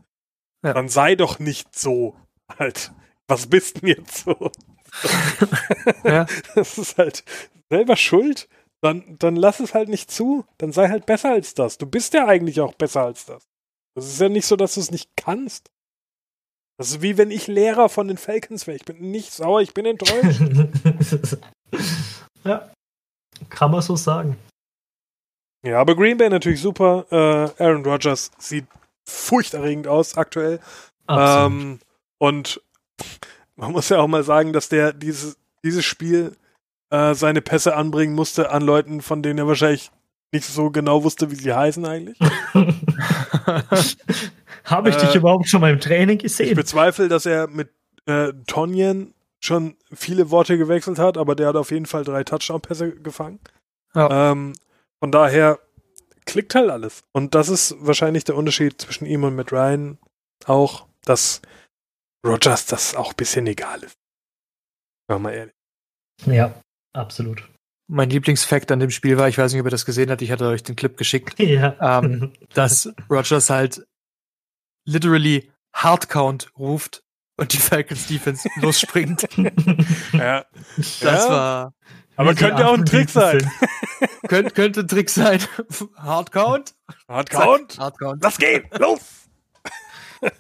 [0.63, 0.75] Ja.
[0.75, 2.15] Dann sei doch nicht so
[2.59, 2.93] halt.
[3.29, 4.51] Was bist denn jetzt so?
[6.05, 6.27] ja.
[6.55, 7.25] Das ist halt
[7.71, 8.49] selber schuld
[8.81, 10.45] dann, dann lass es halt nicht zu.
[10.59, 11.79] Dann sei halt besser als das.
[11.79, 13.45] Du bist ja eigentlich auch besser als das.
[13.95, 15.71] Das ist ja nicht so, dass du es nicht kannst.
[16.79, 18.77] Das ist wie wenn ich Lehrer von den Falcons wäre.
[18.77, 20.41] Ich bin nicht sauer, ich bin enttäuscht.
[22.45, 22.71] ja,
[23.49, 24.37] kann man so sagen.
[25.67, 27.07] Ja, aber Green Bay natürlich super.
[27.11, 28.67] Äh, Aaron Rodgers sieht
[29.09, 30.61] furchterregend aus aktuell.
[31.09, 31.81] Ähm,
[32.19, 32.63] und
[33.57, 36.37] man muss ja auch mal sagen, dass der dieses, dieses Spiel
[36.91, 39.91] äh, seine Pässe anbringen musste an Leuten, von denen er wahrscheinlich
[40.33, 42.19] nicht so genau wusste, wie sie heißen eigentlich.
[44.65, 46.49] Habe ich äh, dich überhaupt schon mal im Training gesehen?
[46.51, 47.71] Ich bezweifle, dass er mit
[48.07, 52.93] äh, Tonjen schon viele Worte gewechselt hat, aber der hat auf jeden Fall drei Touchdown-Pässe
[52.97, 53.39] gefangen.
[53.95, 54.33] Ja.
[54.33, 54.53] Ähm,
[54.99, 55.59] von daher
[56.27, 57.03] klickt halt alles.
[57.13, 59.99] Und das ist wahrscheinlich der Unterschied zwischen ihm und Matt Ryan
[60.45, 61.41] auch, dass
[62.29, 63.97] Rogers das auch ein bisschen egal ist.
[65.09, 65.55] Wir mal ehrlich.
[66.27, 66.55] Ja.
[66.93, 67.49] Absolut.
[67.91, 70.31] Mein Lieblingsfakt an dem Spiel war, ich weiß nicht, ob ihr das gesehen habt, ich
[70.31, 71.77] hatte euch den Clip geschickt, ja.
[71.81, 73.87] ähm, dass Rogers halt
[74.85, 77.03] literally Hard Count ruft
[77.37, 79.29] und die Falcons Defense losspringt.
[80.13, 80.45] ja.
[80.77, 81.29] Das ja.
[81.31, 81.75] war.
[82.17, 83.49] Aber könnte auch ein Trick sein.
[84.27, 85.39] Könnt, könnte ein Trick sein.
[85.97, 86.75] Hard Count.
[87.07, 87.79] Hard Count.
[87.79, 88.23] Hard Count.
[88.25, 88.65] Lass gehen.
[88.77, 89.29] Los.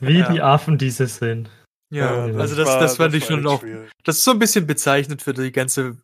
[0.00, 0.32] Wie ja.
[0.32, 1.50] die Affen diese sind.
[1.90, 3.62] Ja, also das, das, das fand ich schon auch.
[4.04, 5.96] Das ist so ein bisschen bezeichnet für die ganze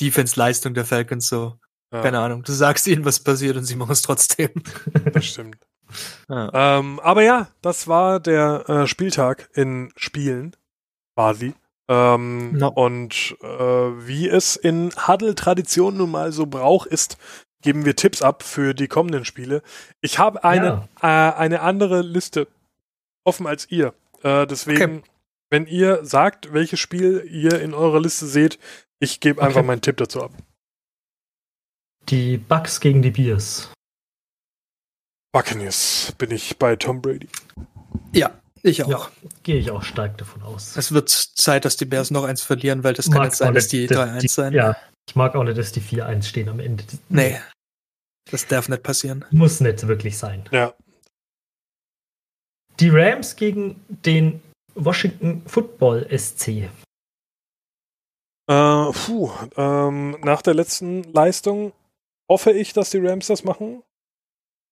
[0.00, 1.58] Defense-Leistung der Falcons so.
[1.92, 2.02] Ja.
[2.02, 2.44] Keine Ahnung.
[2.44, 4.50] Du sagst ihnen, was passiert und sie machen es trotzdem.
[5.12, 5.58] Das stimmt.
[6.28, 6.78] Ja.
[6.78, 10.54] Ähm, aber ja, das war der äh, Spieltag in Spielen,
[11.16, 11.54] quasi.
[11.88, 12.68] Ähm, no.
[12.68, 17.18] Und äh, wie es in Huddle-Tradition nun mal so braucht, ist,
[17.62, 19.62] geben wir Tipps ab für die kommenden Spiele.
[20.00, 21.30] Ich habe eine, ja.
[21.30, 22.46] äh, eine andere Liste
[23.24, 23.92] offen als ihr.
[24.22, 25.10] Äh, deswegen, okay.
[25.50, 28.58] wenn ihr sagt, welches Spiel ihr in eurer Liste seht,
[28.98, 29.66] ich gebe einfach okay.
[29.66, 30.32] meinen Tipp dazu ab.
[32.08, 33.70] Die Bucks gegen die Bears.
[35.32, 37.28] Buccaneers bin ich bei Tom Brady.
[38.12, 38.88] Ja, ich auch.
[38.88, 39.10] Ja,
[39.42, 40.76] gehe ich auch stark davon aus.
[40.76, 43.68] Es wird Zeit, dass die Bears noch eins verlieren, weil das kann jetzt sein, dass
[43.68, 44.52] die 3-1 sein.
[44.52, 44.76] Ja,
[45.08, 46.84] ich mag auch nicht, dass die 4-1 stehen am Ende.
[47.08, 47.40] Nee.
[48.30, 49.24] Das darf nicht passieren.
[49.30, 50.44] Muss nicht wirklich sein.
[50.50, 50.74] Ja.
[52.80, 54.40] Die Rams gegen den
[54.74, 56.70] Washington Football SC.
[58.48, 61.72] Äh, puh, ähm, nach der letzten Leistung
[62.28, 63.82] hoffe ich, dass die Rams das machen.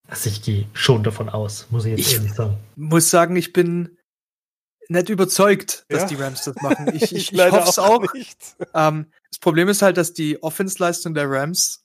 [0.09, 2.57] Also ich gehe schon davon aus, muss ich jetzt ich ehrlich sagen.
[2.77, 3.99] muss sagen, ich bin
[4.89, 6.09] nicht überzeugt, dass ja?
[6.09, 6.91] die Rams das machen.
[6.95, 8.03] Ich, ich, ich hoffe es auch.
[8.73, 11.85] Ähm, das Problem ist halt, dass die Offense-Leistung der Rams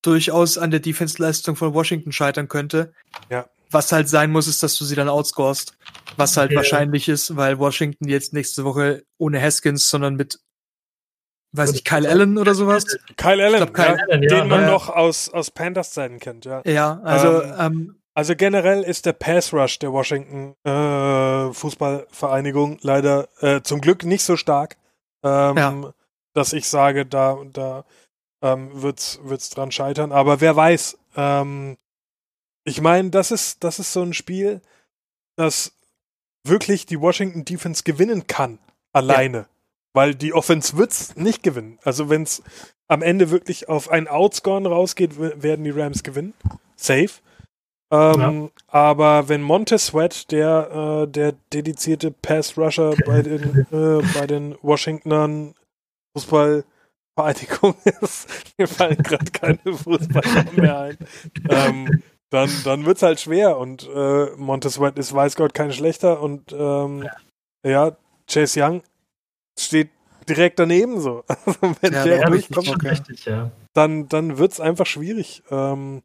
[0.00, 2.94] durchaus an der Defense-Leistung von Washington scheitern könnte.
[3.28, 3.46] Ja.
[3.74, 5.76] Was halt sein muss, ist, dass du sie dann outscorest.
[6.16, 6.58] Was halt ja.
[6.58, 10.38] wahrscheinlich ist, weil Washington jetzt nächste Woche ohne Haskins, sondern mit
[11.52, 12.84] weiß ich, Kyle Allen oder sowas?
[13.16, 14.70] Kyle Allen, glaub, Kyle ja, den man ja.
[14.70, 16.62] noch aus, aus Panthers Zeiten kennt, ja.
[16.64, 23.28] Ja, also ähm, ähm, also generell ist der Pass Rush der Washington äh, Fußballvereinigung leider
[23.40, 24.76] äh, zum Glück nicht so stark,
[25.24, 25.94] ähm, ja.
[26.32, 27.84] dass ich sage, da da
[28.40, 30.12] ähm, wird's wird's dran scheitern.
[30.12, 30.96] Aber wer weiß?
[31.16, 31.76] Ähm,
[32.64, 34.60] ich meine, das ist das ist so ein Spiel,
[35.36, 35.72] das
[36.44, 38.58] wirklich die Washington Defense gewinnen kann.
[38.92, 39.38] Alleine.
[39.38, 39.46] Ja.
[39.92, 41.78] Weil die Offense wird's nicht gewinnen.
[41.82, 42.42] Also wenn es
[42.88, 46.34] am Ende wirklich auf ein Outscoren rausgeht, werden die Rams gewinnen.
[46.76, 47.10] Safe.
[47.90, 48.48] Ähm, ja.
[48.66, 55.54] Aber wenn Montez Sweat, der, äh, der dedizierte Pass-Rusher bei den, äh, bei den Washingtonern
[56.16, 60.98] Fußballvereinigung ist, mir fallen gerade keine Fußballer mehr ein,
[61.48, 65.72] ähm, dann, dann wird es halt schwer und äh, Montez Sweat ist weiß Gott kein
[65.72, 67.08] schlechter und ähm,
[67.64, 67.70] ja.
[67.70, 67.96] ja.
[68.26, 68.82] Chase Young
[69.58, 69.90] steht
[70.28, 71.24] direkt daneben so.
[71.28, 73.50] Also wenn ja, der durchkommt, richtig, ja.
[73.72, 75.42] dann, dann wird es einfach schwierig.
[75.50, 76.02] Ähm,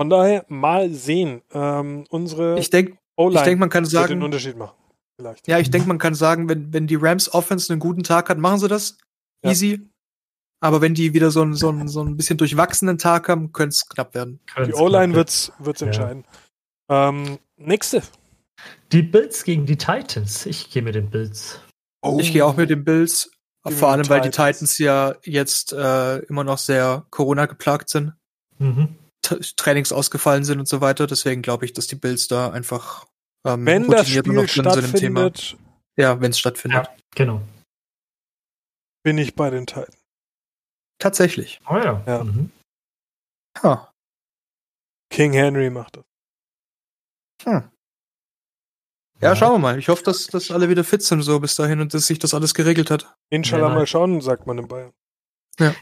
[0.00, 1.42] von daher mal sehen.
[1.52, 4.76] Ähm, unsere ich denke, ich denke, man kann sagen, den Unterschied machen.
[5.16, 5.48] Vielleicht.
[5.48, 8.38] Ja, ich denke, man kann sagen, wenn, wenn die Rams Offense einen guten Tag hat,
[8.38, 8.98] machen sie das.
[9.44, 9.50] Ja.
[9.50, 9.88] Easy.
[10.60, 13.74] Aber wenn die wieder so ein, so ein, so ein bisschen durchwachsenen Tag haben, könnte
[13.74, 14.40] es knapp werden.
[14.66, 16.24] Die O-Line wird's, wird's entscheiden.
[16.90, 17.10] Ja.
[17.10, 18.02] Ähm, nächste.
[18.90, 20.46] Die Bills gegen die Titans.
[20.46, 21.60] Ich gehe mit den Bills.
[22.02, 22.18] Oh.
[22.20, 23.30] Ich gehe auch mit den Bills.
[23.64, 28.14] Vor allem, weil die Titans ja jetzt äh, immer noch sehr Corona geplagt sind.
[28.58, 28.96] Mhm.
[29.56, 31.06] Trainings ausgefallen sind und so weiter.
[31.06, 33.06] Deswegen glaube ich, dass die Bills da einfach
[33.44, 35.56] ähm, wenn das Spiel stattfindet,
[35.96, 36.86] Ja, wenn es stattfindet.
[36.86, 37.42] Ja, genau.
[39.02, 39.97] Bin ich bei den Titans.
[40.98, 41.60] Tatsächlich.
[41.68, 42.02] Oh ja.
[42.06, 42.24] ja.
[42.24, 42.50] Mhm.
[43.62, 43.92] Ha.
[45.10, 46.04] King Henry macht das.
[47.44, 47.70] Hm.
[49.20, 49.78] Ja, schauen wir mal.
[49.78, 52.34] Ich hoffe, dass, dass alle wieder fit sind so bis dahin und dass sich das
[52.34, 53.16] alles geregelt hat.
[53.30, 54.92] Inshallah ja, mal schauen, sagt man in Bayern.
[55.58, 55.74] Ja.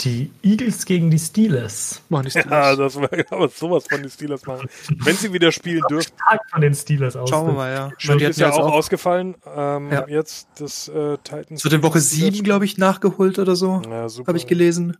[0.00, 2.02] Die Eagles gegen die Steelers.
[2.08, 2.50] Machen die Steelers.
[2.50, 4.68] Ja, das war aber sowas von den Steelers machen.
[4.88, 6.12] Wenn sie wieder spielen dürfen.
[6.16, 7.30] Stark von den Steelers aus.
[7.30, 8.16] Schauen wir mal, ja.
[8.16, 9.36] Die ist ja auch, ausgefallen.
[9.46, 10.06] Ähm, ja.
[10.08, 11.62] Jetzt das äh, Titans.
[11.62, 13.82] So in Woche 7, glaube ich, nachgeholt oder so.
[13.88, 14.28] Ja, super.
[14.28, 14.96] Habe ich gelesen.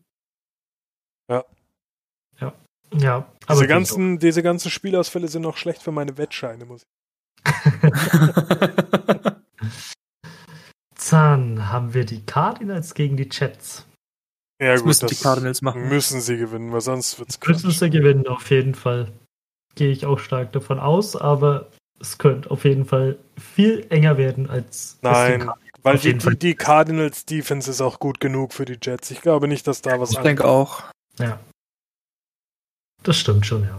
[1.28, 1.45] Ja.
[2.40, 2.53] Ja.
[2.92, 3.26] Ja.
[3.47, 6.88] Aber diese ganzen, diese ganzen Spielausfälle sind noch schlecht für meine Wettscheine, muss ich.
[11.14, 13.86] Dann haben wir die Cardinals gegen die Jets.
[14.61, 15.88] Ja, das gut, müssen die Cardinals machen.
[15.88, 19.11] Müssen sie gewinnen, weil sonst wird es Müssen sie gewinnen, auf jeden Fall.
[19.74, 24.48] Gehe ich auch stark davon aus, aber es könnte auf jeden Fall viel enger werden
[24.48, 24.98] als.
[25.02, 25.50] Nein,
[25.82, 29.11] weil die, die, die, Cardinals Defense ist auch gut genug für die Jets.
[29.11, 30.84] Ich glaube nicht, dass da was Ich denke auch.
[31.18, 31.38] Ja.
[33.02, 33.78] Das stimmt schon, ja.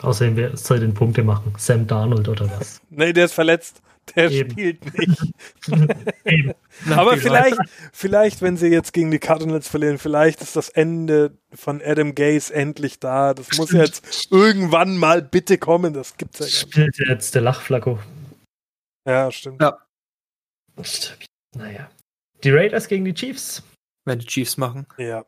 [0.00, 1.54] Außerdem, wer soll den Punkte machen?
[1.58, 2.80] Sam Darnold oder was?
[2.90, 3.82] nee, der ist verletzt.
[4.14, 4.50] Der Eben.
[4.50, 5.34] spielt nicht.
[6.90, 7.58] Aber vielleicht,
[7.92, 12.52] vielleicht, wenn sie jetzt gegen die Cardinals verlieren, vielleicht ist das Ende von Adam Gaze
[12.52, 13.32] endlich da.
[13.32, 15.94] Das muss jetzt irgendwann mal bitte kommen.
[15.94, 16.96] Das gibt's ja gar nicht.
[16.96, 17.98] Spielt jetzt der Lachflacko.
[19.06, 19.62] Ja, stimmt.
[19.62, 19.78] Ja.
[21.54, 21.90] Naja.
[22.42, 23.62] Die Raiders gegen die Chiefs.
[24.04, 24.86] Wenn die Chiefs machen.
[24.98, 25.24] Ja.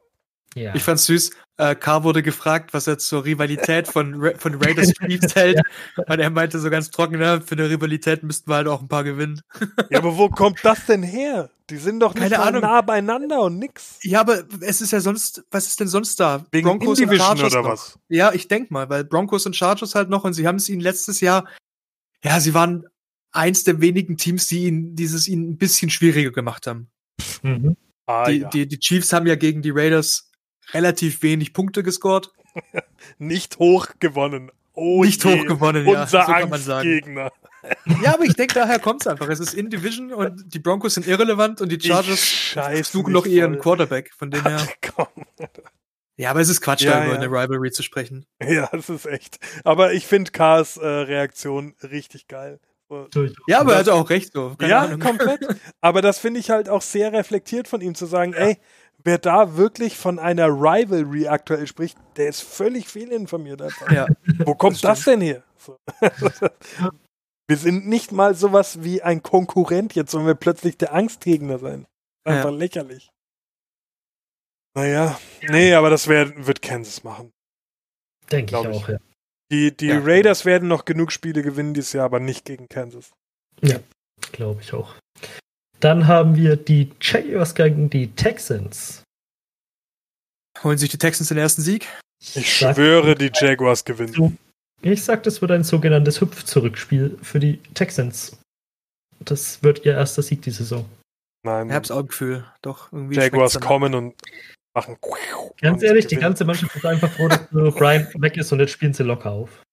[0.54, 0.74] Ja.
[0.74, 1.30] Ich fand's süß.
[1.56, 5.56] Äh, Carr wurde gefragt, was er zur Rivalität von, Ra von Raiders Chiefs hält.
[5.56, 6.04] ja.
[6.04, 8.88] Und er meinte so ganz trocken, ja, für eine Rivalität müssten wir halt auch ein
[8.88, 9.40] paar gewinnen.
[9.90, 11.50] ja, aber wo kommt das denn her?
[11.70, 13.98] Die sind doch nicht Keine nah beieinander und nix.
[14.02, 16.44] Ja, aber es ist ja sonst, was ist denn sonst da?
[16.50, 17.70] Wegen Broncos und Chargers oder noch.
[17.70, 17.98] was?
[18.08, 20.82] Ja, ich denk mal, weil Broncos und Chargers halt noch und sie haben es ihnen
[20.82, 21.48] letztes Jahr,
[22.22, 22.86] ja, sie waren
[23.32, 26.90] eins der wenigen Teams, die ihnen dieses ihnen ein bisschen schwieriger gemacht haben.
[27.42, 27.76] Mhm.
[28.06, 28.48] Ah, die, ja.
[28.48, 30.30] die, die Chiefs haben ja gegen die Raiders
[30.72, 32.32] relativ wenig Punkte gescored.
[33.18, 34.50] Nicht hoch gewonnen.
[34.72, 36.02] Oh Nicht je, hoch gewonnen, ja.
[36.02, 36.88] Unser so kann man sagen.
[36.88, 37.32] Gegner.
[38.02, 39.26] Ja, aber ich denke, daher kommt es einfach.
[39.30, 43.58] Es ist in Division und die Broncos sind irrelevant und die Chargers suchen noch ihren
[43.58, 44.12] Quarterback.
[44.12, 44.68] Von dem her.
[44.98, 45.06] Ach,
[46.16, 47.20] ja, aber es ist Quatsch, ja, da über ja.
[47.20, 48.26] eine Rivalry zu sprechen.
[48.40, 49.38] Ja, es ist echt.
[49.64, 52.60] Aber ich finde Kars äh, Reaktion richtig geil.
[53.48, 54.54] Ja, aber er hat auch recht so.
[54.56, 55.00] Keine ja, Ahnung.
[55.00, 55.40] komplett.
[55.80, 58.40] Aber das finde ich halt auch sehr reflektiert von ihm zu sagen, ja.
[58.40, 58.58] ey,
[59.04, 63.62] wer da wirklich von einer Rivalry aktuell spricht, der ist völlig fehlinformiert.
[63.62, 63.90] Einfach.
[63.90, 64.06] Ja,
[64.44, 65.42] Wo kommt das, das denn her?
[65.58, 65.76] So.
[67.48, 71.86] wir sind nicht mal sowas wie ein Konkurrent jetzt, sondern wir plötzlich der Angstgegner sein.
[72.24, 72.56] Einfach ja.
[72.56, 73.10] lächerlich.
[74.76, 75.20] Naja,
[75.50, 77.30] nee, aber das wär, wird Kansas machen.
[78.32, 78.98] Denke ich auch, ja.
[79.52, 80.00] Die, die ja.
[80.02, 83.12] Raiders werden noch genug Spiele gewinnen dieses Jahr, aber nicht gegen Kansas.
[83.62, 83.78] Ja,
[84.32, 84.96] glaube ich auch.
[85.80, 89.02] Dann haben wir die Jaguars gegen die Texans.
[90.62, 91.86] Holen sich die Texans den ersten Sieg?
[92.34, 94.38] Ich schwöre, die Jaguars gewinnen.
[94.82, 98.38] Ich sag, das wird ein sogenanntes Hüpf-Zurückspiel für die Texans.
[99.20, 100.84] Das wird ihr erster Sieg die Saison.
[101.42, 101.68] Nein.
[101.68, 102.44] Ich hab's auch Gefühl.
[102.62, 103.16] Doch, irgendwie.
[103.16, 104.14] Jaguars kommen und
[104.74, 104.96] machen.
[105.60, 106.08] Ganz und ehrlich, gewinnen.
[106.08, 109.30] die ganze Mannschaft ist einfach froh, dass Brian weg ist und jetzt spielen sie locker
[109.30, 109.63] auf.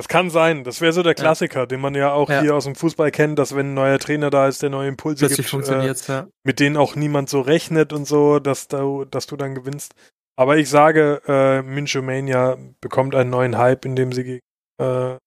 [0.00, 0.64] Das kann sein.
[0.64, 1.66] Das wäre so der Klassiker, ja.
[1.66, 2.40] den man ja auch ja.
[2.40, 5.26] hier aus dem Fußball kennt, dass wenn ein neuer Trainer da ist, der neue Impulse
[5.26, 6.26] Plötzlich gibt, äh, ja.
[6.42, 9.94] mit denen auch niemand so rechnet und so, dass du, dass du dann gewinnst.
[10.36, 14.40] Aber ich sage, äh, Minchomania bekommt einen neuen Hype, indem sie gegen
[14.78, 15.18] äh,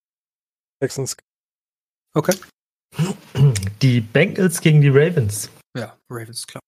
[0.82, 1.18] Texans.
[2.16, 2.34] Okay.
[3.84, 5.52] Die Bengals gegen die Ravens.
[5.78, 6.64] Ja, Ravens, klar.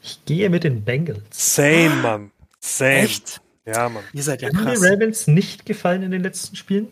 [0.00, 1.24] Ich gehe mit den Bengals.
[1.32, 2.30] Same, Mann.
[2.60, 3.00] Same.
[3.00, 3.40] Echt?
[3.70, 4.04] Ja, Mann.
[4.12, 4.80] Ihr seid ja Haben krass.
[4.80, 6.88] die Ravens nicht gefallen in den letzten Spielen?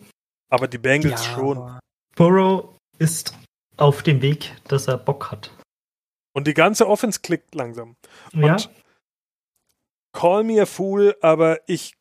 [0.49, 1.79] Aber die Bengals Ja, schon.
[2.15, 3.33] Burrow ist
[3.77, 5.51] auf dem Weg, dass er Bock hat.
[6.33, 7.95] Und die ganze Offense klickt langsam.
[8.33, 8.69] Ja, Und
[10.13, 11.93] call me a fool, aber ich.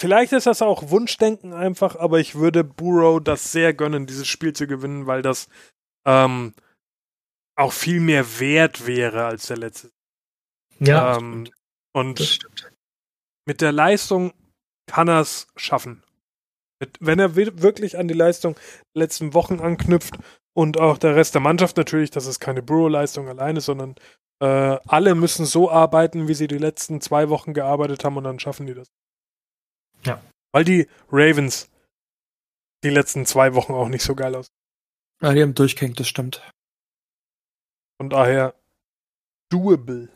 [0.00, 4.52] Vielleicht ist das auch Wunschdenken einfach, aber ich würde Burrow das sehr gönnen, dieses Spiel
[4.52, 5.48] zu gewinnen, weil das
[6.06, 6.54] ähm,
[7.56, 9.90] auch viel mehr wert wäre als der letzte.
[10.78, 11.54] ja ähm, das
[11.92, 12.47] und stimmt.
[13.48, 14.34] Mit der Leistung
[14.86, 16.04] kann er es schaffen.
[16.80, 18.54] Mit, wenn er wi- wirklich an die Leistung
[18.94, 20.18] der letzten Wochen anknüpft
[20.54, 23.94] und auch der Rest der Mannschaft natürlich, das ist keine Burrow-Leistung alleine, sondern
[24.40, 28.38] äh, alle müssen so arbeiten, wie sie die letzten zwei Wochen gearbeitet haben und dann
[28.38, 28.88] schaffen die das.
[30.04, 30.22] Ja.
[30.52, 31.70] Weil die Ravens
[32.84, 34.48] die letzten zwei Wochen auch nicht so geil aus.
[35.22, 36.42] Ja, die haben durchgehängt, das stimmt.
[37.98, 38.54] Von daher
[39.50, 40.10] doable.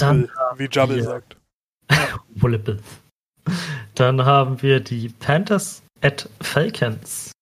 [0.00, 1.36] Dann wie Jabble wir- sagt.
[2.34, 2.78] Volleyball.
[3.94, 7.32] Dann haben wir die Panthers at Falcons.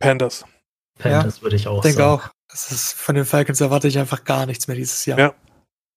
[0.00, 0.44] Panthers.
[0.98, 2.22] Panthers würde ich auch Ich denke sagen.
[2.22, 2.30] auch.
[2.50, 5.18] Das ist, von den Falcons erwarte ich einfach gar nichts mehr dieses Jahr.
[5.18, 5.34] Ja.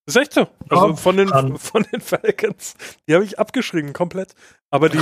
[0.06, 0.46] Ist echt so.
[0.68, 1.56] Also Ja, von den, kann.
[1.58, 2.74] von den Falcons.
[3.08, 4.34] Die habe ich abgeschrieben, komplett.
[4.70, 4.98] Aber die,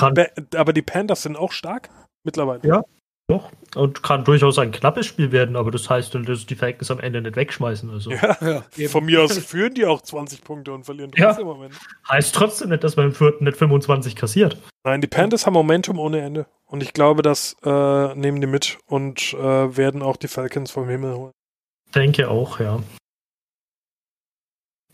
[0.57, 1.91] aber die Panthers sind auch stark
[2.25, 2.67] mittlerweile.
[2.67, 2.85] Ja.
[3.33, 3.51] Doch.
[3.75, 7.01] Und kann durchaus ein knappes Spiel werden, aber das heißt, dann, dass die Falcons am
[7.01, 7.89] Ende nicht wegschmeißen.
[7.91, 8.11] Also.
[8.11, 8.65] Ja.
[8.77, 8.89] Ja.
[8.89, 11.29] Von mir aus führen die auch 20 Punkte und verlieren Ja.
[11.29, 11.77] trotzdem am Ende.
[12.11, 14.59] Heißt trotzdem nicht, dass man im vierten nicht 25 kassiert.
[14.85, 16.47] Nein, die Panthers haben Momentum ohne Ende.
[16.67, 20.89] Und ich glaube, das äh, nehmen die mit und äh, werden auch die Falcons vom
[20.89, 21.33] Himmel holen.
[21.95, 22.81] Denke auch, ja.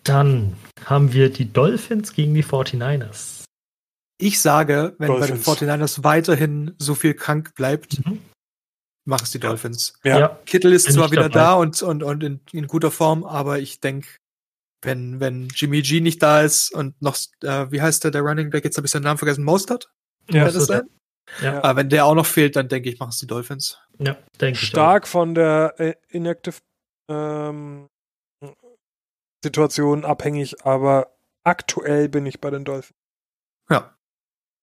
[0.04, 3.44] Dann haben wir die Dolphins gegen die 49ers.
[4.20, 5.44] Ich sage, wenn Dolphins.
[5.44, 8.18] bei den 49ers weiterhin so viel krank bleibt, Mhm.
[9.08, 9.94] Machen es die Dolphins.
[10.04, 10.38] Ja.
[10.46, 11.34] Kittel ist Bin zwar wieder dabei.
[11.40, 14.08] da und, und, und in, in guter Form, aber ich denke,
[14.82, 18.50] wenn, wenn Jimmy G nicht da ist und noch, äh, wie heißt der, der Running
[18.50, 19.90] Back, jetzt habe ich seinen Namen vergessen, Mostert?
[20.30, 20.88] Ja, das so, sein?
[21.42, 23.78] Ja, Aber wenn der auch noch fehlt, dann denke ich, machen es die Dolphins.
[23.98, 24.68] ja denke ich.
[24.68, 26.56] Stark von der äh, Inactive
[27.10, 27.88] ähm,
[29.42, 32.96] Situation abhängig, aber aktuell bin ich bei den Dolphins.
[33.70, 33.94] Ja.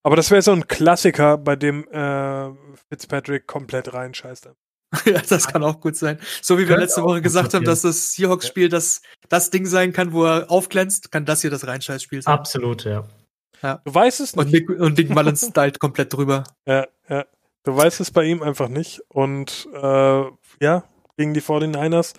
[0.06, 2.52] Aber das wäre so ein Klassiker, bei dem äh,
[2.90, 4.50] Fitzpatrick komplett reinscheißt.
[5.06, 6.20] ja, das kann auch gut sein.
[6.44, 10.14] So wie wir letzte Woche gesagt haben, dass das Seahawks-Spiel das, das Ding sein kann,
[10.14, 12.32] wo er aufglänzt, kann das hier das Reinscheißspiel sein.
[12.32, 13.08] Absolut, ja.
[13.84, 14.70] Du weißt es Und nicht.
[14.70, 16.44] Nick, und Nick Mullins stylt komplett drüber.
[16.68, 17.26] Ja, ja.
[17.64, 19.02] Du weißt es bei ihm einfach nicht.
[19.08, 20.24] Und äh,
[20.62, 20.84] ja,
[21.18, 22.14] gegen die 49ers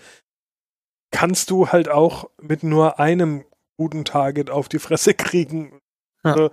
[1.12, 3.44] kannst du halt auch mit nur einem
[3.76, 5.78] guten Target auf die Fresse kriegen.
[6.26, 6.32] Ja.
[6.32, 6.50] Also,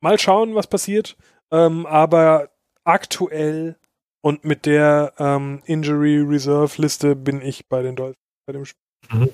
[0.00, 1.16] mal schauen, was passiert.
[1.50, 2.50] Ähm, aber
[2.84, 3.76] aktuell
[4.20, 8.16] und mit der ähm, Injury Reserve Liste bin ich bei den Dolphins
[8.46, 9.32] bei dem Spiel.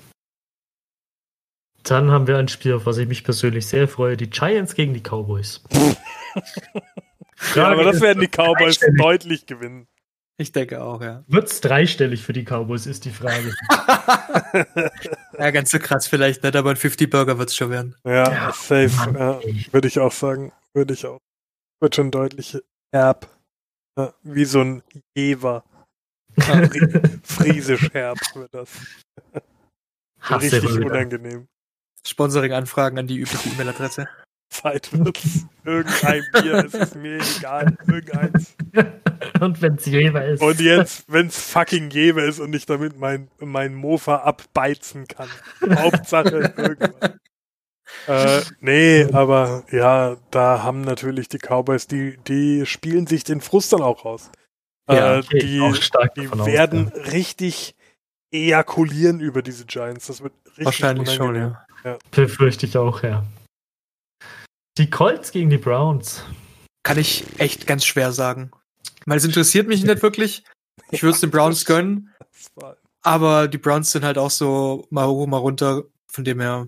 [1.83, 4.93] Dann haben wir ein Spiel, auf was ich mich persönlich sehr freue: die Giants gegen
[4.93, 5.63] die Cowboys.
[7.55, 9.87] Ja, aber das werden die Cowboys deutlich gewinnen.
[10.37, 11.23] Ich denke auch, ja.
[11.27, 13.53] Wird's dreistellig für die Cowboys, ist die Frage.
[15.37, 17.95] ja, ganz so krass vielleicht nicht, aber ein 50-Burger wird es schon werden.
[18.03, 18.89] Ja, Ja, safe.
[18.95, 19.39] Mann, ja.
[19.71, 20.51] Würde ich auch sagen.
[20.73, 21.19] Würde ich auch.
[21.81, 22.57] Wird schon deutlich
[22.91, 23.27] herb.
[23.97, 24.83] Ja, wie so ein
[25.15, 25.63] Jever.
[26.39, 28.69] Fri- Friesisch herb wird das.
[30.31, 31.47] Richtig unangenehm.
[32.07, 34.07] Sponsoring-Anfragen an die übliche E-Mail-Adresse.
[34.53, 35.45] Zeit wird's.
[35.65, 37.75] Irgendein Bier, es ist mir egal.
[37.87, 38.55] Irgendeins.
[39.39, 40.41] Und wenn's Jever ist.
[40.41, 45.29] Und jetzt, wenn's fucking Jever ist und ich damit mein, mein Mofa abbeizen kann.
[45.75, 47.11] Hauptsache irgendwas.
[48.07, 53.71] Äh, nee, aber ja, da haben natürlich die Cowboys, die, die spielen sich den Frust
[53.73, 54.29] dann auch raus.
[54.89, 57.01] Ja, äh, Gehe ich die auch stark die aus, werden ja.
[57.11, 57.75] richtig
[58.31, 60.07] ejakulieren über diese Giants.
[60.07, 61.57] Das wird richtig Wahrscheinlich schon, unangenehm.
[61.85, 61.97] ja.
[62.11, 63.23] Befürchte ich auch, ja.
[64.77, 66.23] Die Colts gegen die Browns.
[66.83, 68.51] Kann ich echt ganz schwer sagen.
[69.05, 70.43] Weil es interessiert mich nicht wirklich.
[70.91, 72.09] Ich würde es den Browns gönnen,
[73.01, 75.83] aber die Browns sind halt auch so mal hoch, mal runter.
[76.07, 76.67] Von dem her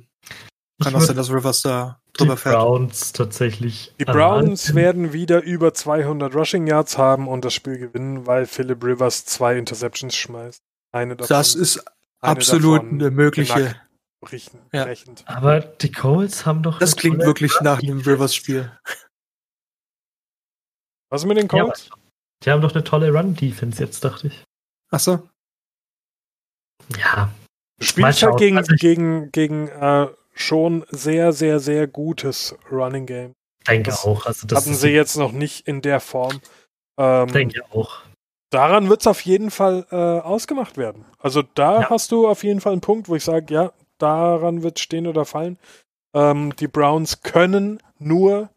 [0.81, 2.55] kann Ich auch sein, dass Rivers da die drüber fährt.
[2.55, 3.93] Browns tatsächlich.
[3.99, 8.45] Die Browns Hand- werden wieder über 200 Rushing Yards haben und das Spiel gewinnen, weil
[8.45, 10.61] Philip Rivers zwei Interceptions schmeißt.
[10.91, 11.79] Eine davon, Das ist
[12.21, 13.75] eine absolut davon eine mögliche.
[14.23, 14.85] Richten, Ja.
[14.85, 15.23] brechend.
[15.27, 16.79] Aber die Colts haben doch.
[16.79, 18.71] Das klingt tolle- wirklich nach einem Rivers-Spiel.
[21.11, 21.89] Was ist mit den Ja, Colts?
[22.43, 24.43] die haben doch eine tolle Run-Defense jetzt, dachte ich.
[24.91, 25.27] Ach so.
[26.97, 27.31] Ja,
[27.81, 33.33] spielst halt gegen, Also ich- gegen, gegen äh, schon sehr, sehr, sehr gutes Running Game.
[33.67, 34.25] denke Das auch.
[34.25, 36.39] Also das Hatten sie jetzt noch nicht in der Form.
[36.97, 38.01] Ähm, Denke auch.
[38.51, 41.05] daran wird es auf jeden Fall äh, ausgemacht werden.
[41.19, 41.89] Also da Ja.
[41.89, 45.25] hast du auf jeden Fall einen Punkt, wo ich sage, ja, daran wird stehen oder
[45.25, 45.57] fallen.
[46.13, 48.49] Ähm, die Browns können nur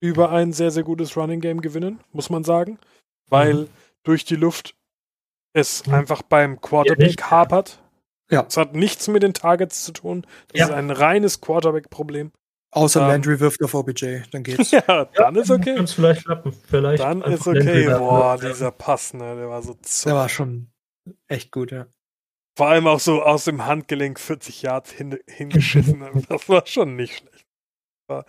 [0.00, 2.78] über ein sehr, sehr gutes Running Game gewinnen, muss man sagen,
[3.28, 3.68] weil Mhm.
[4.04, 4.74] durch die Luft
[5.54, 5.94] es Mhm.
[5.94, 7.30] einfach beim Quarterback nicht.
[7.30, 7.78] hapert.
[8.30, 8.44] Ja.
[8.48, 10.26] Es hat nichts mit den Targets zu tun.
[10.48, 10.66] Das Ja.
[10.66, 12.32] ist ein reines Quarterback-Problem.
[12.74, 13.08] Außer Ähm.
[13.08, 14.70] Landry wirft auf OBJ, dann geht's.
[14.88, 15.74] Ja, dann ist okay.
[15.74, 16.52] Kann es vielleicht klappen.
[16.68, 17.58] Vielleicht Dann ist okay.
[17.58, 20.08] Landry da- Boah, dieser Pass, ne, der war so zu.
[20.08, 20.68] Der war schon
[21.28, 21.86] echt gut, ja.
[22.56, 26.04] Vor allem auch so aus dem Handgelenk 40 Yards hin, hingeschissen.
[26.28, 27.46] das war schon nicht schlecht.
[28.08, 28.26] Das war,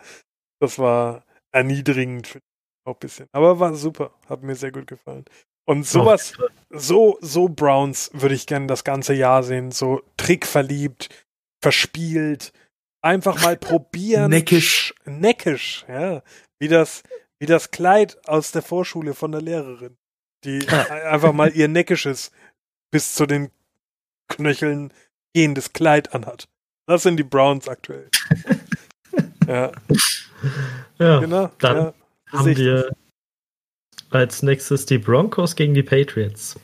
[0.61, 2.39] das war erniedrigend für
[2.85, 3.27] auch ein bisschen.
[3.31, 4.13] Aber war super.
[4.27, 5.25] Hat mir sehr gut gefallen.
[5.65, 6.33] Und sowas,
[6.69, 9.71] so, so Browns würde ich gerne das ganze Jahr sehen.
[9.71, 11.09] So trickverliebt,
[11.63, 12.51] verspielt.
[13.01, 14.29] Einfach mal probieren.
[14.31, 14.93] Neckisch.
[14.93, 16.21] Sch- Neckisch, ja.
[16.59, 17.03] Wie das,
[17.39, 19.97] wie das Kleid aus der Vorschule von der Lehrerin.
[20.43, 22.31] Die einfach mal ihr neckisches
[22.91, 23.49] bis zu den
[24.29, 24.93] Knöcheln
[25.35, 26.47] gehendes Kleid anhat.
[26.87, 28.09] Das sind die Browns aktuell.
[29.47, 29.71] ja,
[30.99, 31.51] Ja, genau.
[31.59, 31.93] dann ja,
[32.31, 32.59] haben Sicht.
[32.59, 32.91] wir
[34.09, 36.59] als nächstes die Broncos gegen die Patriots.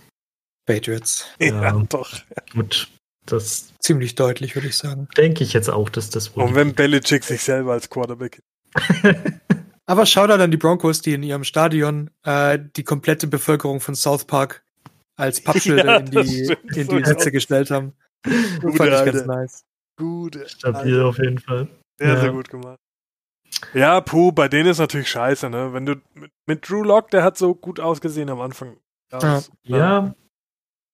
[0.65, 1.26] Patriots.
[1.40, 1.84] ja, Ja.
[1.90, 2.11] doch.
[2.53, 2.90] Gut,
[3.26, 5.07] das Ziemlich deutlich, würde ich sagen.
[5.18, 6.44] denke ich jetzt auch, dass das wohl.
[6.44, 8.41] Und wenn Belichick sich selber als Quarterback.
[9.88, 14.26] Aber Shoutout an die Broncos, die in ihrem Stadion äh, die komplette Bevölkerung von South
[14.26, 14.64] Park
[15.20, 17.94] als Pappschilder Ja, in die, in die Netze gestellt haben.
[18.62, 19.66] Gute Fand ich ganz nice.
[19.98, 20.48] Gute.
[20.50, 21.68] Stabil auf jeden Fall.
[22.00, 22.20] Sehr, Ja.
[22.22, 22.78] sehr gut gemacht.
[23.74, 25.74] Ja, puh, bei denen ist natürlich scheiße, ne?
[25.74, 28.78] Wenn du mit, mit Drew Lock, der hat so gut ausgesehen am Anfang.
[29.12, 29.41] Ja.
[29.64, 30.16] Ja,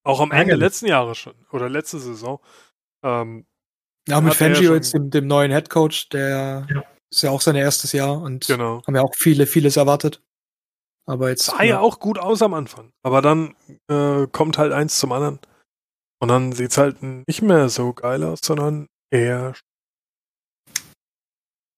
[0.04, 1.34] Auch am Ende letzten Jahres schon.
[1.52, 2.40] Oder letzte Saison.
[3.04, 3.46] Ähm,
[4.08, 6.84] Ja, mit ja Fangio schon- jetzt, dem, dem neuen Head Coach, der Ja.
[7.12, 8.82] ist ja auch sein erstes Jahr und genau.
[8.88, 10.22] haben ja auch viele, vieles erwartet.
[11.08, 11.46] Aber jetzt.
[11.46, 12.92] Sah ja auch gut aus am Anfang.
[13.04, 13.56] Aber dann
[13.90, 15.40] äh, kommt halt eins zum anderen.
[16.20, 19.54] Und dann sieht's halt nicht mehr so geil aus, sondern eher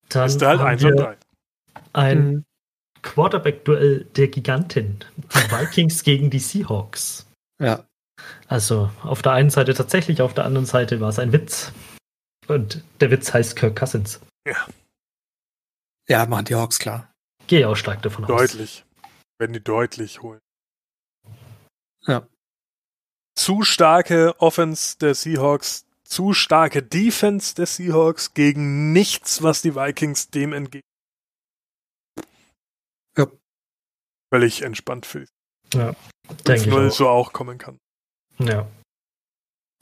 [0.10, 1.18] dann ist halt haben 1 und wir 3.
[1.94, 2.46] ein Mhm.
[3.02, 5.00] Quarterback-Duell der Gigantin.
[5.18, 7.26] Die Vikings gegen die Seahawks.
[7.62, 7.86] Ja.
[8.48, 11.72] Also auf der einen Seite tatsächlich, auf der anderen Seite war es ein Witz.
[12.48, 14.20] Und der Witz heißt Kirk Cousins.
[16.08, 17.12] Ja, machen die Hawks klar.
[17.48, 18.30] Gehe auch stark davon aus.
[18.30, 18.86] Deutlich.
[19.40, 20.40] Wenn die deutlich holen.
[22.06, 22.28] Ja.
[23.36, 30.30] Zu starke Offense der Seahawks, zu starke Defense der Seahawks gegen nichts, was die Vikings
[30.30, 30.88] dem entgegen.
[33.18, 33.28] Ja.
[34.34, 35.96] Völlig entspannt für die Ja,
[36.46, 36.92] denke ich 5-0 auch.
[36.92, 37.78] so auch kommen kann.
[38.40, 38.68] Ja.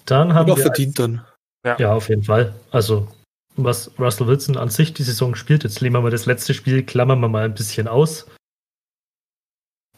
[0.06, 1.26] Dann haben Und auch wir verdient dann.
[1.64, 2.54] Ja, auf jeden Fall.
[2.72, 3.08] Also,
[3.56, 6.84] was Russell Wilson an sich die Saison spielt, jetzt lehnen wir mal das letzte Spiel,
[6.84, 8.28] klammern wir mal ein bisschen aus.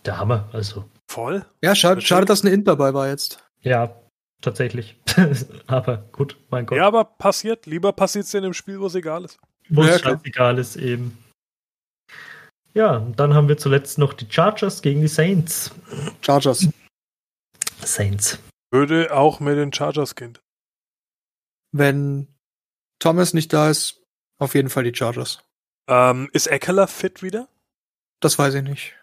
[0.07, 0.85] Der Hammer, also.
[1.07, 1.45] Voll.
[1.61, 3.43] Ja, schade, schade, dass eine Int dabei war jetzt.
[3.61, 3.93] Ja,
[4.41, 4.99] tatsächlich.
[5.67, 6.77] Aber gut, mein Gott.
[6.77, 7.65] Ja, aber passiert.
[7.65, 9.37] Lieber passiert es in einem Spiel, wo es egal ist.
[9.69, 10.15] Wo Ja, es klar.
[10.15, 11.17] scheißegal ist eben.
[12.73, 15.71] Ja, und dann haben wir zuletzt noch die Chargers gegen die Saints.
[16.21, 16.67] Chargers.
[17.83, 18.39] Saints.
[18.71, 20.37] Würde auch mit den Chargers gehen.
[21.71, 22.27] Wenn
[22.99, 24.03] Thomas nicht da ist,
[24.39, 25.43] auf jeden Fall die Chargers.
[25.89, 27.47] Ähm, ist Eckler fit wieder?
[28.21, 28.93] Das weiß ich nicht.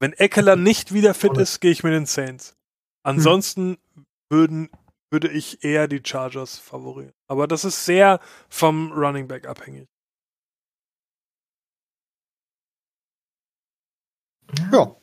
[0.00, 1.42] Wenn Eckler nicht wieder fit Ohne.
[1.42, 2.56] ist, gehe ich mit den Saints.
[3.02, 3.78] Ansonsten
[4.28, 4.70] würden,
[5.10, 7.12] würde ich eher die Chargers favorieren.
[7.28, 9.88] Aber das ist sehr vom Running Back abhängig.
[14.72, 14.96] Ja.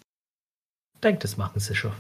[1.04, 1.94] Denkt, das machen sie schon.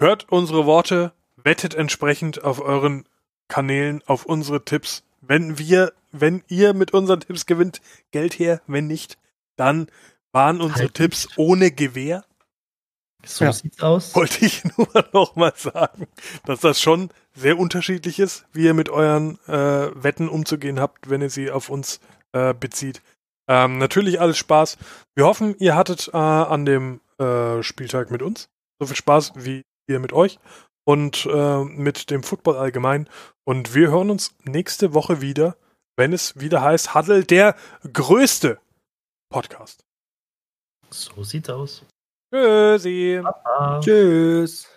[0.00, 3.08] Hört unsere Worte, wettet entsprechend auf euren
[3.48, 5.04] Kanälen, auf unsere Tipps.
[5.20, 7.80] Wenn wir, wenn ihr mit unseren Tipps gewinnt,
[8.10, 8.60] Geld her.
[8.66, 9.18] Wenn nicht,
[9.56, 9.90] dann
[10.36, 11.38] waren unsere Halt Tipps nicht.
[11.38, 12.24] ohne Gewähr.
[13.24, 13.52] So Ja.
[13.52, 14.14] sieht's aus.
[14.14, 16.06] wollte ich nur noch mal sagen,
[16.44, 21.22] dass das schon sehr unterschiedlich ist, wie ihr mit euren äh, Wetten umzugehen habt, wenn
[21.22, 22.00] ihr sie auf uns
[22.32, 23.02] äh, bezieht.
[23.48, 24.78] Ähm, natürlich alles Spaß.
[25.16, 28.48] Wir hoffen, ihr hattet äh, an dem äh, Spieltag mit uns
[28.78, 30.38] so viel Spaß wie ihr mit euch
[30.84, 33.08] und äh, mit dem Football allgemein.
[33.44, 35.56] Und wir hören uns nächste Woche wieder,
[35.96, 37.56] wenn es wieder heißt Huddle, der
[37.92, 38.58] größte
[39.30, 39.82] Podcast.
[40.90, 41.82] So sieht's aus.
[42.32, 43.20] Tschüssi.
[43.44, 43.80] Ah.
[43.80, 44.75] Tschüss.